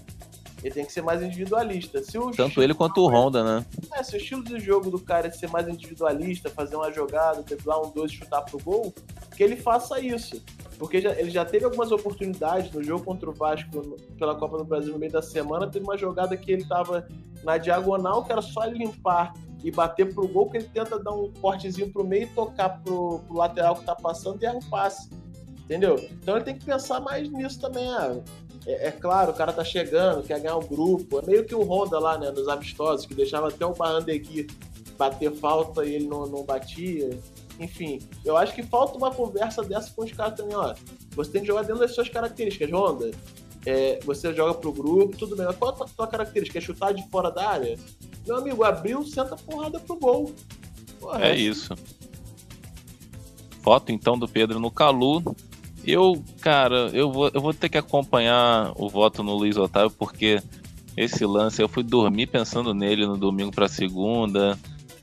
Ele 0.63 0.73
tem 0.73 0.85
que 0.85 0.93
ser 0.93 1.03
mais 1.03 1.23
individualista. 1.23 2.03
Se 2.03 2.17
o 2.17 2.31
Tanto 2.31 2.63
ele 2.63 2.73
quanto 2.73 3.01
o 3.01 3.09
Honda, 3.09 3.43
né? 3.43 3.67
É, 3.95 4.03
se 4.03 4.15
o 4.15 4.17
estilo 4.17 4.45
de 4.45 4.61
jogo 4.61 4.91
do 4.91 4.99
cara 4.99 5.27
é 5.27 5.31
ser 5.31 5.49
mais 5.51 5.67
individualista, 5.67 6.49
fazer 6.49 6.77
uma 6.77 6.93
jogada, 6.93 7.43
driblar 7.43 7.81
um 7.81 7.91
dois 7.91 8.13
chutar 8.13 8.43
pro 8.43 8.61
gol, 8.61 8.95
que 9.37 9.43
ele 9.43 9.57
faça 9.57 9.99
isso. 10.01 10.41
Porque 10.79 11.01
já, 11.01 11.11
ele 11.13 11.31
já 11.31 11.45
teve 11.45 11.65
algumas 11.65 11.91
oportunidades 11.93 12.73
no 12.73 12.83
jogo 12.83 13.05
contra 13.05 13.29
o 13.29 13.33
Vasco 13.33 13.97
pela 14.19 14.35
Copa 14.35 14.59
do 14.59 14.65
Brasil 14.65 14.93
no 14.93 14.99
meio 14.99 15.13
da 15.13 15.23
semana. 15.23 15.69
Teve 15.69 15.85
uma 15.85 15.97
jogada 15.97 16.37
que 16.37 16.51
ele 16.51 16.63
estava 16.63 17.07
na 17.43 17.59
diagonal, 17.59 18.25
que 18.25 18.33
era 18.33 18.43
só 18.43 18.65
ele 18.65 18.79
limpar 18.79 19.35
e 19.63 19.71
bater 19.71 20.13
pro 20.13 20.27
gol, 20.27 20.51
que 20.51 20.57
ele 20.57 20.69
tenta 20.73 20.99
dar 20.99 21.13
um 21.13 21.33
cortezinho 21.41 21.93
pro 21.93 22.05
meio 22.05 22.25
e 22.25 22.35
tocar 22.35 22.81
pro, 22.83 23.21
pro 23.21 23.37
lateral 23.37 23.77
que 23.77 23.85
tá 23.85 23.95
passando 23.95 24.43
e 24.43 24.47
erra 24.47 24.59
o 24.59 24.65
passe. 24.67 25.09
Entendeu? 25.65 25.97
Então 26.21 26.37
ele 26.37 26.45
tem 26.45 26.59
que 26.59 26.65
pensar 26.65 27.01
mais 27.01 27.31
nisso 27.31 27.61
também. 27.61 27.89
Ah, 27.89 28.21
é, 28.67 28.89
é, 28.89 28.91
claro, 28.91 29.33
o 29.33 29.35
cara 29.35 29.53
tá 29.53 29.65
chegando, 29.65 30.23
quer 30.23 30.41
ganhar 30.41 30.57
o 30.57 30.67
grupo. 30.67 31.19
É 31.19 31.23
meio 31.27 31.45
que 31.45 31.55
o 31.55 31.63
Honda 31.63 31.99
lá, 31.99 32.17
né, 32.19 32.31
nos 32.31 32.49
amistosos, 32.49 33.07
que 33.07 33.15
deixava 33.15 33.49
até 33.49 33.67
o 33.67 33.75
Barrandegui 33.75 34.47
bater 34.97 35.33
falta 35.33 35.85
e 35.85 35.95
ele 35.95 36.07
não, 36.07 36.27
não 36.27 36.45
batia. 36.45 37.11
Enfim, 37.59 38.01
eu 38.25 38.37
acho 38.37 38.55
que 38.55 38.63
falta 38.63 38.97
uma 38.97 39.11
conversa 39.11 39.63
dessa 39.63 39.93
com 39.93 40.05
os 40.05 40.13
caras 40.13 40.37
também, 40.37 40.57
ó. 40.57 40.75
Você 41.11 41.31
tem 41.31 41.41
que 41.43 41.47
jogar 41.47 41.63
dentro 41.63 41.81
das 41.81 41.95
suas 41.95 42.09
características, 42.09 42.71
Honda. 42.71 43.11
É, 43.65 44.01
você 44.05 44.33
joga 44.33 44.55
pro 44.55 44.73
grupo, 44.73 45.17
tudo 45.17 45.37
bem. 45.37 45.47
Mas 45.47 45.57
qual 45.57 45.71
a 45.71 45.87
tua 45.87 46.07
característica? 46.07 46.59
É 46.59 46.63
chutar 46.63 46.93
de 46.93 47.09
fora 47.11 47.31
da 47.31 47.49
área? 47.49 47.79
Meu 48.27 48.37
amigo, 48.37 48.65
abriu, 48.65 49.05
senta 49.05 49.37
porrada 49.37 49.79
pro 49.81 49.97
gol. 49.97 50.33
Porra, 50.99 51.27
é 51.27 51.37
isso. 51.37 51.75
Foto 53.61 53.93
então 53.93 54.19
do 54.19 54.27
Pedro 54.27 54.59
no 54.59 54.71
Calu. 54.71 55.23
Eu, 55.85 56.23
cara, 56.41 56.91
eu 56.93 57.11
vou, 57.11 57.31
eu 57.33 57.41
vou 57.41 57.53
ter 57.53 57.69
que 57.69 57.79
acompanhar 57.79 58.73
o 58.77 58.89
voto 58.89 59.23
no 59.23 59.35
Luiz 59.35 59.57
Otávio, 59.57 59.91
porque 59.91 60.41
esse 60.97 61.25
lance 61.25 61.61
eu 61.61 61.69
fui 61.69 61.83
dormir 61.83 62.27
pensando 62.29 62.73
nele 62.73 63.07
no 63.07 63.17
domingo 63.17 63.51
para 63.51 63.69
segunda 63.69 64.59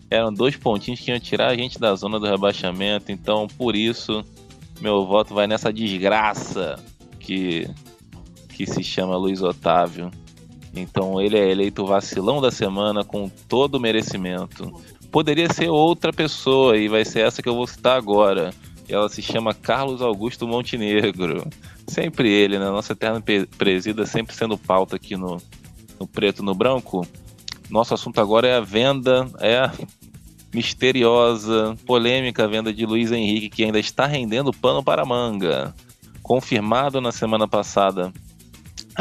eram 0.10 0.34
dois 0.34 0.56
pontinhos 0.56 1.00
que 1.00 1.12
iam 1.12 1.20
tirar 1.20 1.50
a 1.50 1.56
gente 1.56 1.80
da 1.80 1.94
zona 1.96 2.20
do 2.20 2.26
rebaixamento. 2.26 3.12
Então, 3.12 3.48
por 3.48 3.76
isso, 3.76 4.26
meu 4.82 5.06
voto 5.06 5.34
vai 5.34 5.46
nessa 5.46 5.72
desgraça 5.72 6.80
que, 7.20 7.70
que 8.50 8.66
se 8.66 8.84
chama 8.84 9.16
Luiz 9.16 9.42
Otávio. 9.42 10.10
Então, 10.74 11.22
ele 11.22 11.38
é 11.38 11.52
eleito 11.52 11.86
vacilão 11.86 12.42
da 12.42 12.50
semana 12.50 13.04
com 13.04 13.30
todo 13.48 13.76
o 13.76 13.80
merecimento. 13.80 14.74
Poderia 15.12 15.52
ser 15.52 15.70
outra 15.70 16.12
pessoa 16.12 16.78
e 16.78 16.88
vai 16.88 17.06
ser 17.06 17.22
essa 17.22 17.42
que 17.42 17.50
eu 17.50 17.56
vou 17.56 17.68
citar 17.68 17.98
agora. 17.98 18.52
Ela 18.90 19.08
se 19.08 19.22
chama 19.22 19.54
Carlos 19.54 20.02
Augusto 20.02 20.48
Montenegro. 20.48 21.48
Sempre 21.88 22.30
ele, 22.30 22.58
né? 22.58 22.66
Nossa 22.66 22.94
eterna 22.94 23.24
presida, 23.58 24.06
sempre 24.06 24.36
sendo 24.36 24.58
pauta 24.58 24.96
aqui 24.96 25.16
no, 25.16 25.38
no 26.00 26.08
preto 26.08 26.44
no 26.44 26.56
branco. 26.56 27.06
Nosso 27.70 27.94
assunto 27.94 28.20
agora 28.20 28.48
é 28.48 28.56
a 28.56 28.62
venda, 28.62 29.30
é 29.40 29.60
a 29.60 29.72
misteriosa, 30.54 31.78
polêmica 31.86 32.48
venda 32.48 32.74
de 32.74 32.86
Luiz 32.86 33.12
Henrique, 33.12 33.50
que 33.50 33.64
ainda 33.64 33.80
está 33.80 34.06
rendendo 34.06 34.52
pano 34.52 34.84
para 34.84 35.06
manga. 35.06 35.74
Confirmado 36.24 37.00
na 37.00 37.12
semana 37.12 37.48
passada 37.48 38.12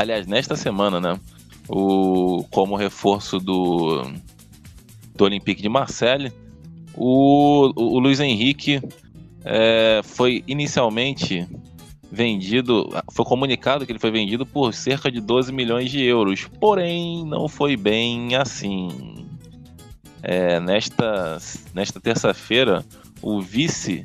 aliás, 0.01 0.27
nesta 0.27 0.57
semana, 0.57 1.01
né? 1.01 1.19
O, 1.69 2.45
como 2.51 2.77
reforço 2.77 3.39
do, 3.39 4.03
do 5.15 5.25
Olympique 5.25 5.61
de 5.61 5.69
Marseille, 5.69 6.33
o, 6.95 7.73
o, 7.77 7.97
o 7.97 7.99
Luiz 7.99 8.21
Henrique 8.21 8.81
é, 9.45 10.01
foi 10.05 10.43
inicialmente 10.47 11.47
vendido, 12.11 12.89
foi 13.13 13.25
comunicado 13.25 13.85
que 13.85 13.93
ele 13.93 13.99
foi 13.99 14.11
vendido 14.11 14.47
por 14.47 14.73
cerca 14.73 15.11
de 15.11 15.21
12 15.21 15.53
milhões 15.53 15.91
de 15.91 16.03
euros, 16.03 16.49
porém 16.59 17.25
não 17.25 17.49
foi 17.49 17.77
bem 17.77 18.35
assim. 18.35 19.27
É, 20.23 20.59
nesta 20.59 21.39
nesta 21.73 22.01
terça-feira, 22.01 22.85
o 23.23 23.41
vice, 23.41 24.05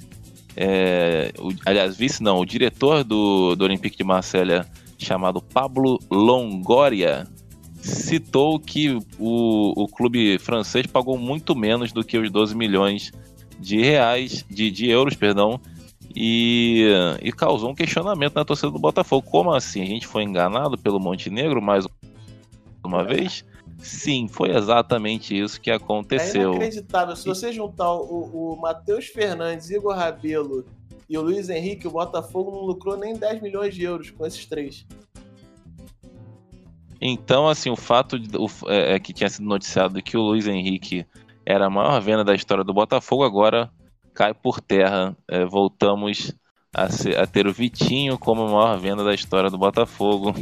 é, 0.55 1.33
o, 1.39 1.51
aliás, 1.65 1.97
vice 1.97 2.21
não, 2.21 2.39
o 2.39 2.45
diretor 2.45 3.03
do, 3.03 3.55
do 3.55 3.63
Olympique 3.63 3.97
de 3.97 4.03
Marselha, 4.03 4.67
chamado 4.97 5.41
Pablo 5.41 5.99
Longoria, 6.11 7.27
citou 7.81 8.59
que 8.59 8.91
o, 9.17 9.83
o 9.83 9.87
clube 9.87 10.37
francês 10.37 10.85
pagou 10.85 11.17
muito 11.17 11.55
menos 11.55 11.91
do 11.91 12.03
que 12.03 12.17
os 12.17 12.29
12 12.29 12.55
milhões 12.55 13.11
de 13.59 13.81
reais, 13.81 14.45
de, 14.49 14.69
de 14.71 14.89
euros, 14.89 15.15
perdão, 15.15 15.59
e, 16.15 16.87
e 17.21 17.31
causou 17.31 17.71
um 17.71 17.75
questionamento 17.75 18.35
na 18.35 18.45
torcida 18.45 18.71
do 18.71 18.79
Botafogo. 18.79 19.27
Como 19.29 19.51
assim? 19.51 19.81
A 19.81 19.85
gente 19.85 20.07
foi 20.07 20.23
enganado 20.23 20.77
pelo 20.77 20.99
Montenegro 20.99 21.61
mais 21.61 21.87
uma 22.83 23.03
vez? 23.03 23.43
Sim, 23.79 24.27
foi 24.27 24.55
exatamente 24.55 25.37
isso 25.37 25.59
que 25.59 25.69
aconteceu. 25.69 26.53
É 26.53 26.55
inacreditável. 26.55 27.15
Se 27.15 27.25
você 27.25 27.51
juntar 27.51 27.91
o, 27.93 28.53
o 28.53 28.61
Matheus 28.61 29.07
Fernandes, 29.07 29.69
Igor 29.69 29.95
Rabelo 29.95 30.65
e 31.09 31.17
o 31.17 31.21
Luiz 31.21 31.49
Henrique, 31.49 31.87
o 31.87 31.91
Botafogo 31.91 32.51
não 32.51 32.61
lucrou 32.61 32.95
nem 32.95 33.13
10 33.13 33.41
milhões 33.41 33.75
de 33.75 33.83
euros 33.83 34.09
com 34.09 34.25
esses 34.25 34.45
três. 34.45 34.85
Então, 37.01 37.49
assim, 37.49 37.69
o 37.69 37.75
fato 37.75 38.17
de, 38.17 38.37
o, 38.37 38.47
é, 38.67 38.95
é, 38.95 38.99
que 38.99 39.11
tinha 39.11 39.29
sido 39.29 39.45
noticiado 39.45 40.01
que 40.01 40.15
o 40.15 40.21
Luiz 40.21 40.47
Henrique 40.47 41.05
era 41.45 41.67
a 41.67 41.69
maior 41.69 41.99
venda 42.01 42.23
da 42.23 42.35
história 42.35 42.63
do 42.63 42.73
Botafogo, 42.73 43.23
agora 43.23 43.69
cai 44.13 44.33
por 44.33 44.61
terra. 44.61 45.15
É, 45.27 45.45
voltamos 45.45 46.33
a, 46.73 46.89
ser, 46.89 47.19
a, 47.19 47.27
ter 47.27 47.47
o 47.47 47.53
Vitinho 47.53 48.17
como 48.17 48.43
a 48.43 48.51
maior 48.51 48.79
venda 48.79 49.03
da 49.03 49.13
história 49.13 49.49
do 49.49 49.57
Botafogo. 49.57 50.33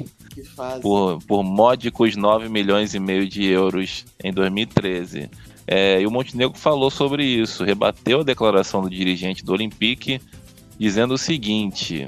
Por, 0.82 1.20
por 1.28 1.44
módicos 1.44 2.16
9 2.16 2.48
milhões 2.48 2.94
e 2.94 3.00
meio 3.00 3.28
de 3.28 3.46
euros 3.46 4.06
em 4.24 4.32
2013. 4.32 5.30
É, 5.68 6.02
e 6.02 6.08
o 6.08 6.12
Montenegro 6.12 6.58
falou 6.58 6.90
sobre 6.90 7.24
isso, 7.26 7.64
rebateu 7.64 8.22
a 8.22 8.24
declaração 8.24 8.82
do 8.82 8.90
dirigente 8.90 9.44
do 9.44 9.52
Olympique, 9.52 10.22
dizendo 10.80 11.14
o 11.14 11.18
seguinte: 11.18 12.08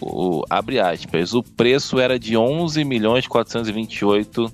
o, 0.00 0.42
abre 0.50 0.78
aspas, 0.78 1.34
o 1.34 1.42
preço 1.42 1.98
era 1.98 2.18
de 2.18 2.36
11 2.36 2.84
milhões 2.84 3.26
428 3.26 4.52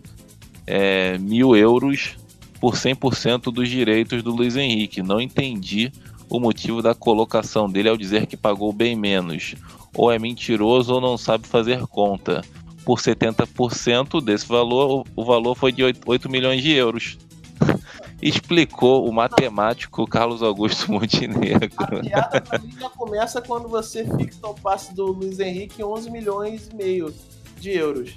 é, 0.67 1.19
mil 1.19 1.57
euros 1.57 2.17
por 2.63 2.75
100% 2.75 3.53
dos 3.53 3.69
direitos 3.69 4.23
do 4.23 4.31
Luiz 4.31 4.55
Henrique. 4.55 5.03
Não 5.03 5.21
entendi 5.21 5.91
o 6.31 6.39
motivo 6.39 6.81
da 6.81 6.95
colocação 6.95 7.69
dele 7.69 7.89
ao 7.89 7.97
dizer 7.97 8.27
que 8.27 8.37
pagou 8.37 8.73
bem 8.73 8.95
menos. 8.95 9.57
Ou 9.97 10.13
é 10.13 10.17
mentiroso 10.17 10.95
ou 10.95 11.01
não 11.01 11.19
sabe 11.19 11.49
fazer 11.49 11.85
conta. 11.89 12.41
Por 12.85 13.01
70% 13.01 14.25
desse 14.25 14.47
valor, 14.47 15.05
o 15.17 15.25
valor 15.25 15.57
foi 15.57 15.73
de 15.73 15.83
8, 15.83 16.03
8 16.07 16.31
milhões 16.31 16.63
de 16.63 16.71
euros. 16.71 17.19
Explicou 18.23 19.09
o 19.09 19.13
matemático 19.13 20.07
Carlos 20.07 20.41
Augusto 20.41 20.87
Montenegro. 20.93 21.69
A 21.81 22.01
piada 22.01 22.63
já 22.79 22.91
começa 22.91 23.43
quando 23.43 23.69
você 23.69 24.05
fixa 24.17 24.47
o 24.47 24.55
passe 24.55 24.95
do 24.95 25.07
Luiz 25.07 25.41
Henrique 25.41 25.83
em 25.83 25.85
11 25.85 26.09
milhões 26.13 26.69
e 26.73 26.77
meio 26.77 27.13
de 27.59 27.73
euros. 27.73 28.15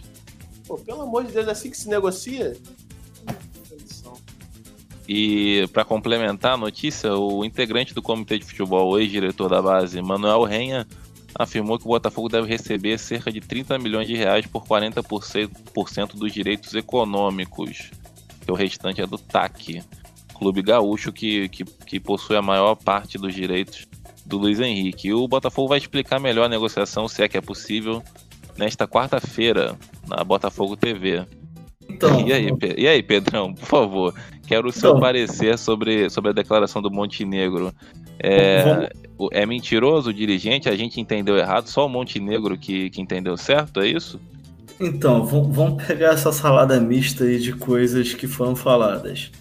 Pô, 0.68 0.78
pelo 0.78 1.02
amor 1.02 1.24
de 1.24 1.32
Deus, 1.32 1.48
é 1.48 1.52
assim 1.52 1.72
que 1.72 1.78
se 1.78 1.90
negocia? 1.90 2.56
E 5.08 5.68
para 5.72 5.86
complementar 5.86 6.54
a 6.54 6.58
notícia, 6.58 7.14
o 7.14 7.46
integrante 7.46 7.94
do 7.94 8.02
comitê 8.02 8.40
de 8.40 8.46
futebol, 8.46 8.92
o 8.92 9.00
ex-diretor 9.00 9.50
da 9.50 9.62
base, 9.62 10.02
Manuel 10.02 10.44
Renha, 10.44 10.88
afirmou 11.38 11.78
que 11.78 11.86
o 11.86 11.90
Botafogo 11.90 12.30
deve 12.30 12.48
receber 12.48 12.98
cerca 12.98 13.32
de 13.32 13.42
30 13.42 13.78
milhões 13.78 14.08
de 14.08 14.16
reais 14.16 14.48
por 14.48 14.66
40% 14.66 16.16
dos 16.16 16.34
direitos 16.34 16.74
econômicos, 16.74 17.92
que 18.44 18.52
o 18.52 18.56
restante 18.56 19.02
é 19.02 19.06
do 19.06 19.18
TAC, 19.18 19.84
clube 20.34 20.62
gaúcho 20.62 21.12
que, 21.12 21.50
que, 21.50 21.64
que 21.64 22.00
possui 22.00 22.36
a 22.36 22.42
maior 22.42 22.76
parte 22.76 23.18
dos 23.18 23.34
direitos 23.34 23.86
do 24.26 24.38
Luiz 24.38 24.60
Henrique. 24.60 25.10
E 25.10 25.14
o 25.14 25.28
Botafogo 25.28 25.68
vai 25.68 25.78
explicar 25.78 26.20
melhor 26.20 26.46
a 26.46 26.50
negociação, 26.50 27.08
se 27.08 27.22
é 27.22 27.28
que 27.28 27.38
é 27.38 27.42
possível, 27.42 28.02
nesta 28.58 28.88
quarta-feira, 28.88 29.78
na 30.08 30.24
Botafogo 30.24 30.76
TV. 30.76 31.26
Então, 31.90 32.28
e, 32.28 32.34
aí, 32.34 32.50
e 32.78 32.88
aí, 32.88 33.04
Pedrão, 33.04 33.54
por 33.54 33.66
favor, 33.66 34.14
quero 34.48 34.68
o 34.68 34.72
seu 34.72 34.92
então, 34.92 35.00
parecer 35.00 35.58
sobre, 35.58 36.10
sobre 36.10 36.32
a 36.32 36.34
declaração 36.34 36.82
do 36.82 36.92
Montenegro. 36.92 37.74
É, 38.20 38.64
vamos... 38.64 39.30
é 39.32 39.46
mentiroso 39.46 40.10
o 40.10 40.14
dirigente? 40.14 40.70
A 40.70 40.76
gente 40.76 41.00
entendeu 41.00 41.38
errado? 41.38 41.68
Só 41.68 41.86
o 41.86 41.90
Montenegro 41.90 42.58
que, 42.58 42.90
que 42.90 43.02
entendeu 43.02 43.38
certo? 43.38 43.82
É 43.82 43.88
isso? 43.88 44.20
Então, 44.80 45.26
vamos 45.26 45.84
pegar 45.84 46.14
essa 46.14 46.32
salada 46.32 46.80
mista 46.82 47.24
aí 47.24 47.40
de 47.40 47.54
coisas 47.54 48.14
que 48.14 48.28
foram 48.28 48.56
faladas. 48.56 49.32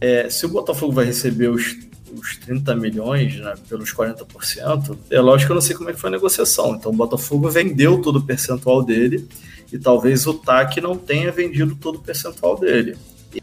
É, 0.00 0.28
se 0.30 0.46
o 0.46 0.48
Botafogo 0.48 0.92
vai 0.92 1.04
receber 1.04 1.48
os, 1.48 1.76
os 2.18 2.36
30 2.38 2.74
milhões 2.76 3.38
né, 3.38 3.54
pelos 3.68 3.92
40%, 3.92 4.96
é 5.10 5.20
lógico 5.20 5.48
que 5.48 5.52
eu 5.52 5.54
não 5.54 5.60
sei 5.60 5.76
como 5.76 5.90
é 5.90 5.92
que 5.92 6.00
foi 6.00 6.08
a 6.08 6.12
negociação. 6.12 6.74
Então 6.74 6.90
o 6.90 6.96
Botafogo 6.96 7.50
vendeu 7.50 8.00
todo 8.00 8.16
o 8.16 8.22
percentual 8.22 8.82
dele 8.82 9.28
e 9.72 9.78
talvez 9.78 10.26
o 10.26 10.34
TAC 10.34 10.80
não 10.80 10.96
tenha 10.96 11.32
vendido 11.32 11.74
todo 11.74 11.96
o 11.96 12.02
percentual 12.02 12.58
dele. 12.58 12.96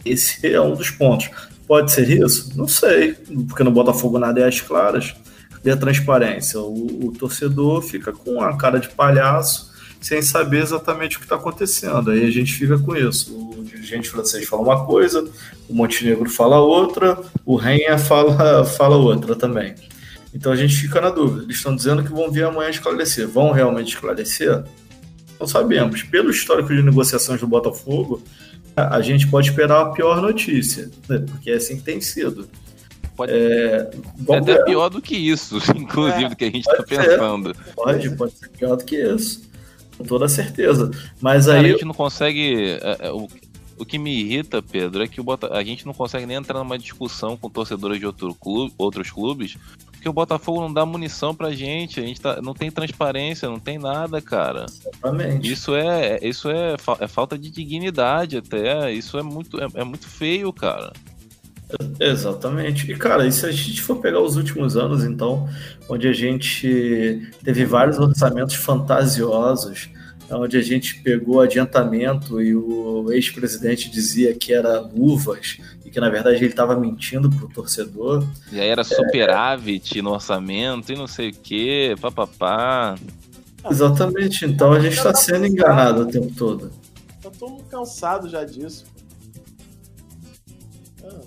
Esse 0.05 0.45
é 0.53 0.61
um 0.61 0.75
dos 0.75 0.91
pontos. 0.91 1.29
Pode 1.67 1.91
ser 1.91 2.09
isso? 2.09 2.51
Não 2.55 2.67
sei, 2.67 3.13
porque 3.47 3.63
no 3.63 3.71
Botafogo 3.71 4.17
nada 4.17 4.41
é 4.41 4.47
às 4.47 4.61
claras. 4.61 5.15
Cadê 5.51 5.71
a 5.71 5.77
transparência? 5.77 6.59
O, 6.59 7.07
o 7.07 7.11
torcedor 7.11 7.81
fica 7.81 8.11
com 8.11 8.41
a 8.41 8.55
cara 8.57 8.79
de 8.79 8.89
palhaço 8.89 9.69
sem 10.01 10.21
saber 10.21 10.61
exatamente 10.61 11.17
o 11.17 11.19
que 11.19 11.25
está 11.25 11.35
acontecendo. 11.35 12.11
Aí 12.11 12.25
a 12.25 12.31
gente 12.31 12.53
fica 12.53 12.77
com 12.77 12.95
isso. 12.95 13.35
O 13.35 13.63
dirigente 13.63 14.09
francês 14.09 14.47
fala 14.47 14.61
uma 14.61 14.85
coisa, 14.85 15.29
o 15.67 15.73
Montenegro 15.73 16.29
fala 16.29 16.59
outra, 16.59 17.19
o 17.45 17.55
Renha 17.55 17.97
fala, 17.97 18.63
fala 18.65 18.95
outra 18.95 19.35
também. 19.35 19.75
Então 20.33 20.51
a 20.51 20.55
gente 20.55 20.75
fica 20.75 21.01
na 21.01 21.09
dúvida. 21.09 21.43
Eles 21.43 21.57
estão 21.57 21.75
dizendo 21.75 22.03
que 22.03 22.11
vão 22.11 22.31
vir 22.31 22.45
amanhã 22.45 22.69
esclarecer. 22.69 23.27
Vão 23.27 23.51
realmente 23.51 23.95
esclarecer? 23.95 24.63
Não 25.39 25.47
sabemos. 25.47 26.03
Pelo 26.03 26.29
histórico 26.29 26.75
de 26.75 26.81
negociações 26.81 27.39
do 27.39 27.47
Botafogo, 27.47 28.21
a 28.75 29.01
gente 29.01 29.27
pode 29.27 29.49
esperar 29.49 29.81
a 29.81 29.85
pior 29.91 30.21
notícia, 30.21 30.89
né? 31.07 31.23
porque 31.27 31.51
é 31.51 31.55
assim 31.55 31.77
que 31.77 31.83
tem 31.83 32.01
sido. 32.01 32.47
Pode 33.15 33.33
é, 33.33 33.89
é 34.29 34.37
até 34.37 34.53
ver. 34.53 34.65
pior 34.65 34.89
do 34.89 35.01
que 35.01 35.15
isso, 35.15 35.57
inclusive, 35.75 36.25
é, 36.25 36.29
do 36.29 36.35
que 36.35 36.45
a 36.45 36.47
gente 36.47 36.67
está 36.67 36.83
pensando. 36.83 37.55
Pode, 37.75 38.09
pode 38.15 38.33
ser 38.33 38.49
pior 38.49 38.75
do 38.75 38.85
que 38.85 38.95
isso. 38.95 39.49
Com 39.97 40.05
toda 40.05 40.29
certeza. 40.29 40.89
Mas 41.19 41.45
Cara, 41.45 41.59
aí. 41.59 41.65
A 41.65 41.69
gente 41.71 41.85
não 41.85 41.93
consegue. 41.93 42.79
É, 42.81 43.07
é, 43.07 43.11
o, 43.11 43.27
o 43.77 43.85
que 43.85 43.97
me 43.97 44.17
irrita, 44.21 44.61
Pedro, 44.61 45.03
é 45.03 45.07
que 45.07 45.19
o 45.19 45.23
Bota... 45.23 45.53
a 45.53 45.63
gente 45.63 45.85
não 45.85 45.93
consegue 45.93 46.25
nem 46.25 46.37
entrar 46.37 46.59
numa 46.59 46.77
discussão 46.77 47.35
com 47.35 47.49
torcedores 47.49 47.99
de 47.99 48.05
outro 48.05 48.33
clube, 48.33 48.73
outros 48.77 49.11
clubes 49.11 49.57
porque 49.99 50.07
o 50.07 50.13
Botafogo 50.13 50.61
não 50.61 50.73
dá 50.73 50.85
munição 50.85 51.35
pra 51.35 51.51
gente, 51.51 51.99
a 51.99 52.03
gente 52.03 52.21
tá, 52.21 52.41
não 52.41 52.53
tem 52.53 52.71
transparência, 52.71 53.49
não 53.49 53.59
tem 53.59 53.77
nada, 53.77 54.21
cara. 54.21 54.65
Exatamente. 54.65 55.51
Isso 55.51 55.75
é, 55.75 56.19
isso 56.21 56.49
é, 56.49 56.77
é 57.01 57.07
falta 57.07 57.37
de 57.37 57.51
dignidade 57.51 58.37
até, 58.37 58.93
isso 58.93 59.19
é 59.19 59.23
muito, 59.23 59.61
é, 59.61 59.67
é 59.75 59.83
muito 59.83 60.07
feio, 60.07 60.53
cara. 60.53 60.93
Exatamente. 61.99 62.89
E, 62.89 62.95
cara, 62.95 63.27
e 63.27 63.31
se 63.31 63.45
a 63.45 63.51
gente 63.51 63.81
for 63.81 63.97
pegar 63.97 64.21
os 64.21 64.37
últimos 64.37 64.77
anos, 64.77 65.03
então, 65.03 65.49
onde 65.89 66.07
a 66.07 66.13
gente 66.13 67.29
teve 67.43 67.65
vários 67.65 67.99
orçamentos 67.99 68.55
fantasiosos, 68.55 69.89
onde 70.31 70.55
a 70.55 70.61
gente 70.61 71.01
pegou 71.01 71.41
adiantamento 71.41 72.41
e 72.41 72.55
o 72.55 73.11
ex-presidente 73.11 73.89
dizia 73.89 74.33
que 74.33 74.53
era 74.53 74.79
luvas 74.79 75.57
e 75.89 75.91
que 75.91 75.99
na 75.99 76.09
verdade 76.09 76.37
ele 76.37 76.45
estava 76.45 76.79
mentindo 76.79 77.29
pro 77.29 77.49
torcedor. 77.49 78.23
E 78.51 78.59
aí 78.59 78.69
era 78.69 78.83
superávit 78.83 79.99
é... 79.99 80.01
no 80.01 80.11
orçamento 80.11 80.91
e 80.91 80.95
não 80.95 81.07
sei 81.07 81.29
o 81.29 81.33
que, 81.33 81.95
papapá. 81.99 82.95
Exatamente, 83.69 84.45
então 84.45 84.71
a 84.71 84.79
gente 84.79 84.95
está 84.95 85.13
sendo 85.13 85.47
enganado 85.47 86.03
o 86.03 86.05
tempo 86.05 86.33
todo. 86.35 86.71
Eu 87.23 87.31
tô 87.31 87.57
cansado 87.69 88.29
já 88.29 88.45
disso. 88.45 88.85
Ah, 91.03 91.19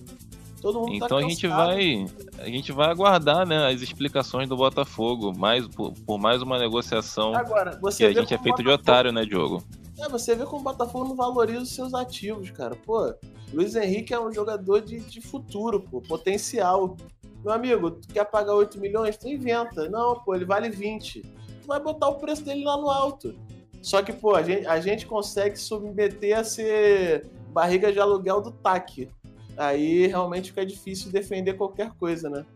todo 0.61 0.81
mundo 0.81 0.91
tá 0.91 1.07
então 1.07 1.09
tá 1.09 1.17
a 1.27 1.29
gente 1.29 1.47
vai 1.47 2.07
a 2.39 2.47
gente 2.47 2.73
vai 2.73 2.89
aguardar 2.89 3.47
né, 3.47 3.69
as 3.69 3.83
explicações 3.83 4.49
do 4.49 4.57
Botafogo 4.57 5.37
mais 5.37 5.67
por, 5.67 5.93
por 6.07 6.19
mais 6.19 6.41
uma 6.41 6.59
negociação 6.59 7.35
Agora, 7.35 7.79
que 7.97 8.05
a 8.05 8.13
gente 8.13 8.33
é 8.33 8.39
feito 8.39 8.57
Botafogo... 8.57 8.63
de 8.63 8.71
otário, 8.71 9.13
né, 9.13 9.25
Diogo? 9.25 9.63
É, 9.99 10.09
você 10.09 10.35
vê 10.35 10.45
como 10.45 10.61
o 10.61 10.65
Botafogo 10.65 11.09
não 11.09 11.17
valoriza 11.17 11.63
os 11.63 11.75
seus 11.75 11.95
ativos, 11.95 12.51
cara. 12.51 12.75
Pô, 12.75 13.15
Luiz 13.53 13.77
Henrique 13.77 14.15
é 14.15 14.21
um 14.21 14.33
jogador 14.33 14.81
de, 14.81 15.01
de 15.01 15.21
futuro, 15.21 15.81
pô, 15.81 16.01
potencial. 16.01 16.97
Meu 17.45 17.53
amigo, 17.53 17.91
tu 17.91 18.09
quer 18.09 18.25
pagar 18.25 18.55
8 18.55 18.81
milhões? 18.81 19.17
Tu 19.17 19.29
inventa. 19.29 19.89
Não, 19.89 20.19
pô, 20.21 20.35
ele 20.35 20.45
vale 20.45 20.71
20. 20.71 21.21
Tu 21.21 21.67
vai 21.67 21.81
botar 21.81 22.09
o 22.09 22.15
preço 22.17 22.45
dele 22.45 22.65
lá 22.65 22.77
no 22.77 22.89
alto. 22.89 23.35
Só 23.83 24.01
que, 24.03 24.13
pô, 24.13 24.35
a 24.35 24.43
gente, 24.43 24.67
a 24.67 24.81
gente 24.81 25.07
consegue 25.07 25.57
submeter 25.57 26.39
a 26.39 26.45
ser 26.45 27.27
barriga 27.53 27.93
de 27.93 27.99
aluguel 27.99 28.41
do 28.41 28.53
TAC. 28.53 29.11
Aí 29.57 30.07
realmente 30.07 30.51
fica 30.51 30.65
difícil 30.65 31.11
defender 31.11 31.55
qualquer 31.55 31.91
coisa, 31.93 32.31
né? 32.31 32.47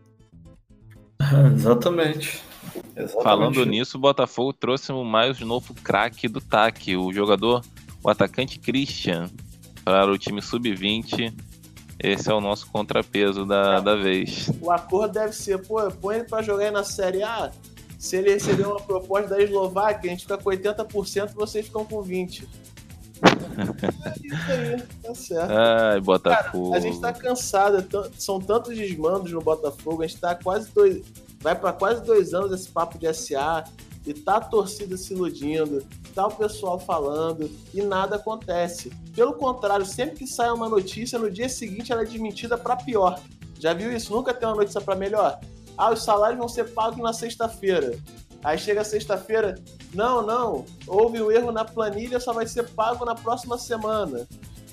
Exatamente. 1.53 2.41
Exatamente. 2.97 3.23
Falando 3.23 3.65
nisso, 3.65 3.97
o 3.97 4.01
Botafogo 4.01 4.51
trouxe 4.51 4.91
o 4.91 5.03
mais 5.03 5.39
novo 5.39 5.73
craque 5.75 6.27
do 6.27 6.41
TAC, 6.41 6.97
o 6.97 7.13
jogador, 7.13 7.61
o 8.03 8.09
atacante 8.09 8.57
Christian, 8.59 9.29
para 9.85 10.11
o 10.11 10.17
time 10.17 10.41
sub-20. 10.41 11.31
Esse 11.99 12.29
é 12.29 12.33
o 12.33 12.41
nosso 12.41 12.67
contrapeso 12.67 13.45
da, 13.45 13.77
é. 13.77 13.81
da 13.81 13.95
vez. 13.95 14.51
O 14.61 14.71
acordo 14.71 15.13
deve 15.13 15.33
ser, 15.33 15.59
pô, 15.65 15.79
põe 15.91 16.17
ele 16.17 16.25
para 16.25 16.43
jogar 16.43 16.65
aí 16.65 16.71
na 16.71 16.83
Série 16.83 17.21
A. 17.23 17.51
Se 17.99 18.17
ele 18.17 18.33
receber 18.33 18.65
uma 18.65 18.79
proposta 18.79 19.29
da 19.29 19.41
Eslováquia, 19.41 20.09
a 20.09 20.13
gente 20.13 20.23
fica 20.23 20.37
com 20.37 20.49
80%, 20.49 21.33
vocês 21.33 21.65
ficam 21.65 21.85
com 21.85 22.03
20%. 22.03 22.47
é 23.23 24.27
isso 24.27 24.51
aí, 24.51 24.83
tá 25.01 25.15
certo. 25.15 25.51
Ai, 25.51 25.99
Botafogo. 26.01 26.71
Cara, 26.71 26.77
a 26.77 26.79
gente 26.79 27.01
tá 27.01 27.13
cansado, 27.13 27.77
é 27.77 28.09
são 28.19 28.39
tantos 28.39 28.75
desmandos 28.75 29.31
no 29.31 29.41
Botafogo, 29.41 30.03
a 30.03 30.07
gente 30.07 30.19
tá 30.19 30.35
quase 30.35 30.71
dois. 30.71 31.01
Vai 31.47 31.55
para 31.55 31.71
quase 31.71 32.03
dois 32.03 32.33
anos 32.33 32.51
esse 32.51 32.67
papo 32.67 32.97
de 32.97 33.07
SA, 33.13 33.63
e 34.05 34.13
tá 34.13 34.35
a 34.35 34.41
torcida 34.41 34.97
se 34.97 35.13
iludindo, 35.13 35.81
tá 36.13 36.27
o 36.27 36.35
pessoal 36.35 36.77
falando 36.77 37.49
e 37.73 37.81
nada 37.81 38.17
acontece. 38.17 38.91
Pelo 39.15 39.31
contrário, 39.31 39.85
sempre 39.85 40.17
que 40.17 40.27
sai 40.27 40.51
uma 40.51 40.67
notícia, 40.67 41.17
no 41.17 41.31
dia 41.31 41.47
seguinte 41.47 41.89
ela 41.89 42.01
é 42.01 42.05
desmentida 42.05 42.57
para 42.57 42.75
pior. 42.75 43.17
Já 43.57 43.73
viu 43.73 43.95
isso? 43.95 44.11
Nunca 44.11 44.33
tem 44.33 44.45
uma 44.45 44.57
notícia 44.57 44.81
para 44.81 44.93
melhor. 44.93 45.39
Ah, 45.77 45.93
os 45.93 46.03
salários 46.03 46.37
vão 46.37 46.49
ser 46.49 46.73
pagos 46.73 46.97
na 46.97 47.13
sexta-feira. 47.13 47.97
Aí 48.43 48.57
chega 48.57 48.83
sexta-feira, 48.83 49.55
não, 49.93 50.21
não, 50.21 50.65
houve 50.85 51.21
um 51.21 51.31
erro 51.31 51.53
na 51.53 51.63
planilha, 51.63 52.19
só 52.19 52.33
vai 52.33 52.45
ser 52.45 52.67
pago 52.71 53.05
na 53.05 53.15
próxima 53.15 53.57
semana. 53.57 54.27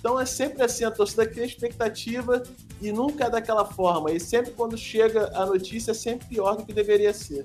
Então 0.05 0.21
é 0.21 0.27
sempre 0.27 0.63
assim, 0.63 0.85
a 0.85 0.91
torcida 0.91 1.27
cria 1.27 1.47
expectativa 1.47 2.43
e 2.83 2.93
nunca 2.93 3.25
é 3.25 3.31
daquela 3.31 3.65
forma. 3.65 4.13
E 4.13 4.21
sempre 4.21 4.51
quando 4.51 4.77
chega 4.77 5.31
a 5.35 5.47
notícia 5.47 5.93
é 5.93 5.95
sempre 5.95 6.27
pior 6.29 6.59
do 6.59 6.67
que 6.67 6.75
deveria 6.75 7.15
ser 7.15 7.43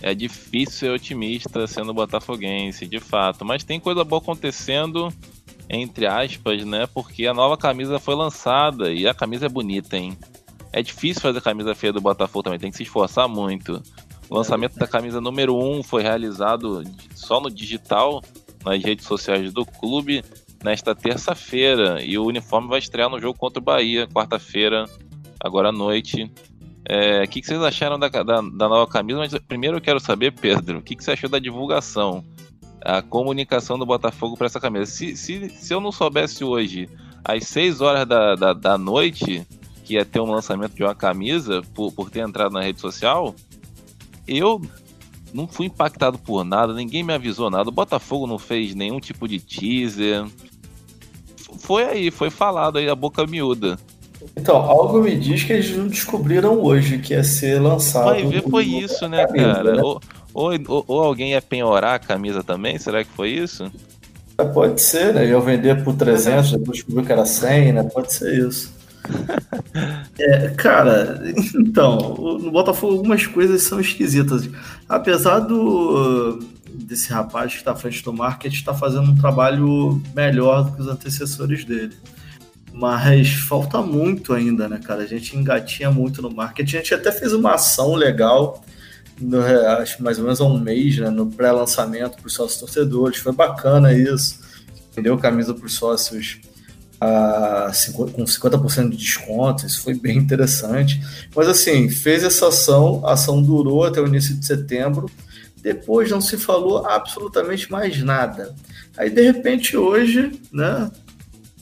é 0.00 0.14
difícil 0.14 0.72
ser 0.72 0.90
otimista 0.90 1.64
sendo 1.66 1.92
botafoguense, 1.94 2.86
de 2.86 2.98
fato. 2.98 3.44
Mas 3.44 3.62
tem 3.62 3.78
coisa 3.78 4.02
boa 4.02 4.20
acontecendo, 4.20 5.12
entre 5.68 6.06
aspas, 6.06 6.64
né? 6.64 6.88
Porque 6.92 7.26
a 7.26 7.34
nova 7.34 7.56
camisa 7.56 8.00
foi 8.00 8.16
lançada 8.16 8.90
e 8.90 9.06
a 9.06 9.14
camisa 9.14 9.46
é 9.46 9.48
bonita, 9.48 9.96
hein? 9.96 10.18
É 10.72 10.82
difícil 10.82 11.22
fazer 11.22 11.38
a 11.38 11.42
camisa 11.42 11.74
feia 11.74 11.92
do 11.92 12.00
Botafogo 12.00 12.42
também, 12.42 12.58
tem 12.58 12.70
que 12.70 12.78
se 12.78 12.82
esforçar 12.82 13.28
muito. 13.28 13.80
O 14.28 14.34
lançamento 14.34 14.76
da 14.76 14.88
camisa 14.88 15.20
número 15.20 15.54
1 15.54 15.78
um 15.78 15.82
foi 15.84 16.02
realizado 16.02 16.82
só 17.14 17.38
no 17.38 17.50
digital, 17.50 18.22
nas 18.64 18.82
redes 18.82 19.06
sociais 19.06 19.52
do 19.52 19.64
clube, 19.64 20.24
nesta 20.64 20.94
terça-feira. 20.94 22.02
E 22.02 22.18
o 22.18 22.24
uniforme 22.24 22.68
vai 22.68 22.78
estrear 22.78 23.08
no 23.08 23.20
jogo 23.20 23.38
contra 23.38 23.60
o 23.60 23.64
Bahia, 23.64 24.06
quarta-feira, 24.06 24.84
agora 25.40 25.68
à 25.68 25.72
noite. 25.72 26.30
É, 26.84 27.22
o 27.22 27.28
que, 27.28 27.40
que, 27.40 27.46
vocês 27.46 27.62
acharam 27.62 27.98
da, 27.98 28.08
da, 28.08 28.22
da, 28.22 28.40
nova 28.40 28.86
camisa? 28.86 29.18
Mas 29.18 29.34
primeiro 29.46 29.76
eu 29.76 29.80
quero 29.80 30.00
saber, 30.00 30.32
Pedro, 30.32 30.78
o 30.78 30.82
que, 30.82 30.96
que 30.96 31.04
você 31.04 31.12
achou 31.12 31.30
da 31.30 31.38
divulgação, 31.38 32.24
a 32.80 33.00
comunicação 33.00 33.78
do 33.78 33.86
Botafogo 33.86 34.36
para 34.36 34.46
essa 34.46 34.60
camisa? 34.60 34.86
Se, 34.86 35.16
se, 35.16 35.48
se 35.48 35.72
eu 35.72 35.80
não 35.80 35.92
soubesse 35.92 36.42
hoje, 36.42 36.88
às 37.24 37.44
6 37.46 37.80
horas 37.80 38.06
da, 38.06 38.34
da, 38.34 38.52
da, 38.52 38.76
noite, 38.76 39.46
que 39.84 39.94
ia 39.94 40.04
ter 40.04 40.20
um 40.20 40.30
lançamento 40.30 40.74
de 40.74 40.82
uma 40.82 40.94
camisa, 40.94 41.62
por, 41.72 41.92
por 41.92 42.10
ter 42.10 42.20
entrado 42.20 42.52
na 42.52 42.62
rede 42.62 42.80
social, 42.80 43.34
eu 44.26 44.60
não 45.32 45.46
fui 45.46 45.66
impactado 45.66 46.18
por 46.18 46.44
nada, 46.44 46.74
ninguém 46.74 47.02
me 47.02 47.12
avisou 47.12 47.50
nada. 47.50 47.68
O 47.68 47.72
Botafogo 47.72 48.26
não 48.26 48.38
fez 48.38 48.74
nenhum 48.74 49.00
tipo 49.00 49.26
de 49.26 49.40
teaser. 49.40 50.26
Foi 51.62 51.84
aí, 51.84 52.10
foi 52.10 52.28
falado 52.28 52.76
aí 52.76 52.88
a 52.88 52.94
boca 52.94 53.24
miúda. 53.24 53.78
Então, 54.36 54.56
algo 54.56 55.00
me 55.00 55.16
diz 55.16 55.44
que 55.44 55.52
eles 55.52 55.76
não 55.76 55.86
descobriram 55.86 56.60
hoje 56.60 56.98
que 56.98 57.14
ia 57.14 57.22
ser 57.22 57.60
lançado. 57.60 58.06
Vai 58.06 58.26
ver, 58.26 58.42
foi 58.42 58.64
isso, 58.64 59.08
né, 59.08 59.24
camisa, 59.24 59.54
cara? 59.54 59.76
Né? 59.76 59.82
Ou, 59.82 60.00
ou, 60.34 60.84
ou, 60.88 61.00
alguém 61.00 61.30
ia 61.30 61.40
penhorar 61.40 61.94
a 61.94 61.98
camisa 62.00 62.42
também? 62.42 62.78
Será 62.78 63.04
que 63.04 63.10
foi 63.12 63.30
isso? 63.30 63.70
É, 64.36 64.44
pode 64.44 64.82
ser, 64.82 65.14
né? 65.14 65.24
Ia 65.24 65.38
vender 65.38 65.84
por 65.84 65.94
300, 65.94 66.50
depois 66.58 66.78
descobriu 66.78 67.06
que 67.06 67.12
era 67.12 67.24
100, 67.24 67.72
né? 67.74 67.82
Pode 67.84 68.12
ser 68.12 68.48
isso. 68.48 68.74
é, 70.18 70.48
cara, 70.56 71.22
então, 71.54 72.16
no 72.40 72.50
Botafogo 72.50 72.94
algumas 72.94 73.24
coisas 73.24 73.62
são 73.62 73.78
esquisitas. 73.78 74.48
Apesar 74.88 75.38
do 75.38 76.40
desse 76.72 77.12
rapaz 77.12 77.52
que 77.52 77.58
está 77.58 77.72
à 77.72 77.76
frente 77.76 78.02
do 78.02 78.12
marketing 78.12 78.56
estar 78.56 78.72
tá 78.72 78.78
fazendo 78.78 79.10
um 79.10 79.16
trabalho 79.16 80.02
melhor 80.14 80.64
do 80.64 80.72
que 80.72 80.80
os 80.80 80.88
antecessores 80.88 81.64
dele. 81.64 81.96
Mas 82.72 83.32
falta 83.32 83.82
muito 83.82 84.32
ainda, 84.32 84.68
né, 84.68 84.80
cara? 84.82 85.02
A 85.02 85.06
gente 85.06 85.36
engatinha 85.36 85.90
muito 85.90 86.22
no 86.22 86.30
marketing. 86.30 86.76
A 86.76 86.78
gente 86.78 86.94
até 86.94 87.12
fez 87.12 87.32
uma 87.32 87.54
ação 87.54 87.94
legal, 87.94 88.64
no, 89.20 89.40
acho 89.78 90.02
mais 90.02 90.18
ou 90.18 90.24
menos 90.24 90.40
há 90.40 90.44
um 90.44 90.58
mês, 90.58 90.98
né, 90.98 91.10
no 91.10 91.26
pré-lançamento 91.26 92.16
para 92.16 92.26
os 92.26 92.32
sócios 92.32 92.58
torcedores. 92.58 93.18
Foi 93.18 93.32
bacana 93.32 93.92
isso. 93.92 94.40
Vendeu 94.96 95.18
camisa 95.18 95.52
para 95.52 95.66
os 95.66 95.74
sócios 95.74 96.40
a, 96.98 97.70
com 98.12 98.24
50% 98.24 98.90
de 98.90 98.96
desconto. 98.96 99.66
Isso 99.66 99.82
foi 99.82 99.94
bem 99.94 100.16
interessante. 100.16 101.00
Mas 101.34 101.48
assim, 101.48 101.90
fez 101.90 102.22
essa 102.22 102.48
ação, 102.48 103.02
a 103.04 103.12
ação 103.12 103.42
durou 103.42 103.84
até 103.84 104.00
o 104.00 104.06
início 104.06 104.34
de 104.34 104.46
setembro. 104.46 105.10
Depois 105.62 106.10
não 106.10 106.20
se 106.20 106.36
falou 106.36 106.84
absolutamente 106.86 107.70
mais 107.70 108.02
nada. 108.02 108.54
Aí, 108.96 109.08
de 109.08 109.22
repente, 109.22 109.76
hoje, 109.76 110.32
né, 110.52 110.90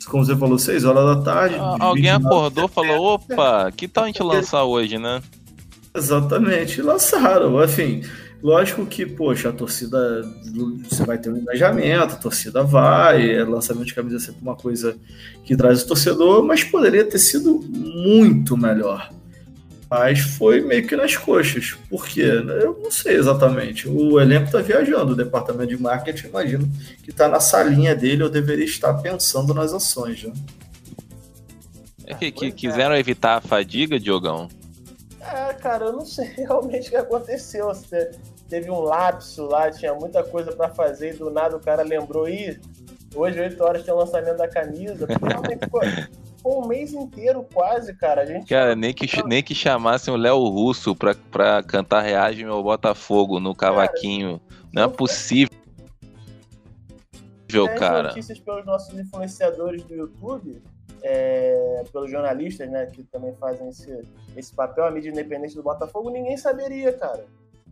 como 0.07 0.25
você 0.25 0.35
falou, 0.35 0.59
6 0.59 0.85
horas 0.85 1.17
da 1.17 1.23
tarde. 1.23 1.57
Ah, 1.59 1.77
alguém 1.79 2.11
acordou 2.11 2.65
e 2.65 2.69
falou: 2.69 3.15
opa, 3.15 3.71
que 3.71 3.87
tal 3.87 4.05
a 4.05 4.07
gente 4.07 4.23
lançar 4.23 4.65
hoje, 4.65 4.99
né? 4.99 5.23
Exatamente, 5.95 6.81
lançaram. 6.81 7.63
Enfim, 7.63 8.03
lógico 8.43 8.87
que, 8.87 9.05
poxa, 9.05 9.51
a 9.51 9.53
torcida. 9.53 10.23
Você 10.89 11.05
vai 11.05 11.19
ter 11.19 11.31
um 11.31 11.37
engajamento, 11.37 12.15
a 12.15 12.19
torcida 12.19 12.63
vai, 12.65 13.31
é 13.31 13.45
lançamento 13.45 13.87
de 13.87 13.95
camisa 13.95 14.17
é 14.17 14.21
sempre 14.21 14.41
uma 14.43 14.57
coisa 14.57 14.97
que 15.45 15.57
traz 15.57 15.83
o 15.83 15.87
torcedor, 15.87 16.43
mas 16.43 16.65
poderia 16.65 17.05
ter 17.05 17.19
sido 17.19 17.61
muito 17.69 18.57
melhor. 18.57 19.11
Mas 19.91 20.21
foi 20.21 20.61
meio 20.61 20.87
que 20.87 20.95
nas 20.95 21.17
coxas. 21.17 21.77
Por 21.89 22.07
quê? 22.07 22.23
Eu 22.23 22.79
não 22.81 22.93
sei 22.93 23.17
exatamente. 23.17 23.89
O 23.89 24.21
elenco 24.21 24.47
está 24.47 24.61
viajando, 24.61 25.13
o 25.13 25.17
departamento 25.17 25.75
de 25.75 25.83
marketing, 25.83 26.29
imagino 26.29 26.71
que 27.03 27.11
está 27.11 27.29
na 27.29 27.41
salinha 27.41 27.93
dele, 27.93 28.23
eu 28.23 28.31
deveria 28.31 28.65
estar 28.65 28.95
pensando 28.95 29.53
nas 29.53 29.73
ações. 29.73 30.23
Né? 30.23 30.33
É 32.07 32.15
que, 32.15 32.31
que 32.31 32.53
quiseram 32.53 32.97
evitar 32.97 33.39
a 33.39 33.41
fadiga, 33.41 33.99
Diogão? 33.99 34.49
É, 35.21 35.53
cara, 35.55 35.87
eu 35.87 35.93
não 35.93 36.07
sei 36.07 36.27
realmente 36.39 36.87
o 36.87 36.91
que 36.91 36.97
aconteceu. 36.97 37.71
Teve 38.49 38.71
um 38.71 38.81
lapso 38.81 39.47
lá, 39.47 39.73
tinha 39.73 39.93
muita 39.95 40.23
coisa 40.23 40.53
para 40.53 40.69
fazer 40.69 41.15
e 41.15 41.17
do 41.17 41.31
nada 41.31 41.57
o 41.57 41.61
cara 41.61 41.83
lembrou, 41.83 42.29
ih, 42.29 42.61
hoje 43.15 43.41
8 43.41 43.63
horas 43.63 43.83
tem 43.83 43.93
o 43.93 43.97
lançamento 43.97 44.37
da 44.37 44.49
camisa. 44.49 45.07
Realmente, 45.07 45.67
pô, 46.43 46.63
um 46.63 46.67
mês 46.67 46.93
inteiro 46.93 47.47
quase, 47.53 47.95
cara. 47.95 48.23
A 48.23 48.27
gente 48.27 48.49
cara, 48.49 48.75
nem 48.75 48.93
que, 48.93 49.07
nem 49.27 49.43
que 49.43 49.55
chamassem 49.55 50.13
o 50.13 50.17
Léo 50.17 50.43
Russo 50.49 50.95
pra, 50.95 51.15
pra 51.31 51.63
cantar 51.63 52.01
Reage 52.01 52.45
meu 52.45 52.63
Botafogo 52.63 53.39
no 53.41 53.55
cavaquinho. 53.55 54.41
Cara, 54.41 54.69
não 54.73 54.83
é 54.85 54.89
possível, 54.89 55.51
cara. 57.79 58.09
notícias 58.09 58.39
pelos 58.39 58.65
nossos 58.65 58.99
influenciadores 58.99 59.83
do 59.85 59.95
YouTube, 59.95 60.63
é, 61.03 61.85
pelos 61.93 62.11
jornalistas, 62.11 62.71
né, 62.71 62.87
que 62.87 63.03
também 63.05 63.35
fazem 63.35 63.69
esse, 63.69 64.03
esse 64.37 64.55
papel, 64.55 64.85
a 64.85 64.91
mídia 64.91 65.11
independente 65.11 65.55
do 65.55 65.63
Botafogo, 65.63 66.11
ninguém 66.11 66.37
saberia, 66.37 66.93
cara. 66.93 67.25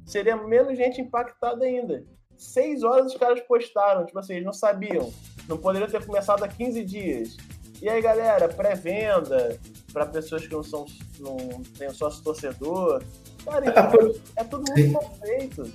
Seria 0.05 0.37
menos 0.37 0.77
gente 0.77 1.01
impactada 1.01 1.65
ainda. 1.65 2.05
Seis 2.37 2.83
horas 2.83 3.13
os 3.13 3.19
caras 3.19 3.41
postaram, 3.41 4.07
tipo 4.07 4.19
assim, 4.19 4.35
eles 4.35 4.45
não 4.47 4.53
sabiam. 4.53 5.13
Não 5.49 5.59
poderiam 5.59 5.89
ter 5.89 6.05
começado 6.05 6.43
há 6.45 6.49
15 6.49 6.85
dias 6.85 7.37
e 7.81 7.89
aí, 7.89 8.03
galera, 8.03 8.49
pré-venda 8.49 9.57
para 9.93 10.07
pessoas 10.07 10.47
que 10.47 10.53
não 10.53 10.63
são 10.63 10.87
não 11.21 11.37
têm 11.79 11.91
sócio 11.91 12.23
torcedor. 12.23 13.03
Cara, 13.45 13.67
é, 13.67 14.41
é 14.41 14.45
tudo 14.45 14.65
muito 14.73 14.93
mal 14.93 15.19
feito. 15.23 15.71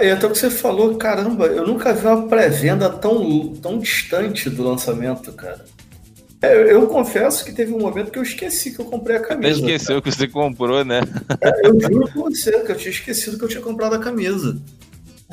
E 0.00 0.10
até 0.10 0.26
o 0.26 0.30
que 0.30 0.38
você 0.38 0.50
falou, 0.50 0.96
caramba, 0.96 1.46
eu 1.46 1.66
nunca 1.66 1.94
vi 1.94 2.06
uma 2.06 2.28
pré-venda 2.28 2.90
tão, 2.90 3.54
tão 3.54 3.78
distante 3.78 4.50
do 4.50 4.62
lançamento, 4.62 5.32
cara. 5.32 5.64
É, 6.40 6.54
eu, 6.54 6.66
eu, 6.66 6.86
confesso 6.86 7.44
que 7.44 7.52
teve 7.52 7.72
um 7.72 7.80
momento 7.80 8.12
que 8.12 8.18
eu 8.18 8.22
esqueci 8.22 8.70
que 8.70 8.80
eu 8.80 8.84
comprei 8.84 9.16
a 9.16 9.20
camisa. 9.20 9.54
Até 9.54 9.58
esqueceu 9.58 10.00
cara. 10.00 10.02
que 10.02 10.12
você 10.12 10.28
comprou, 10.28 10.84
né? 10.84 11.00
É, 11.40 11.66
eu 11.66 11.80
juro 11.80 12.12
com 12.12 12.30
você 12.30 12.60
que 12.60 12.70
eu 12.70 12.76
tinha 12.76 12.92
esquecido 12.92 13.38
que 13.38 13.44
eu 13.44 13.48
tinha 13.48 13.62
comprado 13.62 13.94
a 13.94 13.98
camisa. 13.98 14.60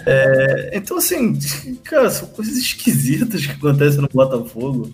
É, 0.06 0.72
então, 0.74 0.98
assim, 0.98 1.38
cara, 1.84 2.10
são 2.10 2.28
coisas 2.30 2.56
esquisitas 2.58 3.46
que 3.46 3.52
acontecem 3.52 4.02
no 4.02 4.10
Botafogo 4.12 4.92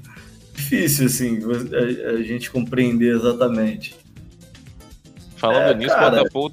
difícil, 0.61 1.07
assim, 1.07 1.39
a, 1.73 2.09
a 2.11 2.23
gente 2.23 2.51
compreender 2.51 3.15
exatamente. 3.15 3.95
Falando 5.35 5.71
é, 5.71 5.75
nisso, 5.75 5.95
cara, 5.95 6.23
Botafogo. 6.23 6.51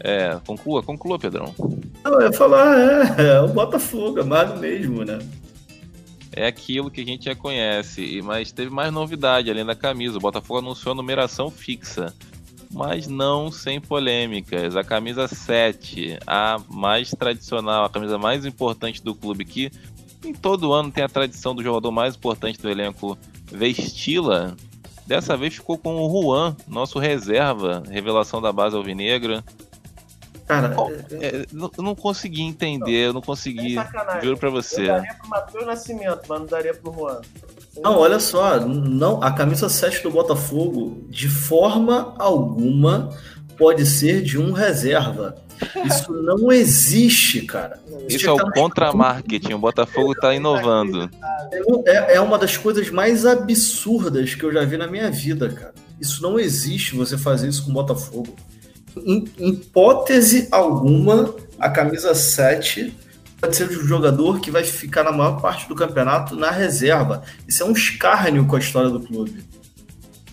É, 0.00 0.38
conclua, 0.46 0.82
conclua, 0.82 1.18
Pedrão. 1.18 1.54
eu 2.04 2.20
ia 2.22 2.32
falar, 2.32 2.78
é, 3.18 3.26
é 3.34 3.40
o 3.40 3.48
Botafogo, 3.48 4.20
é 4.20 4.22
mais 4.22 4.52
do 4.52 4.60
mesmo, 4.60 5.04
né? 5.04 5.18
É 6.32 6.46
aquilo 6.46 6.90
que 6.90 7.00
a 7.00 7.04
gente 7.04 7.24
já 7.24 7.34
conhece, 7.34 8.20
mas 8.22 8.52
teve 8.52 8.70
mais 8.70 8.92
novidade 8.92 9.50
além 9.50 9.64
da 9.64 9.74
camisa. 9.74 10.18
O 10.18 10.20
Botafogo 10.20 10.60
anunciou 10.60 10.92
a 10.92 10.94
numeração 10.94 11.50
fixa, 11.50 12.14
mas 12.70 13.08
não 13.08 13.50
sem 13.50 13.80
polêmicas. 13.80 14.76
A 14.76 14.84
camisa 14.84 15.26
7, 15.26 16.18
a 16.26 16.60
mais 16.68 17.10
tradicional, 17.10 17.86
a 17.86 17.90
camisa 17.90 18.18
mais 18.18 18.44
importante 18.44 19.02
do 19.02 19.14
clube, 19.14 19.46
que 19.46 19.72
em 20.26 20.34
todo 20.34 20.72
ano 20.72 20.90
tem 20.90 21.04
a 21.04 21.08
tradição 21.08 21.54
do 21.54 21.62
jogador 21.62 21.90
mais 21.90 22.14
importante 22.14 22.60
do 22.60 22.68
elenco 22.68 23.16
vesti-la. 23.50 24.54
Dessa 25.06 25.36
vez 25.36 25.54
ficou 25.54 25.78
com 25.78 25.94
o 25.94 26.10
Juan, 26.10 26.56
nosso 26.66 26.98
reserva, 26.98 27.82
revelação 27.88 28.42
da 28.42 28.52
base 28.52 28.76
alvinegra. 28.76 29.44
Cara, 30.46 30.74
é, 31.10 31.26
é, 31.26 31.46
não, 31.52 31.70
eu 31.76 31.82
não 31.82 31.94
consegui 31.94 32.42
entender, 32.42 33.08
eu 33.08 33.12
não 33.12 33.20
consegui. 33.20 33.78
É 33.78 34.20
juro 34.22 34.36
pra 34.36 34.50
você. 34.50 34.82
Eu 34.82 34.86
daria 34.86 35.14
pro 35.14 35.28
Matheus 35.28 35.66
Nascimento, 35.66 36.20
mas 36.28 36.40
não 36.40 36.46
daria 36.46 36.74
pro 36.74 36.92
Juan. 36.92 37.20
Não, 37.80 37.98
olha 37.98 38.18
só, 38.18 38.60
não, 38.60 39.22
a 39.22 39.30
camisa 39.32 39.68
7 39.68 40.02
do 40.02 40.10
Botafogo, 40.10 41.04
de 41.08 41.28
forma 41.28 42.14
alguma, 42.18 43.10
pode 43.56 43.86
ser 43.86 44.22
de 44.22 44.38
um 44.38 44.52
reserva. 44.52 45.36
Isso 45.84 46.12
não 46.12 46.52
existe, 46.52 47.42
cara. 47.42 47.80
Isso 48.08 48.28
é 48.28 48.32
o 48.32 48.50
contra-marketing, 48.52 49.54
o 49.54 49.58
Botafogo 49.58 50.14
tá 50.14 50.34
inovando. 50.34 51.10
É, 51.86 52.16
é 52.16 52.20
uma 52.20 52.38
das 52.38 52.56
coisas 52.56 52.90
mais 52.90 53.24
absurdas 53.24 54.34
que 54.34 54.44
eu 54.44 54.52
já 54.52 54.64
vi 54.64 54.76
na 54.76 54.86
minha 54.86 55.10
vida, 55.10 55.48
cara. 55.48 55.74
Isso 55.98 56.22
não 56.22 56.38
existe 56.38 56.94
você 56.94 57.16
fazer 57.16 57.48
isso 57.48 57.64
com 57.64 57.70
o 57.70 57.74
Botafogo 57.74 58.36
em 59.04 59.24
hipótese 59.38 60.48
alguma, 60.50 61.34
a 61.58 61.68
camisa 61.68 62.14
7 62.14 62.94
pode 63.40 63.56
ser 63.56 63.68
um 63.68 63.86
jogador 63.86 64.40
que 64.40 64.50
vai 64.50 64.64
ficar 64.64 65.04
na 65.04 65.12
maior 65.12 65.40
parte 65.40 65.68
do 65.68 65.74
campeonato 65.74 66.34
na 66.34 66.50
reserva. 66.50 67.22
Isso 67.46 67.62
é 67.62 67.66
um 67.66 67.72
escárnio 67.72 68.46
com 68.46 68.56
a 68.56 68.58
história 68.58 68.88
do 68.88 69.00
clube. 69.00 69.44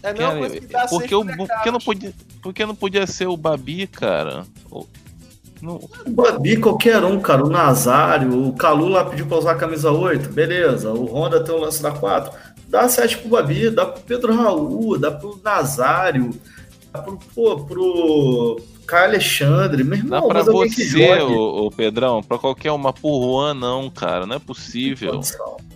É 0.03 0.09
a 0.09 0.13
mesma 0.13 0.37
coisa 0.37 0.59
que 0.59 0.67
dá 0.67 0.85
porque, 0.87 1.15
o, 1.15 1.25
porque, 1.25 1.71
não 1.71 1.79
podia, 1.79 2.13
porque 2.41 2.65
não 2.65 2.75
podia 2.75 3.07
ser 3.07 3.27
o 3.27 3.37
Babi, 3.37 3.87
cara? 3.87 4.43
Não... 5.61 5.75
o 5.75 6.09
Babi, 6.09 6.57
qualquer 6.57 7.01
um, 7.05 7.19
cara. 7.21 7.45
O 7.45 7.49
Nazário, 7.49 8.47
o 8.47 8.53
Calu 8.53 8.89
lá 8.89 9.05
pediu 9.05 9.25
pra 9.25 9.37
usar 9.37 9.53
a 9.53 9.55
camisa 9.55 9.91
8, 9.91 10.29
beleza. 10.29 10.91
O 10.91 11.05
Honda 11.05 11.41
tem 11.41 11.55
o 11.55 11.57
lance 11.57 11.81
da 11.81 11.91
4. 11.91 12.37
Dá 12.67 12.89
7 12.89 13.19
pro 13.19 13.29
Babi, 13.29 13.69
dá 13.69 13.85
pro 13.85 14.01
Pedro 14.01 14.35
Raul, 14.35 14.99
dá 14.99 15.09
pro 15.09 15.39
Nazário 15.41 16.31
pro, 17.01 17.17
pô, 17.33 17.65
pro 17.65 18.61
Caio 18.85 19.05
Alexandre, 19.05 19.83
meu 19.83 19.97
irmão. 19.97 20.21
Dá 20.21 20.27
pra 20.27 20.43
você, 20.43 21.21
o, 21.21 21.65
o, 21.67 21.71
Pedrão, 21.71 22.21
pra 22.21 22.37
qualquer 22.37 22.71
uma, 22.71 22.93
por 22.93 23.21
Juan, 23.21 23.53
não, 23.53 23.89
cara, 23.89 24.25
não 24.25 24.35
é 24.35 24.39
possível. 24.39 25.21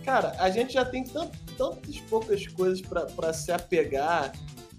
Cara, 0.04 0.34
a 0.38 0.48
gente 0.50 0.74
já 0.74 0.84
tem 0.84 1.04
tant, 1.04 1.30
tantas 1.56 1.98
poucas 2.08 2.46
coisas 2.46 2.80
para 2.80 3.32
se 3.32 3.50
apegar 3.50 4.32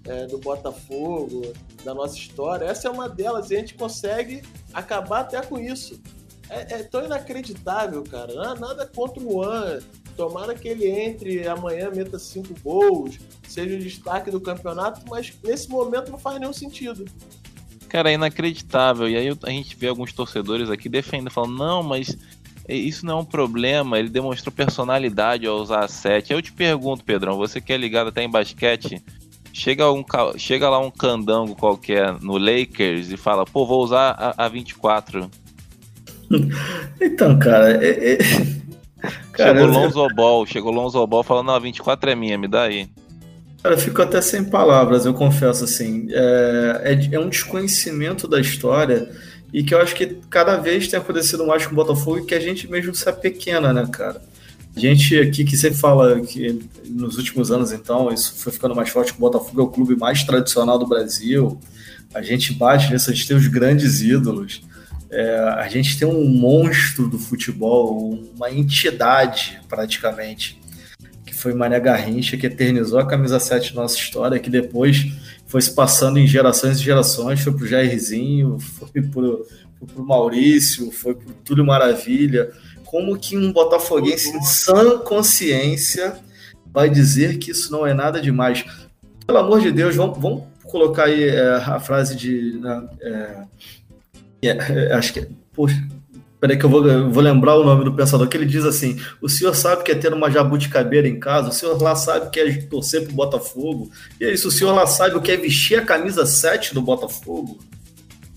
é, 0.06 0.26
do 0.28 0.38
Botafogo, 0.38 1.54
da 1.84 1.94
nossa 1.94 2.18
história. 2.18 2.66
Essa 2.66 2.88
é 2.88 2.92
uma 2.92 3.10
delas 3.10 3.52
e 3.52 3.56
a 3.56 3.60
gente 3.60 3.76
consegue 3.76 4.42
acabar 4.74 5.22
até 5.22 5.42
com 5.42 5.60
isso. 5.60 6.00
É, 6.50 6.76
é 6.76 6.84
tão 6.84 7.06
inacreditável, 7.06 8.04
cara. 8.04 8.56
Nada 8.56 8.86
contra 8.88 9.22
o 9.22 9.32
Juan. 9.32 9.80
Tomara 10.20 10.54
que 10.54 10.68
ele 10.68 10.86
entre 10.86 11.48
amanhã, 11.48 11.90
meta 11.96 12.20
cinco 12.20 12.54
gols, 12.62 13.18
seja 13.48 13.78
o 13.78 13.80
destaque 13.80 14.30
do 14.30 14.42
campeonato, 14.42 15.00
mas 15.10 15.32
nesse 15.42 15.70
momento 15.70 16.12
não 16.12 16.20
faz 16.20 16.38
nenhum 16.38 16.52
sentido. 16.52 17.06
Cara, 17.88 18.12
é 18.12 18.16
inacreditável. 18.16 19.08
E 19.08 19.16
aí 19.16 19.30
a 19.42 19.50
gente 19.50 19.78
vê 19.78 19.88
alguns 19.88 20.12
torcedores 20.12 20.70
aqui 20.70 20.90
defendendo, 20.90 21.32
falando, 21.32 21.58
não, 21.58 21.82
mas 21.82 22.18
isso 22.68 23.06
não 23.06 23.20
é 23.20 23.22
um 23.22 23.26
problema, 23.26 23.98
ele 23.98 24.10
demonstrou 24.10 24.52
personalidade 24.52 25.48
ao 25.48 25.56
usar 25.56 25.86
a 25.86 25.88
7. 25.88 26.34
Eu 26.34 26.42
te 26.42 26.52
pergunto, 26.52 27.06
Pedrão, 27.06 27.38
você 27.38 27.62
que 27.62 27.72
é 27.72 27.78
ligado 27.78 28.10
até 28.10 28.22
em 28.22 28.30
basquete, 28.30 29.02
chega, 29.54 29.90
um, 29.90 30.04
chega 30.38 30.70
lá 30.70 30.80
um 30.80 30.92
candango 30.92 31.56
qualquer 31.56 32.20
no 32.20 32.38
Lakers 32.38 33.10
e 33.10 33.16
fala, 33.16 33.46
pô, 33.46 33.66
vou 33.66 33.82
usar 33.82 34.36
a, 34.38 34.46
a 34.46 34.50
24. 34.50 35.32
Então, 37.02 37.40
cara, 37.40 37.82
é, 37.82 38.16
é... 38.16 38.59
Cara, 39.40 39.58
chegou 39.58 39.70
o 39.70 39.72
Lonzo 39.72 40.08
Ball, 40.14 40.46
chegou 40.46 40.72
o 40.72 40.76
Lonzo 40.76 41.08
Ball 41.08 41.24
falando, 41.24 41.48
não, 41.48 41.56
a 41.56 41.60
24 41.60 42.10
é 42.10 42.16
minha, 42.16 42.38
me 42.38 42.48
dá 42.48 42.64
aí. 42.64 42.90
Cara, 43.64 43.76
eu 43.76 43.80
fico 43.80 44.02
até 44.02 44.22
sem 44.22 44.44
palavras, 44.44 45.06
eu 45.06 45.14
confesso 45.14 45.64
assim. 45.64 46.08
É, 46.12 46.82
é, 46.84 47.16
é, 47.16 47.20
um 47.20 47.30
desconhecimento 47.30 48.28
da 48.28 48.40
história 48.42 49.10
e 49.54 49.64
que 49.64 49.74
eu 49.74 49.80
acho 49.80 49.96
que 49.96 50.18
cada 50.30 50.58
vez 50.58 50.90
tem 50.90 51.00
acontecido 51.00 51.48
mais 51.48 51.66
com 51.66 51.72
o 51.72 51.76
Botafogo 51.76 52.20
e 52.20 52.26
que 52.26 52.36
a 52.36 52.40
gente 52.40 52.70
mesmo 52.70 52.94
se 52.94 53.10
pequena, 53.14 53.72
né, 53.72 53.88
cara? 53.90 54.22
A 54.76 54.80
gente 54.80 55.18
aqui 55.18 55.46
que 55.46 55.56
sempre 55.56 55.80
fala 55.80 56.20
que 56.20 56.60
nos 56.86 57.18
últimos 57.18 57.50
anos, 57.50 57.72
então, 57.72 58.12
isso 58.14 58.34
foi 58.36 58.52
ficando 58.52 58.76
mais 58.76 58.90
forte, 58.90 59.14
que 59.14 59.18
o 59.18 59.22
Botafogo 59.22 59.62
é 59.62 59.64
o 59.64 59.68
clube 59.68 59.96
mais 59.96 60.22
tradicional 60.24 60.78
do 60.78 60.86
Brasil. 60.86 61.58
A 62.14 62.22
gente 62.22 62.54
bate 62.54 62.92
nisso, 62.92 63.10
a 63.10 63.14
gente 63.14 63.28
tem 63.28 63.38
os 63.38 63.48
grandes 63.48 64.02
ídolos. 64.02 64.62
É, 65.12 65.40
a 65.58 65.68
gente 65.68 65.98
tem 65.98 66.08
um 66.08 66.28
monstro 66.28 67.08
do 67.08 67.18
futebol, 67.18 68.20
uma 68.36 68.52
entidade 68.52 69.60
praticamente, 69.68 70.62
que 71.26 71.34
foi 71.34 71.54
Mané 71.54 71.80
Garrincha, 71.80 72.38
que 72.38 72.46
eternizou 72.46 73.00
a 73.00 73.08
camisa 73.08 73.40
7 73.40 73.76
na 73.76 73.82
nossa 73.82 73.98
história, 73.98 74.40
que 74.40 74.50
depois 74.50 75.08
foi 75.48 75.62
se 75.62 75.74
passando 75.74 76.20
em 76.20 76.28
gerações 76.28 76.80
e 76.80 76.84
gerações, 76.84 77.42
foi 77.42 77.52
pro 77.52 77.68
Jairzinho, 77.68 78.60
foi 78.60 79.02
pro, 79.02 79.48
foi 79.80 79.88
pro 79.88 80.06
Maurício, 80.06 80.92
foi 80.92 81.16
pro 81.16 81.34
Túlio 81.44 81.66
Maravilha. 81.66 82.52
Como 82.86 83.18
que 83.18 83.36
um 83.36 83.52
botafoguense 83.52 84.30
em 84.30 84.42
sã 84.44 85.00
consciência 85.00 86.18
vai 86.72 86.88
dizer 86.88 87.40
que 87.40 87.50
isso 87.50 87.72
não 87.72 87.86
é 87.86 87.96
nada 87.96 88.22
demais? 88.22 88.64
Pelo 89.26 89.40
amor 89.40 89.60
de 89.60 89.72
Deus, 89.72 89.96
vamos, 89.96 90.20
vamos 90.20 90.44
colocar 90.64 91.06
aí 91.06 91.24
é, 91.24 91.56
a 91.56 91.80
frase 91.80 92.16
de... 92.16 92.60
Né, 92.60 92.88
é, 93.02 93.38
é, 94.42 94.50
é, 94.50 94.94
acho 94.94 95.14
que. 95.14 95.28
Poxa, 95.54 95.76
peraí 96.40 96.58
que 96.58 96.66
eu 96.66 96.70
vou, 96.70 96.88
eu 96.88 97.12
vou 97.12 97.22
lembrar 97.22 97.56
o 97.56 97.64
nome 97.64 97.84
do 97.84 97.94
pensador, 97.94 98.28
que 98.28 98.38
ele 98.38 98.46
diz 98.46 98.64
assim: 98.66 99.00
o 99.22 99.28
senhor 99.28 99.56
sabe 99.56 99.84
que 99.84 99.92
é 99.92 99.96
ter 99.96 100.14
uma 100.14 100.32
jabuticabeira 100.32 101.08
em 101.08 101.20
casa, 101.20 101.50
o 101.50 101.52
senhor 101.52 101.82
lá 101.82 101.96
sabe 101.96 102.30
que 102.30 102.40
é 102.40 102.62
torcer 102.62 103.04
pro 103.04 103.14
Botafogo, 103.14 103.92
e 104.20 104.26
é 104.26 104.34
isso, 104.34 104.48
o 104.48 104.52
senhor 104.52 104.74
lá 104.74 104.88
sabe 104.88 105.16
o 105.16 105.22
que 105.22 105.32
é 105.32 105.38
vestir 105.38 105.80
a 105.80 105.86
camisa 105.86 106.26
7 106.26 106.74
do 106.74 106.82
Botafogo. 106.82 107.60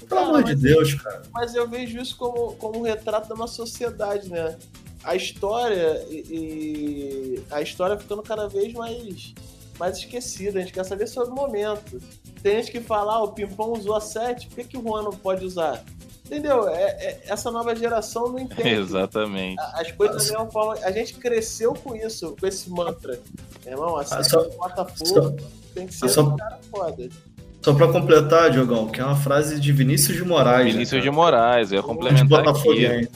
Pelo 0.08 0.20
ah, 0.20 0.24
amor 0.24 0.44
de 0.44 0.54
Deus, 0.54 0.94
cara. 0.94 1.22
Mas 1.32 1.54
eu 1.54 1.66
vejo 1.68 1.98
isso 1.98 2.16
como, 2.16 2.54
como 2.56 2.80
um 2.80 2.82
retrato 2.82 3.28
da 3.28 3.34
nossa 3.34 3.54
sociedade, 3.54 4.28
né? 4.28 4.56
A 5.02 5.16
história 5.16 6.04
e, 6.10 6.16
e 6.30 7.42
a 7.50 7.62
história 7.62 7.96
ficando 7.96 8.22
cada 8.22 8.46
vez 8.46 8.72
mais 8.74 9.32
mais 9.78 9.98
esquecida. 9.98 10.58
A 10.58 10.62
gente 10.62 10.72
quer 10.72 10.84
saber 10.84 11.06
sobre 11.06 11.30
o 11.30 11.34
momento. 11.34 12.00
Tem 12.42 12.56
gente 12.56 12.72
que 12.72 12.80
fala, 12.80 13.14
ah, 13.14 13.22
o 13.22 13.32
Pimpão 13.32 13.72
usou 13.72 13.94
a 13.94 14.00
7, 14.00 14.48
por 14.48 14.56
que, 14.56 14.64
que 14.64 14.78
o 14.78 14.82
Juan 14.82 15.02
não 15.02 15.12
pode 15.12 15.44
usar? 15.44 15.82
Entendeu? 16.24 16.68
É, 16.68 16.82
é, 16.82 17.20
essa 17.26 17.50
nova 17.50 17.74
geração 17.74 18.28
não 18.28 18.38
entende. 18.40 18.68
Exatamente. 18.68 19.60
As 19.74 19.90
coisas 19.92 20.28
da 20.28 20.32
mesma 20.32 20.50
forma. 20.50 20.84
A 20.84 20.90
gente 20.90 21.14
cresceu 21.14 21.74
com 21.74 21.94
isso, 21.94 22.34
com 22.40 22.46
esse 22.46 22.70
mantra. 22.70 23.20
Meu 23.64 23.74
irmão, 23.74 23.96
a 23.96 24.00
ah, 24.00 24.24
só, 24.24 24.48
Botafogo 24.50 25.06
só, 25.06 25.32
tem 25.74 25.86
que 25.86 25.94
ser 25.94 26.08
só, 26.08 26.22
um 26.22 26.36
cara 26.36 26.58
foda. 26.70 27.08
Só 27.60 27.72
pra 27.74 27.86
completar, 27.88 28.50
Diogão, 28.50 28.88
que 28.88 29.00
é 29.00 29.04
uma 29.04 29.14
frase 29.14 29.60
de 29.60 29.72
Vinícius 29.72 30.16
de 30.16 30.24
Moraes. 30.24 30.66
Né, 30.66 30.72
Vinícius 30.72 30.98
né, 30.98 31.00
de 31.00 31.10
Moraes, 31.10 31.70
eu 31.70 31.76
ia 31.76 31.82
complementar 31.82 32.48
aqui. 32.48 33.08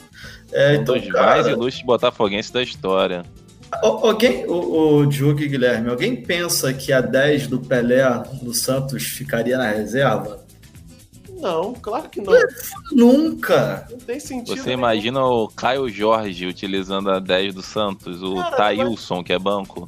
É, 0.53 0.75
então, 0.75 0.95
um 0.95 0.99
dos 0.99 1.11
cara... 1.11 1.25
mais 1.25 1.47
ilustres 1.47 1.85
botafoguenses 1.85 2.51
da 2.51 2.63
história. 2.63 3.23
Alguém, 3.71 4.45
o, 4.45 4.99
o 4.99 5.05
Diogo 5.05 5.41
e 5.41 5.47
Guilherme, 5.47 5.89
alguém 5.89 6.15
pensa 6.15 6.73
que 6.73 6.93
a 6.93 7.01
10 7.01 7.47
do 7.47 7.59
Pelé 7.59 8.03
no 8.41 8.53
Santos 8.53 9.03
ficaria 9.03 9.57
na 9.57 9.71
reserva? 9.71 10.45
Não, 11.39 11.73
claro 11.73 12.09
que 12.09 12.19
não. 12.19 12.33
Nunca. 12.91 13.87
Não 13.91 13.97
tem 13.99 14.19
sentido. 14.19 14.57
Você 14.57 14.71
imagina 14.71 15.23
o 15.23 15.47
Caio 15.47 15.87
Jorge 15.87 16.47
utilizando 16.47 17.11
a 17.11 17.19
10 17.19 17.53
do 17.53 17.61
Santos, 17.61 18.23
o 18.23 18.35
Cara, 18.35 18.57
Thailson, 18.57 19.23
que 19.23 19.33
é 19.33 19.39
banco? 19.39 19.87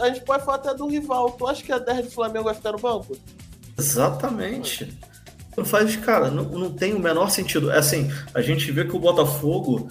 A 0.00 0.08
gente 0.08 0.24
pode 0.24 0.44
falar 0.44 0.58
até 0.58 0.74
do 0.74 0.86
rival. 0.86 1.30
Tu 1.32 1.46
acha 1.46 1.62
que 1.62 1.72
a 1.72 1.78
10 1.78 2.06
do 2.06 2.10
Flamengo 2.10 2.44
vai 2.44 2.54
ficar 2.54 2.72
no 2.72 2.78
banco? 2.78 3.16
Exatamente. 3.78 4.98
Não 5.56 5.64
faz, 5.64 5.96
cara, 5.96 6.30
não, 6.30 6.44
não 6.44 6.70
tem 6.70 6.92
o 6.92 7.00
menor 7.00 7.30
sentido. 7.30 7.70
É 7.70 7.78
assim, 7.78 8.10
a 8.34 8.42
gente 8.42 8.70
vê 8.70 8.84
que 8.84 8.94
o 8.94 9.00
Botafogo 9.00 9.88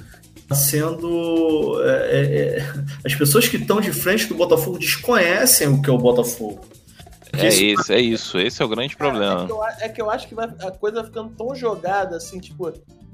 sendo. 0.56 1.82
É, 1.84 1.90
é, 1.90 2.58
é, 2.60 2.74
as 3.06 3.16
pessoas 3.16 3.48
que 3.48 3.58
estão 3.58 3.80
de 3.80 3.92
frente 3.92 4.28
do 4.28 4.36
Botafogo 4.36 4.78
desconhecem 4.78 5.68
o 5.68 5.82
que 5.82 5.90
é 5.90 5.94
o 5.94 5.98
Botafogo. 5.98 6.62
É 7.34 7.48
isso, 7.48 7.64
isso, 7.64 7.94
é 7.94 8.00
isso. 8.00 8.40
Esse 8.40 8.62
é 8.62 8.66
o 8.66 8.70
grande 8.70 8.96
problema. 8.96 9.44
É 9.44 9.46
que 9.46 9.52
eu, 9.52 9.64
é 9.64 9.90
que 9.90 10.02
eu 10.02 10.10
acho 10.10 10.28
que 10.28 10.36
vai, 10.36 10.48
a 10.48 10.72
coisa 10.72 10.98
vai 10.98 11.06
ficando 11.06 11.30
tão 11.36 11.56
jogada 11.56 12.18
assim, 12.18 12.40
tipo. 12.40 12.72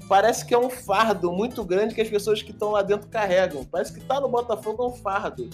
Parece 0.08 0.46
que 0.46 0.54
é 0.54 0.58
um 0.58 0.70
fardo 0.70 1.32
muito 1.32 1.64
grande 1.64 1.92
que 1.92 2.00
as 2.00 2.08
pessoas 2.08 2.40
que 2.40 2.52
estão 2.52 2.70
lá 2.70 2.80
dentro 2.80 3.08
carregam. 3.08 3.64
Parece 3.64 3.92
que 3.92 4.00
tá 4.00 4.20
no 4.20 4.28
Botafogo 4.28 4.84
é 4.84 4.86
um 4.86 4.94
fardo. 4.94 5.50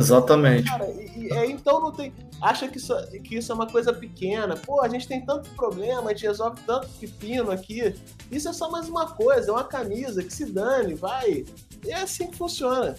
Exatamente. 0.00 0.68
Cara, 0.68 0.88
e, 0.90 1.26
e, 1.26 1.32
é, 1.32 1.46
então 1.46 1.80
não 1.80 1.92
tem. 1.92 2.12
Acha 2.40 2.66
que 2.68 2.78
isso, 2.78 2.94
que 3.22 3.36
isso 3.36 3.52
é 3.52 3.54
uma 3.54 3.66
coisa 3.66 3.92
pequena. 3.92 4.56
Pô, 4.56 4.80
a 4.80 4.88
gente 4.88 5.06
tem 5.06 5.24
tanto 5.24 5.50
problema, 5.50 6.10
a 6.10 6.14
gente 6.14 6.26
resolve 6.26 6.60
tanto 6.66 6.88
pepino 6.98 7.50
aqui. 7.50 7.94
Isso 8.30 8.48
é 8.48 8.52
só 8.52 8.70
mais 8.70 8.88
uma 8.88 9.06
coisa, 9.10 9.50
é 9.50 9.52
uma 9.52 9.64
camisa 9.64 10.22
que 10.22 10.32
se 10.32 10.46
dane, 10.46 10.94
vai. 10.94 11.44
E 11.84 11.90
é 11.90 12.02
assim 12.02 12.28
que 12.28 12.36
funciona. 12.36 12.96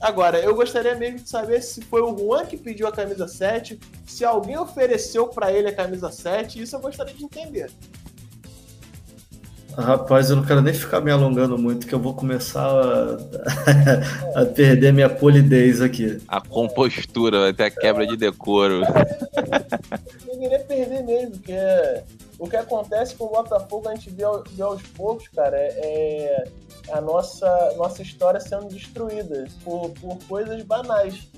Agora, 0.00 0.38
eu 0.38 0.54
gostaria 0.54 0.94
mesmo 0.94 1.18
de 1.18 1.28
saber 1.28 1.60
se 1.60 1.82
foi 1.82 2.00
o 2.00 2.16
Juan 2.16 2.46
que 2.46 2.56
pediu 2.56 2.86
a 2.86 2.92
camisa 2.92 3.28
7, 3.28 3.78
se 4.06 4.24
alguém 4.24 4.56
ofereceu 4.56 5.28
para 5.28 5.52
ele 5.52 5.68
a 5.68 5.74
camisa 5.74 6.10
7, 6.10 6.62
isso 6.62 6.74
eu 6.74 6.80
gostaria 6.80 7.12
de 7.12 7.22
entender. 7.22 7.70
Rapaz, 9.76 10.30
eu 10.30 10.36
não 10.36 10.44
quero 10.44 10.60
nem 10.60 10.74
ficar 10.74 11.00
me 11.00 11.10
alongando 11.10 11.56
muito, 11.56 11.86
que 11.86 11.94
eu 11.94 11.98
vou 11.98 12.14
começar 12.14 12.66
a, 12.66 13.16
a 14.42 14.46
perder 14.46 14.92
minha 14.92 15.08
polidez 15.08 15.80
aqui. 15.80 16.20
A 16.28 16.40
compostura, 16.40 17.40
vai 17.40 17.52
ter 17.52 17.64
a 17.64 17.70
quebra 17.70 18.06
de 18.06 18.16
decoro. 18.16 18.82
Eu 20.26 20.38
queria 20.38 20.60
perder 20.60 21.02
mesmo, 21.02 21.30
porque 21.32 21.54
o 22.38 22.48
que 22.48 22.56
acontece 22.56 23.14
com 23.14 23.24
o 23.24 23.30
Botafogo 23.30 23.88
a 23.88 23.94
gente 23.94 24.10
vê, 24.10 24.24
vê 24.50 24.62
aos 24.62 24.82
poucos, 24.82 25.28
cara, 25.28 25.56
é, 25.56 26.44
é 26.88 26.92
a 26.92 27.00
nossa, 27.00 27.74
nossa 27.76 28.02
história 28.02 28.40
sendo 28.40 28.68
destruída 28.68 29.46
por, 29.64 29.90
por 29.90 30.18
coisas 30.26 30.62
banais. 30.62 31.28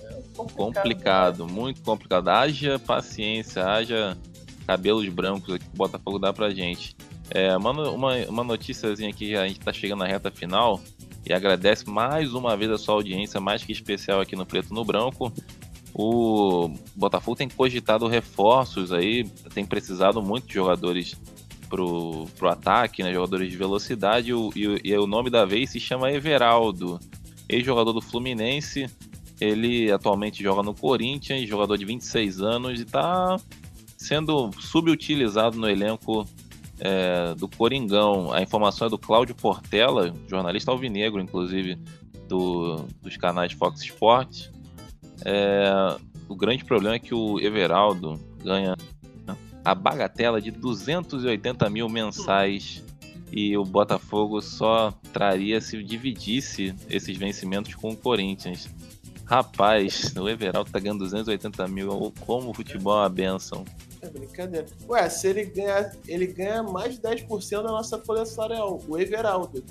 É 0.00 0.22
complicado, 0.36 0.74
complicado 0.74 1.46
muito 1.46 1.82
complicado. 1.82 2.28
Haja 2.28 2.78
paciência, 2.78 3.64
haja 3.64 4.16
cabelos 4.66 5.08
brancos 5.08 5.58
que 5.58 5.64
o 5.64 5.76
Botafogo 5.76 6.18
dá 6.18 6.32
pra 6.32 6.50
gente. 6.50 6.96
É, 7.34 7.56
uma, 7.56 7.72
uma, 7.90 8.16
uma 8.28 8.54
aqui, 8.54 9.34
a 9.34 9.48
gente 9.48 9.58
tá 9.58 9.72
chegando 9.72 9.98
na 9.98 10.06
reta 10.06 10.30
final 10.30 10.80
e 11.26 11.32
agradece 11.32 11.90
mais 11.90 12.32
uma 12.32 12.56
vez 12.56 12.70
a 12.70 12.78
sua 12.78 12.94
audiência, 12.94 13.40
mais 13.40 13.64
que 13.64 13.72
especial 13.72 14.20
aqui 14.20 14.36
no 14.36 14.46
Preto 14.46 14.72
no 14.72 14.84
Branco. 14.84 15.32
O 15.92 16.70
Botafogo 16.94 17.36
tem 17.36 17.48
cogitado 17.48 18.06
reforços 18.06 18.92
aí, 18.92 19.24
tem 19.52 19.66
precisado 19.66 20.22
muito 20.22 20.46
de 20.46 20.54
jogadores 20.54 21.16
pro, 21.68 22.26
pro 22.38 22.48
ataque, 22.50 23.02
né, 23.02 23.12
jogadores 23.12 23.50
de 23.50 23.56
velocidade, 23.56 24.30
e, 24.30 24.80
e 24.84 24.96
o 24.96 25.06
nome 25.06 25.28
da 25.28 25.44
vez 25.44 25.70
se 25.70 25.80
chama 25.80 26.12
Everaldo, 26.12 27.00
ex-jogador 27.48 27.92
do 27.92 28.00
Fluminense, 28.00 28.86
ele 29.40 29.90
atualmente 29.90 30.40
joga 30.40 30.62
no 30.62 30.72
Corinthians, 30.72 31.48
jogador 31.48 31.76
de 31.76 31.84
26 31.84 32.40
anos 32.40 32.78
e 32.78 32.84
está 32.84 33.36
sendo 33.96 34.50
subutilizado 34.60 35.58
no 35.58 35.68
elenco 35.68 36.26
é, 36.84 37.34
do 37.34 37.48
Coringão. 37.48 38.30
A 38.32 38.42
informação 38.42 38.86
é 38.86 38.90
do 38.90 38.98
Cláudio 38.98 39.34
Portela, 39.34 40.14
jornalista 40.28 40.70
alvinegro, 40.70 41.20
inclusive, 41.20 41.78
do, 42.28 42.84
dos 43.02 43.16
canais 43.16 43.52
Fox 43.52 43.82
Sports. 43.82 44.52
É, 45.24 45.96
o 46.28 46.36
grande 46.36 46.64
problema 46.64 46.96
é 46.96 46.98
que 46.98 47.14
o 47.14 47.40
Everaldo 47.40 48.20
ganha 48.42 48.76
a 49.64 49.74
bagatela 49.74 50.42
de 50.42 50.50
280 50.50 51.70
mil 51.70 51.88
mensais 51.88 52.84
e 53.32 53.56
o 53.56 53.64
Botafogo 53.64 54.42
só 54.42 54.92
traria 55.12 55.60
se 55.60 55.82
dividisse 55.82 56.74
esses 56.90 57.16
vencimentos 57.16 57.74
com 57.74 57.90
o 57.90 57.96
Corinthians. 57.96 58.68
Rapaz, 59.24 60.14
o 60.16 60.28
Everaldo 60.28 60.70
tá 60.70 60.78
ganhando 60.78 60.98
280 60.98 61.66
mil, 61.66 62.12
como 62.20 62.50
o 62.50 62.54
futebol 62.54 62.98
é 62.98 63.02
uma 63.02 63.08
benção. 63.08 63.64
É 64.04 64.10
brincadeira. 64.10 64.66
Ué, 64.86 65.08
se 65.08 65.28
ele 65.28 65.44
ganhar, 65.46 65.92
ele 66.06 66.26
ganha 66.26 66.62
mais 66.62 66.94
de 66.94 67.00
10% 67.00 67.62
da 67.62 67.70
nossa 67.70 67.98
folha 67.98 68.26
salarial, 68.26 68.80
o 68.86 68.98
Everaldo. 68.98 69.64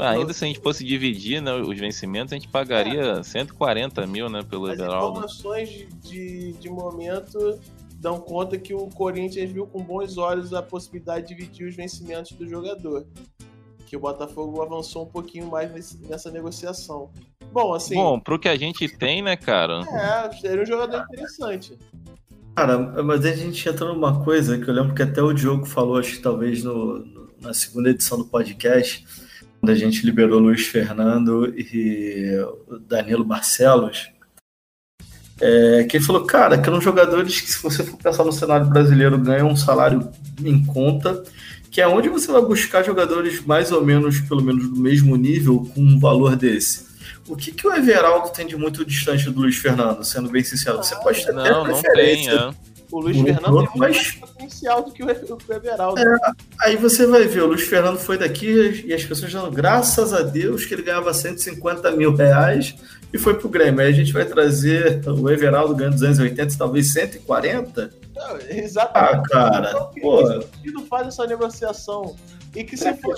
Ainda 0.00 0.32
se 0.32 0.44
a 0.44 0.46
gente 0.46 0.60
fosse 0.60 0.84
dividir 0.84 1.42
né, 1.42 1.52
os 1.52 1.76
vencimentos, 1.76 2.32
a 2.32 2.36
gente 2.36 2.48
pagaria 2.48 3.18
é. 3.18 3.22
140 3.22 4.06
mil 4.06 4.28
né, 4.28 4.44
pelo 4.48 4.66
As 4.66 4.78
Everaldo. 4.78 5.18
As 5.24 5.32
informações 5.34 5.86
de, 6.02 6.52
de, 6.52 6.70
momento 6.70 7.58
dão 7.96 8.20
conta 8.20 8.56
que 8.56 8.72
o 8.72 8.86
Corinthians 8.86 9.50
viu 9.50 9.66
com 9.66 9.82
bons 9.82 10.16
olhos 10.18 10.54
a 10.54 10.62
possibilidade 10.62 11.26
de 11.26 11.34
dividir 11.34 11.66
os 11.66 11.74
vencimentos 11.74 12.30
do 12.32 12.48
jogador. 12.48 13.04
Que 13.86 13.96
o 13.96 14.00
Botafogo 14.00 14.62
avançou 14.62 15.02
um 15.02 15.08
pouquinho 15.08 15.48
mais 15.48 15.96
nessa 16.00 16.30
negociação. 16.30 17.10
Bom, 17.52 17.72
assim. 17.74 17.94
Bom, 17.94 18.20
pro 18.20 18.38
que 18.38 18.48
a 18.48 18.56
gente 18.56 18.88
tem, 18.88 19.22
né, 19.22 19.36
cara? 19.36 19.80
É, 19.80 20.30
seria 20.36 20.62
um 20.62 20.66
jogador 20.66 21.04
interessante. 21.10 21.78
Cara, 22.56 23.02
mas 23.02 23.22
a 23.26 23.32
gente 23.32 23.68
entra 23.68 23.86
numa 23.86 24.24
coisa 24.24 24.56
que 24.56 24.66
eu 24.66 24.72
lembro 24.72 24.94
que 24.94 25.02
até 25.02 25.20
o 25.20 25.34
Diogo 25.34 25.66
falou, 25.66 25.98
acho 25.98 26.12
que 26.12 26.22
talvez 26.22 26.64
no, 26.64 27.00
no, 27.00 27.28
na 27.38 27.52
segunda 27.52 27.90
edição 27.90 28.16
do 28.16 28.24
podcast, 28.24 29.06
quando 29.60 29.70
a 29.70 29.74
gente 29.74 30.06
liberou 30.06 30.40
Luiz 30.40 30.66
Fernando 30.66 31.52
e 31.54 32.30
Danilo 32.88 33.24
Barcelos, 33.24 34.10
é, 35.38 35.84
que 35.84 35.98
ele 35.98 36.04
falou, 36.04 36.24
cara, 36.24 36.56
que 36.56 36.66
eram 36.66 36.80
jogadores 36.80 37.42
que, 37.42 37.50
se 37.50 37.62
você 37.62 37.84
for 37.84 37.98
pensar 37.98 38.24
no 38.24 38.32
cenário 38.32 38.66
brasileiro, 38.66 39.18
ganham 39.18 39.50
um 39.50 39.56
salário 39.56 40.08
em 40.42 40.64
conta, 40.64 41.22
que 41.70 41.82
é 41.82 41.86
onde 41.86 42.08
você 42.08 42.32
vai 42.32 42.40
buscar 42.40 42.82
jogadores 42.82 43.44
mais 43.44 43.70
ou 43.70 43.84
menos, 43.84 44.18
pelo 44.20 44.42
menos 44.42 44.66
do 44.66 44.80
mesmo 44.80 45.14
nível, 45.16 45.70
com 45.74 45.82
um 45.82 46.00
valor 46.00 46.34
desse 46.34 46.86
o 47.28 47.36
que, 47.36 47.52
que 47.52 47.66
o 47.66 47.72
Everaldo 47.72 48.30
tem 48.30 48.46
de 48.46 48.56
muito 48.56 48.84
distante 48.84 49.30
do 49.30 49.40
Luiz 49.40 49.56
Fernando, 49.56 50.04
sendo 50.04 50.28
bem 50.28 50.44
sincero? 50.44 50.78
Você 50.78 50.94
pode 50.96 51.24
ter 51.24 51.32
não, 51.32 51.64
não 51.64 51.82
tem, 51.82 52.28
é. 52.28 52.50
O 52.90 53.00
Luiz 53.00 53.20
Fernando 53.20 53.66
tem 53.66 53.80
mais 53.80 54.12
potencial 54.12 54.82
do 54.82 54.92
que 54.92 55.02
o 55.02 55.10
Everaldo. 55.10 56.00
É, 56.00 56.16
aí 56.62 56.76
você 56.76 57.06
vai 57.06 57.24
ver, 57.24 57.42
o 57.42 57.46
Luiz 57.46 57.62
Fernando 57.62 57.98
foi 57.98 58.16
daqui 58.16 58.84
e 58.86 58.94
as 58.94 59.04
pessoas 59.04 59.32
dizendo, 59.32 59.50
graças 59.50 60.12
a 60.12 60.22
Deus 60.22 60.64
que 60.64 60.74
ele 60.74 60.82
ganhava 60.82 61.12
150 61.12 61.90
mil 61.92 62.14
reais 62.14 62.74
e 63.12 63.18
foi 63.18 63.34
pro 63.34 63.48
Grêmio. 63.48 63.80
Aí 63.80 63.88
a 63.88 63.92
gente 63.92 64.12
vai 64.12 64.24
trazer 64.24 65.02
o 65.06 65.28
Everaldo 65.28 65.74
ganhando 65.74 65.94
280, 65.94 66.56
talvez 66.56 66.92
140. 66.92 67.90
Não, 68.14 68.38
exatamente. 68.48 69.20
Ah, 69.20 69.22
cara, 69.28 69.68
então, 69.70 69.90
pô. 70.00 70.86
Faz 70.88 71.08
essa 71.08 71.26
negociação? 71.26 72.14
E 72.56 72.64
que 72.64 72.76
se 72.76 72.92
for. 72.94 73.14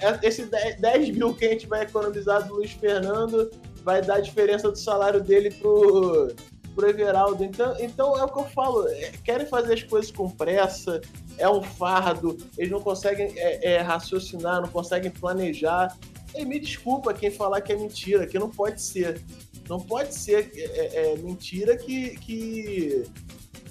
É, 0.00 0.26
esse 0.26 0.46
10 0.46 1.10
mil 1.10 1.34
que 1.34 1.44
a 1.44 1.50
gente 1.50 1.66
vai 1.66 1.82
economizar 1.82 2.46
do 2.48 2.54
Luiz 2.54 2.72
Fernando 2.72 3.50
vai 3.84 4.00
dar 4.00 4.16
a 4.16 4.20
diferença 4.20 4.70
do 4.70 4.78
salário 4.78 5.22
dele 5.22 5.50
pro, 5.50 6.34
pro 6.74 6.88
Everaldo. 6.88 7.44
Então, 7.44 7.76
então 7.78 8.18
é 8.18 8.24
o 8.24 8.28
que 8.28 8.38
eu 8.38 8.44
falo. 8.46 8.88
É, 8.88 9.12
querem 9.22 9.46
fazer 9.46 9.74
as 9.74 9.82
coisas 9.82 10.10
com 10.10 10.30
pressa, 10.30 11.00
é 11.36 11.48
um 11.48 11.62
fardo, 11.62 12.38
eles 12.56 12.70
não 12.70 12.80
conseguem 12.80 13.32
é, 13.36 13.74
é, 13.74 13.80
raciocinar, 13.80 14.62
não 14.62 14.68
conseguem 14.68 15.10
planejar. 15.10 15.94
E 16.34 16.44
me 16.44 16.58
desculpa 16.58 17.12
quem 17.12 17.30
falar 17.30 17.60
que 17.60 17.72
é 17.72 17.76
mentira, 17.76 18.26
que 18.26 18.38
não 18.38 18.50
pode 18.50 18.80
ser. 18.80 19.22
Não 19.68 19.80
pode 19.80 20.14
ser 20.14 20.50
é, 20.54 21.12
é 21.12 21.16
mentira 21.16 21.76
que, 21.76 22.16
que 22.18 23.04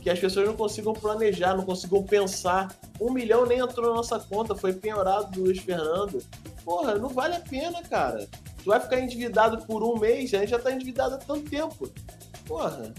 que 0.06 0.10
as 0.12 0.20
pessoas 0.20 0.46
não 0.46 0.56
consigam 0.56 0.94
planejar, 0.94 1.58
não 1.58 1.66
consigam 1.66 2.04
pensar. 2.04 2.72
Um 3.02 3.12
milhão 3.12 3.44
nem 3.44 3.58
entrou 3.58 3.90
na 3.90 3.96
nossa 3.96 4.20
conta, 4.20 4.54
foi 4.54 4.72
penhorado 4.72 5.32
do 5.32 5.46
Luiz 5.46 5.58
Fernando. 5.58 6.24
Porra, 6.64 6.94
não 6.94 7.10
vale 7.10 7.36
a 7.36 7.40
pena, 7.40 7.82
cara. 7.82 8.30
Tu 8.64 8.66
vai 8.66 8.80
ficar 8.80 9.00
endividado 9.00 9.66
por 9.66 9.84
um 9.84 9.98
mês, 9.98 10.32
a 10.36 10.38
gente 10.38 10.50
já 10.52 10.60
tá 10.60 10.72
endividado 10.72 11.16
há 11.16 11.18
tanto 11.18 11.50
tempo. 11.50 11.92
Porra. 12.46 12.94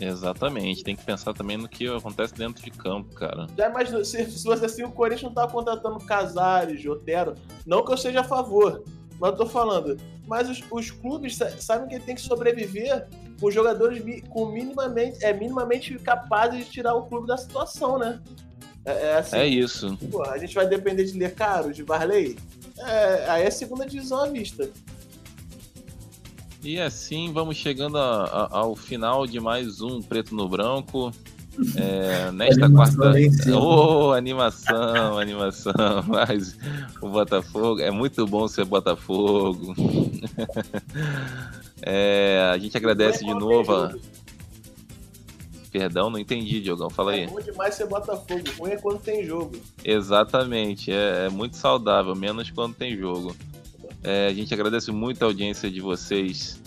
Exatamente, 0.00 0.82
tem 0.82 0.96
que 0.96 1.04
pensar 1.04 1.32
também 1.32 1.56
no 1.56 1.68
que 1.68 1.86
acontece 1.86 2.34
dentro 2.34 2.60
de 2.60 2.72
campo, 2.72 3.14
cara. 3.14 3.46
Já 3.56 3.70
imagina, 3.70 4.04
se, 4.04 4.28
se 4.28 4.42
fosse 4.42 4.64
assim, 4.64 4.82
o 4.82 4.90
Corinthians 4.90 5.22
não 5.22 5.32
tá 5.32 5.46
contratando 5.46 6.04
Casares, 6.04 6.84
Otero. 6.84 7.36
Não 7.64 7.84
que 7.84 7.92
eu 7.92 7.96
seja 7.96 8.22
a 8.22 8.24
favor, 8.24 8.82
mas 9.20 9.30
eu 9.30 9.36
tô 9.36 9.46
falando. 9.46 9.96
Mas 10.26 10.48
os, 10.48 10.62
os 10.70 10.90
clubes 10.90 11.38
sabem 11.58 11.88
que 11.88 12.04
tem 12.04 12.14
que 12.14 12.20
sobreviver 12.20 13.06
com 13.40 13.50
jogadores 13.50 14.02
com 14.30 14.46
minimamente, 14.46 15.24
é, 15.24 15.32
minimamente 15.32 15.98
capazes 15.98 16.64
de 16.64 16.70
tirar 16.70 16.94
o 16.94 17.04
clube 17.04 17.26
da 17.26 17.36
situação, 17.36 17.98
né? 17.98 18.20
É, 18.84 18.92
é, 18.92 19.16
assim, 19.16 19.36
é 19.36 19.46
isso. 19.46 19.96
Pô, 20.10 20.22
a 20.22 20.38
gente 20.38 20.54
vai 20.54 20.66
depender 20.66 21.04
de 21.04 21.18
ler 21.18 21.34
caro, 21.34 21.72
de 21.72 21.82
Varley? 21.82 22.36
É, 22.78 23.30
aí 23.30 23.42
é 23.44 23.48
a 23.48 23.50
segunda 23.50 23.86
divisão 23.86 24.22
à 24.22 24.26
vista. 24.26 24.70
E 26.62 26.80
assim 26.80 27.32
vamos 27.32 27.56
chegando 27.56 27.98
a, 27.98 28.24
a, 28.24 28.58
ao 28.58 28.74
final 28.74 29.26
de 29.26 29.38
mais 29.38 29.80
um 29.80 30.00
Preto 30.00 30.34
no 30.34 30.48
Branco. 30.48 31.12
É, 31.76 32.30
nesta 32.32 32.68
quarta. 32.70 33.12
Oh, 33.56 34.12
animação, 34.12 35.18
animação. 35.18 35.72
Mas 36.06 36.56
o 37.00 37.08
Botafogo. 37.08 37.80
É 37.80 37.90
muito 37.90 38.26
bom 38.26 38.48
ser 38.48 38.64
Botafogo. 38.64 39.74
É, 41.86 42.50
a 42.50 42.56
gente 42.56 42.74
agradece 42.78 43.22
de 43.22 43.34
novo. 43.34 43.90
Perdão, 45.70 46.08
não 46.08 46.18
entendi, 46.18 46.62
Diogão. 46.62 46.88
Fala 46.88 47.12
aí. 47.12 47.24
É 47.24 47.26
bom 47.26 47.40
demais 47.40 47.74
ser 47.74 47.86
Botafogo. 47.86 48.42
Ruim 48.58 48.70
é 48.70 48.76
quando 48.78 49.00
tem 49.00 49.22
jogo. 49.22 49.52
Exatamente. 49.84 50.90
É, 50.90 51.26
é 51.26 51.28
muito 51.28 51.58
saudável, 51.58 52.14
menos 52.14 52.50
quando 52.50 52.74
tem 52.74 52.96
jogo. 52.96 53.36
É, 54.02 54.28
a 54.28 54.32
gente 54.32 54.54
agradece 54.54 54.90
muito 54.92 55.22
a 55.22 55.26
audiência 55.26 55.70
de 55.70 55.82
vocês 55.82 56.58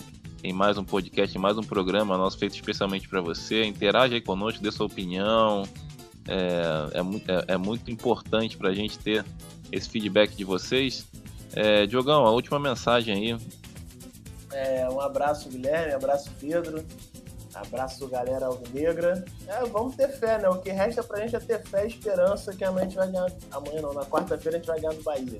em 0.42 0.52
mais 0.52 0.78
um 0.78 0.84
podcast, 0.84 1.36
em 1.36 1.40
mais 1.40 1.58
um 1.58 1.62
programa 1.62 2.16
nosso 2.16 2.38
feito 2.38 2.54
especialmente 2.54 3.08
para 3.08 3.20
você. 3.20 3.64
Interaja 3.64 4.14
aí 4.14 4.20
conosco, 4.20 4.62
dê 4.62 4.70
sua 4.70 4.86
opinião. 4.86 5.64
É, 6.26 6.98
é, 6.98 7.00
é, 7.00 7.54
é 7.54 7.56
muito 7.56 7.90
importante 7.90 8.56
para 8.56 8.68
a 8.68 8.74
gente 8.74 8.98
ter 8.98 9.24
esse 9.72 9.88
feedback 9.88 10.34
de 10.36 10.44
vocês. 10.44 11.06
É, 11.54 11.86
Diogão, 11.86 12.26
a 12.26 12.30
última 12.30 12.58
mensagem 12.58 13.14
aí. 13.14 13.38
É, 14.52 14.88
um 14.88 15.00
abraço, 15.00 15.48
Guilherme, 15.48 15.92
um 15.92 15.96
abraço, 15.96 16.30
Pedro. 16.40 16.84
Abraço, 17.54 18.06
galera 18.06 18.46
alvinegra. 18.46 19.24
É, 19.46 19.64
vamos 19.66 19.96
ter 19.96 20.08
fé, 20.08 20.38
né? 20.38 20.48
O 20.48 20.58
que 20.60 20.70
resta 20.70 21.02
pra 21.02 21.20
gente 21.20 21.34
é 21.34 21.40
ter 21.40 21.60
fé 21.64 21.84
e 21.84 21.88
esperança 21.88 22.54
que 22.54 22.64
amanhã 22.64 22.86
a 22.86 22.88
gente 22.88 22.96
vai 22.96 23.10
ganhar. 23.10 23.32
Amanhã 23.50 23.82
não, 23.82 23.92
na 23.92 24.04
quarta-feira 24.04 24.58
a 24.58 24.60
gente 24.60 24.68
vai 24.68 24.80
ganhar 24.80 24.94
do 24.94 25.02
Bahia. 25.02 25.38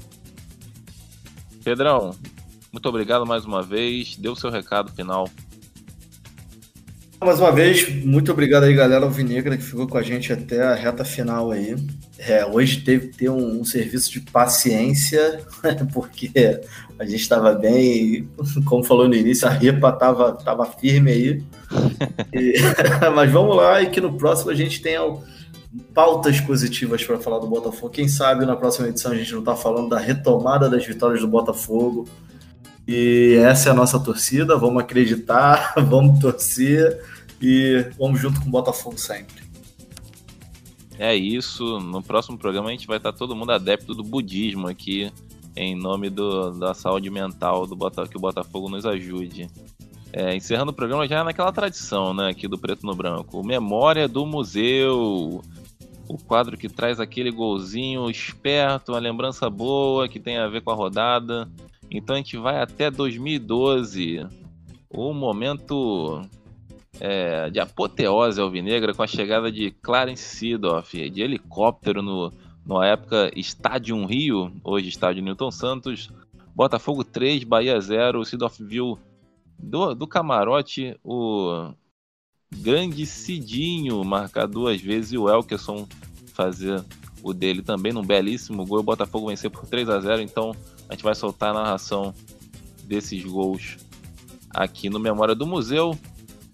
Pedrão, 1.63 2.15
muito 2.73 2.89
obrigado 2.89 3.27
mais 3.27 3.45
uma 3.45 3.63
vez. 3.63 4.17
Deu 4.17 4.33
o 4.33 4.37
seu 4.37 4.51
recado 4.51 4.93
final. 4.93 5.29
Mais 7.21 7.41
uma 7.41 7.51
vez, 7.51 7.89
muito 8.05 8.31
obrigado 8.31 8.63
aí, 8.63 8.73
galera 8.73 9.05
alvinegra, 9.05 9.57
que 9.57 9.65
ficou 9.65 9.89
com 9.89 9.99
a 9.99 10.03
gente 10.03 10.33
até 10.33 10.63
a 10.63 10.75
reta 10.75 11.05
final 11.05 11.51
aí. 11.51 11.75
É, 12.17 12.47
hoje 12.47 12.81
teve 12.83 13.09
que 13.09 13.17
ter 13.19 13.29
um, 13.29 13.61
um, 13.61 13.65
serviço 13.65 14.13
de 14.13 14.21
paciência, 14.21 15.41
porque 15.93 16.31
a 16.97 17.05
gente 17.05 17.21
estava 17.21 17.55
bem, 17.55 18.29
como 18.65 18.85
falou 18.85 19.09
no 19.09 19.17
início, 19.17 19.49
a 19.49 19.51
ripa 19.51 19.89
estava 19.89 20.33
tava 20.33 20.67
firme 20.67 21.11
aí. 21.11 21.43
E, 22.33 22.55
mas 23.15 23.31
vamos 23.31 23.57
lá 23.57 23.83
e 23.83 23.91
que 23.91 24.01
no 24.01 24.17
próximo 24.17 24.51
a 24.51 24.55
gente 24.55 24.81
tenha 24.81 25.01
pautas 25.95 26.41
positivas 26.41 27.05
para 27.05 27.19
falar 27.19 27.39
do 27.39 27.47
Botafogo. 27.47 27.91
Quem 27.91 28.09
sabe 28.09 28.47
na 28.47 28.57
próxima 28.57 28.89
edição 28.89 29.13
a 29.13 29.15
gente 29.15 29.33
não 29.33 29.41
está 29.41 29.55
falando 29.55 29.89
da 29.89 29.99
retomada 29.99 30.69
das 30.69 30.87
vitórias 30.87 31.21
do 31.21 31.29
Botafogo, 31.29 32.07
e 32.89 33.35
essa 33.35 33.69
é 33.69 33.73
a 33.73 33.75
nossa 33.75 34.01
torcida. 34.01 34.57
Vamos 34.57 34.83
acreditar, 34.83 35.75
vamos 35.87 36.19
torcer 36.21 37.05
e 37.39 37.87
vamos 37.99 38.19
junto 38.19 38.41
com 38.41 38.49
o 38.49 38.51
Botafogo 38.51 38.97
sempre. 38.97 39.47
É 40.99 41.15
isso. 41.15 41.79
No 41.81 42.03
próximo 42.03 42.39
programa 42.39 42.71
a 42.71 42.73
gente 42.73 42.87
vai 42.87 42.97
estar 42.97 43.13
todo 43.13 43.37
mundo 43.37 43.53
adepto 43.53 43.95
do 43.95 44.03
budismo 44.03 44.69
aqui, 44.69 45.13
em 45.55 45.77
nome 45.77 46.09
do, 46.09 46.53
da 46.53 46.73
saúde 46.73 47.11
mental 47.11 47.67
do 47.67 47.77
Botafogo, 47.77 48.09
que 48.09 48.17
o 48.17 48.21
Botafogo 48.21 48.71
nos 48.71 48.87
ajude. 48.87 49.51
É, 50.11 50.35
encerrando 50.35 50.71
o 50.71 50.75
programa 50.75 51.07
já 51.07 51.23
naquela 51.23 51.53
tradição, 51.53 52.15
né, 52.15 52.31
aqui 52.31 52.49
do 52.49 52.57
Preto 52.57 52.87
no 52.87 52.95
Branco. 52.95 53.47
Memória 53.47 54.09
do 54.09 54.25
Museu. 54.25 55.43
O 56.09 56.17
quadro 56.17 56.57
que 56.57 56.71
traz 56.71 56.99
aquele 56.99 57.31
golzinho 57.31 58.09
esperto, 58.09 58.93
uma 58.93 58.99
lembrança 58.99 59.51
boa 59.51 60.09
que 60.09 60.19
tem 60.19 60.39
a 60.39 60.49
ver 60.49 60.63
com 60.63 60.71
a 60.71 60.75
rodada. 60.75 61.47
Então 61.91 62.15
a 62.15 62.19
gente 62.19 62.37
vai 62.37 62.61
até 62.61 62.91
2012, 62.91 64.27
o 64.91 65.13
momento 65.13 66.23
é, 67.01 67.49
de 67.51 67.61
apoteose 67.61 68.41
alvinegra 68.41 68.93
com 68.93 69.03
a 69.03 69.07
chegada 69.07 69.51
de 69.51 69.71
Clarence 69.71 70.23
Seedorf 70.23 71.11
de 71.11 71.23
helicóptero 71.23 72.03
no, 72.03 72.33
na 72.67 72.87
época 72.87 73.31
Estádio 73.35 74.05
Rio, 74.05 74.53
hoje 74.63 74.89
Estádio 74.89 75.23
Newton 75.23 75.51
Santos, 75.51 76.11
Botafogo 76.55 77.05
3, 77.05 77.45
Bahia 77.45 77.81
0. 77.81 78.21
O 78.21 78.25
Seedorf 78.25 78.63
viu 78.63 78.99
do, 79.59 79.95
do 79.95 80.07
camarote 80.07 80.99
o 81.05 81.73
grande 82.51 83.07
Cidinho 83.07 84.05
marcar 84.05 84.47
duas 84.47 84.81
vezes 84.81 85.13
e 85.13 85.19
o 85.19 85.29
Elkerson 85.29 85.87
fazer 86.35 86.85
o 87.23 87.33
dele 87.33 87.63
também 87.63 87.93
num 87.93 88.05
belíssimo 88.05 88.67
gol. 88.67 88.81
O 88.81 88.83
Botafogo 88.83 89.29
vencer 89.29 89.51
por 89.51 89.67
3 89.67 89.89
a 89.89 90.01
0 90.01 90.21
então 90.23 90.55
a 90.89 90.95
gente 90.95 91.05
vai 91.05 91.15
soltar 91.15 91.51
a 91.51 91.55
narração 91.63 92.15
desses 92.85 93.23
gols 93.25 93.77
aqui 94.51 94.89
no 94.89 94.99
Memória 94.99 95.35
do 95.35 95.47
Museu. 95.47 95.97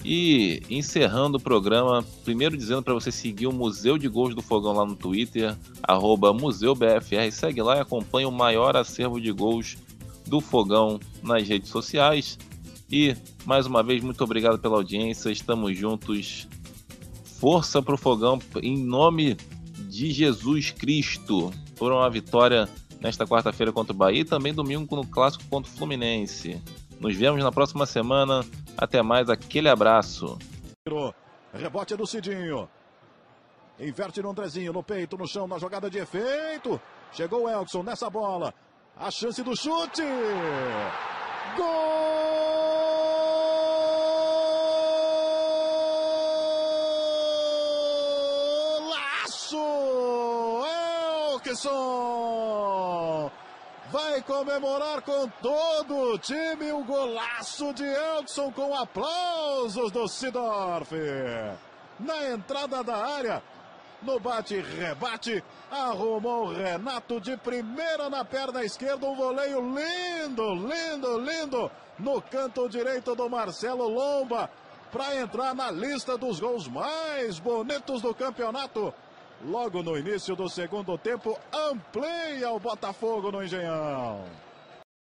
E 0.07 0.61
encerrando 0.69 1.39
o 1.39 1.41
programa, 1.41 2.05
primeiro 2.25 2.59
dizendo 2.59 2.83
para 2.83 2.93
você 2.93 3.11
seguir 3.11 3.47
o 3.47 3.53
Museu 3.53 3.97
de 3.97 4.07
Gols 4.07 4.35
do 4.35 4.43
Fogão 4.43 4.75
lá 4.75 4.85
no 4.85 4.95
Twitter, 4.95 5.57
MuseuBFR. 6.39 7.33
Segue 7.33 7.63
lá 7.63 7.77
e 7.79 7.81
acompanha 7.81 8.29
o 8.29 8.33
maior 8.33 8.77
acervo 8.77 9.19
de 9.19 9.33
gols 9.33 9.79
do 10.27 10.43
Fogão 10.43 11.01
nas 11.23 11.49
redes 11.49 11.71
sociais. 11.71 12.39
E, 12.93 13.17
mais 13.47 13.65
uma 13.65 13.83
vez, 13.83 14.05
muito 14.05 14.23
obrigado 14.23 14.59
pela 14.59 14.77
audiência. 14.77 15.31
Estamos 15.31 15.77
juntos. 15.77 16.47
Força 17.25 17.81
pro 17.81 17.97
Fogão 17.97 18.39
em 18.63 18.77
nome 18.77 19.39
de 19.89 20.11
Jesus 20.11 20.71
Cristo 20.71 21.51
por 21.77 21.93
uma 21.93 22.09
vitória 22.11 22.69
nesta 23.05 23.27
quarta-feira 23.27 23.71
contra 23.71 23.93
o 23.93 23.97
Bahia 23.97 24.23
e 24.23 24.25
também 24.25 24.55
domingo 24.55 24.97
no 24.97 25.07
clássico 25.07 25.45
contra 25.51 25.71
o 25.71 25.75
Fluminense. 25.77 26.63
Nos 26.99 27.15
vemos 27.15 27.45
na 27.45 27.53
próxima 27.53 27.85
semana. 27.85 28.43
Até 28.79 29.03
mais, 29.03 29.29
aquele 29.29 29.69
abraço. 29.69 30.39
Rebote 31.53 31.95
do 31.97 32.07
Cidinho. 32.07 32.67
Inverte 33.79 34.23
no 34.23 34.31
Andrezinho, 34.31 34.73
no 34.73 34.83
peito, 34.83 35.19
no 35.19 35.29
chão, 35.29 35.47
na 35.47 35.59
jogada 35.59 35.91
de 35.91 35.99
efeito. 35.99 36.81
Chegou 37.13 37.43
o 37.43 37.49
Elkson 37.49 37.83
nessa 37.83 38.09
bola. 38.09 38.55
A 38.97 39.11
chance 39.11 39.43
do 39.43 39.55
chute. 39.55 40.03
Golaço! 41.59 41.85
Elkson! 51.35 52.54
Vai 53.95 54.21
comemorar 54.23 55.03
com 55.03 55.29
todo 55.41 55.97
o 55.97 56.19
time 56.19 56.73
o 56.73 56.83
golaço 56.83 57.73
de 57.73 57.85
Elkson 57.85 58.51
com 58.51 58.75
aplausos 58.75 59.93
do 59.93 60.09
Sidorf. 60.09 60.91
Na 62.01 62.33
entrada 62.33 62.83
da 62.83 62.97
área, 62.97 63.41
no 64.03 64.19
bate-rebate, 64.19 65.45
arrumou 65.71 66.53
Renato 66.53 67.21
de 67.21 67.37
primeira 67.37 68.11
na 68.11 68.25
perna 68.25 68.65
esquerda, 68.65 69.07
um 69.07 69.15
voleio 69.15 69.61
lindo, 69.61 70.55
lindo, 70.57 71.19
lindo, 71.21 71.71
no 71.97 72.21
canto 72.21 72.69
direito 72.69 73.15
do 73.15 73.31
Marcelo 73.31 73.87
Lomba, 73.87 74.51
para 74.91 75.21
entrar 75.21 75.55
na 75.55 75.71
lista 75.71 76.19
dos 76.19 76.41
gols 76.41 76.67
mais 76.67 77.39
bonitos 77.39 78.03
do 78.03 78.13
campeonato 78.13 78.93
logo 79.45 79.83
no 79.83 79.97
início 79.99 80.35
do 80.35 80.49
segundo 80.49 80.97
tempo, 80.99 81.39
amplia 81.53 82.51
o 82.51 82.59
Botafogo 82.59 83.31
no 83.31 83.43
Engenhão. 83.43 84.25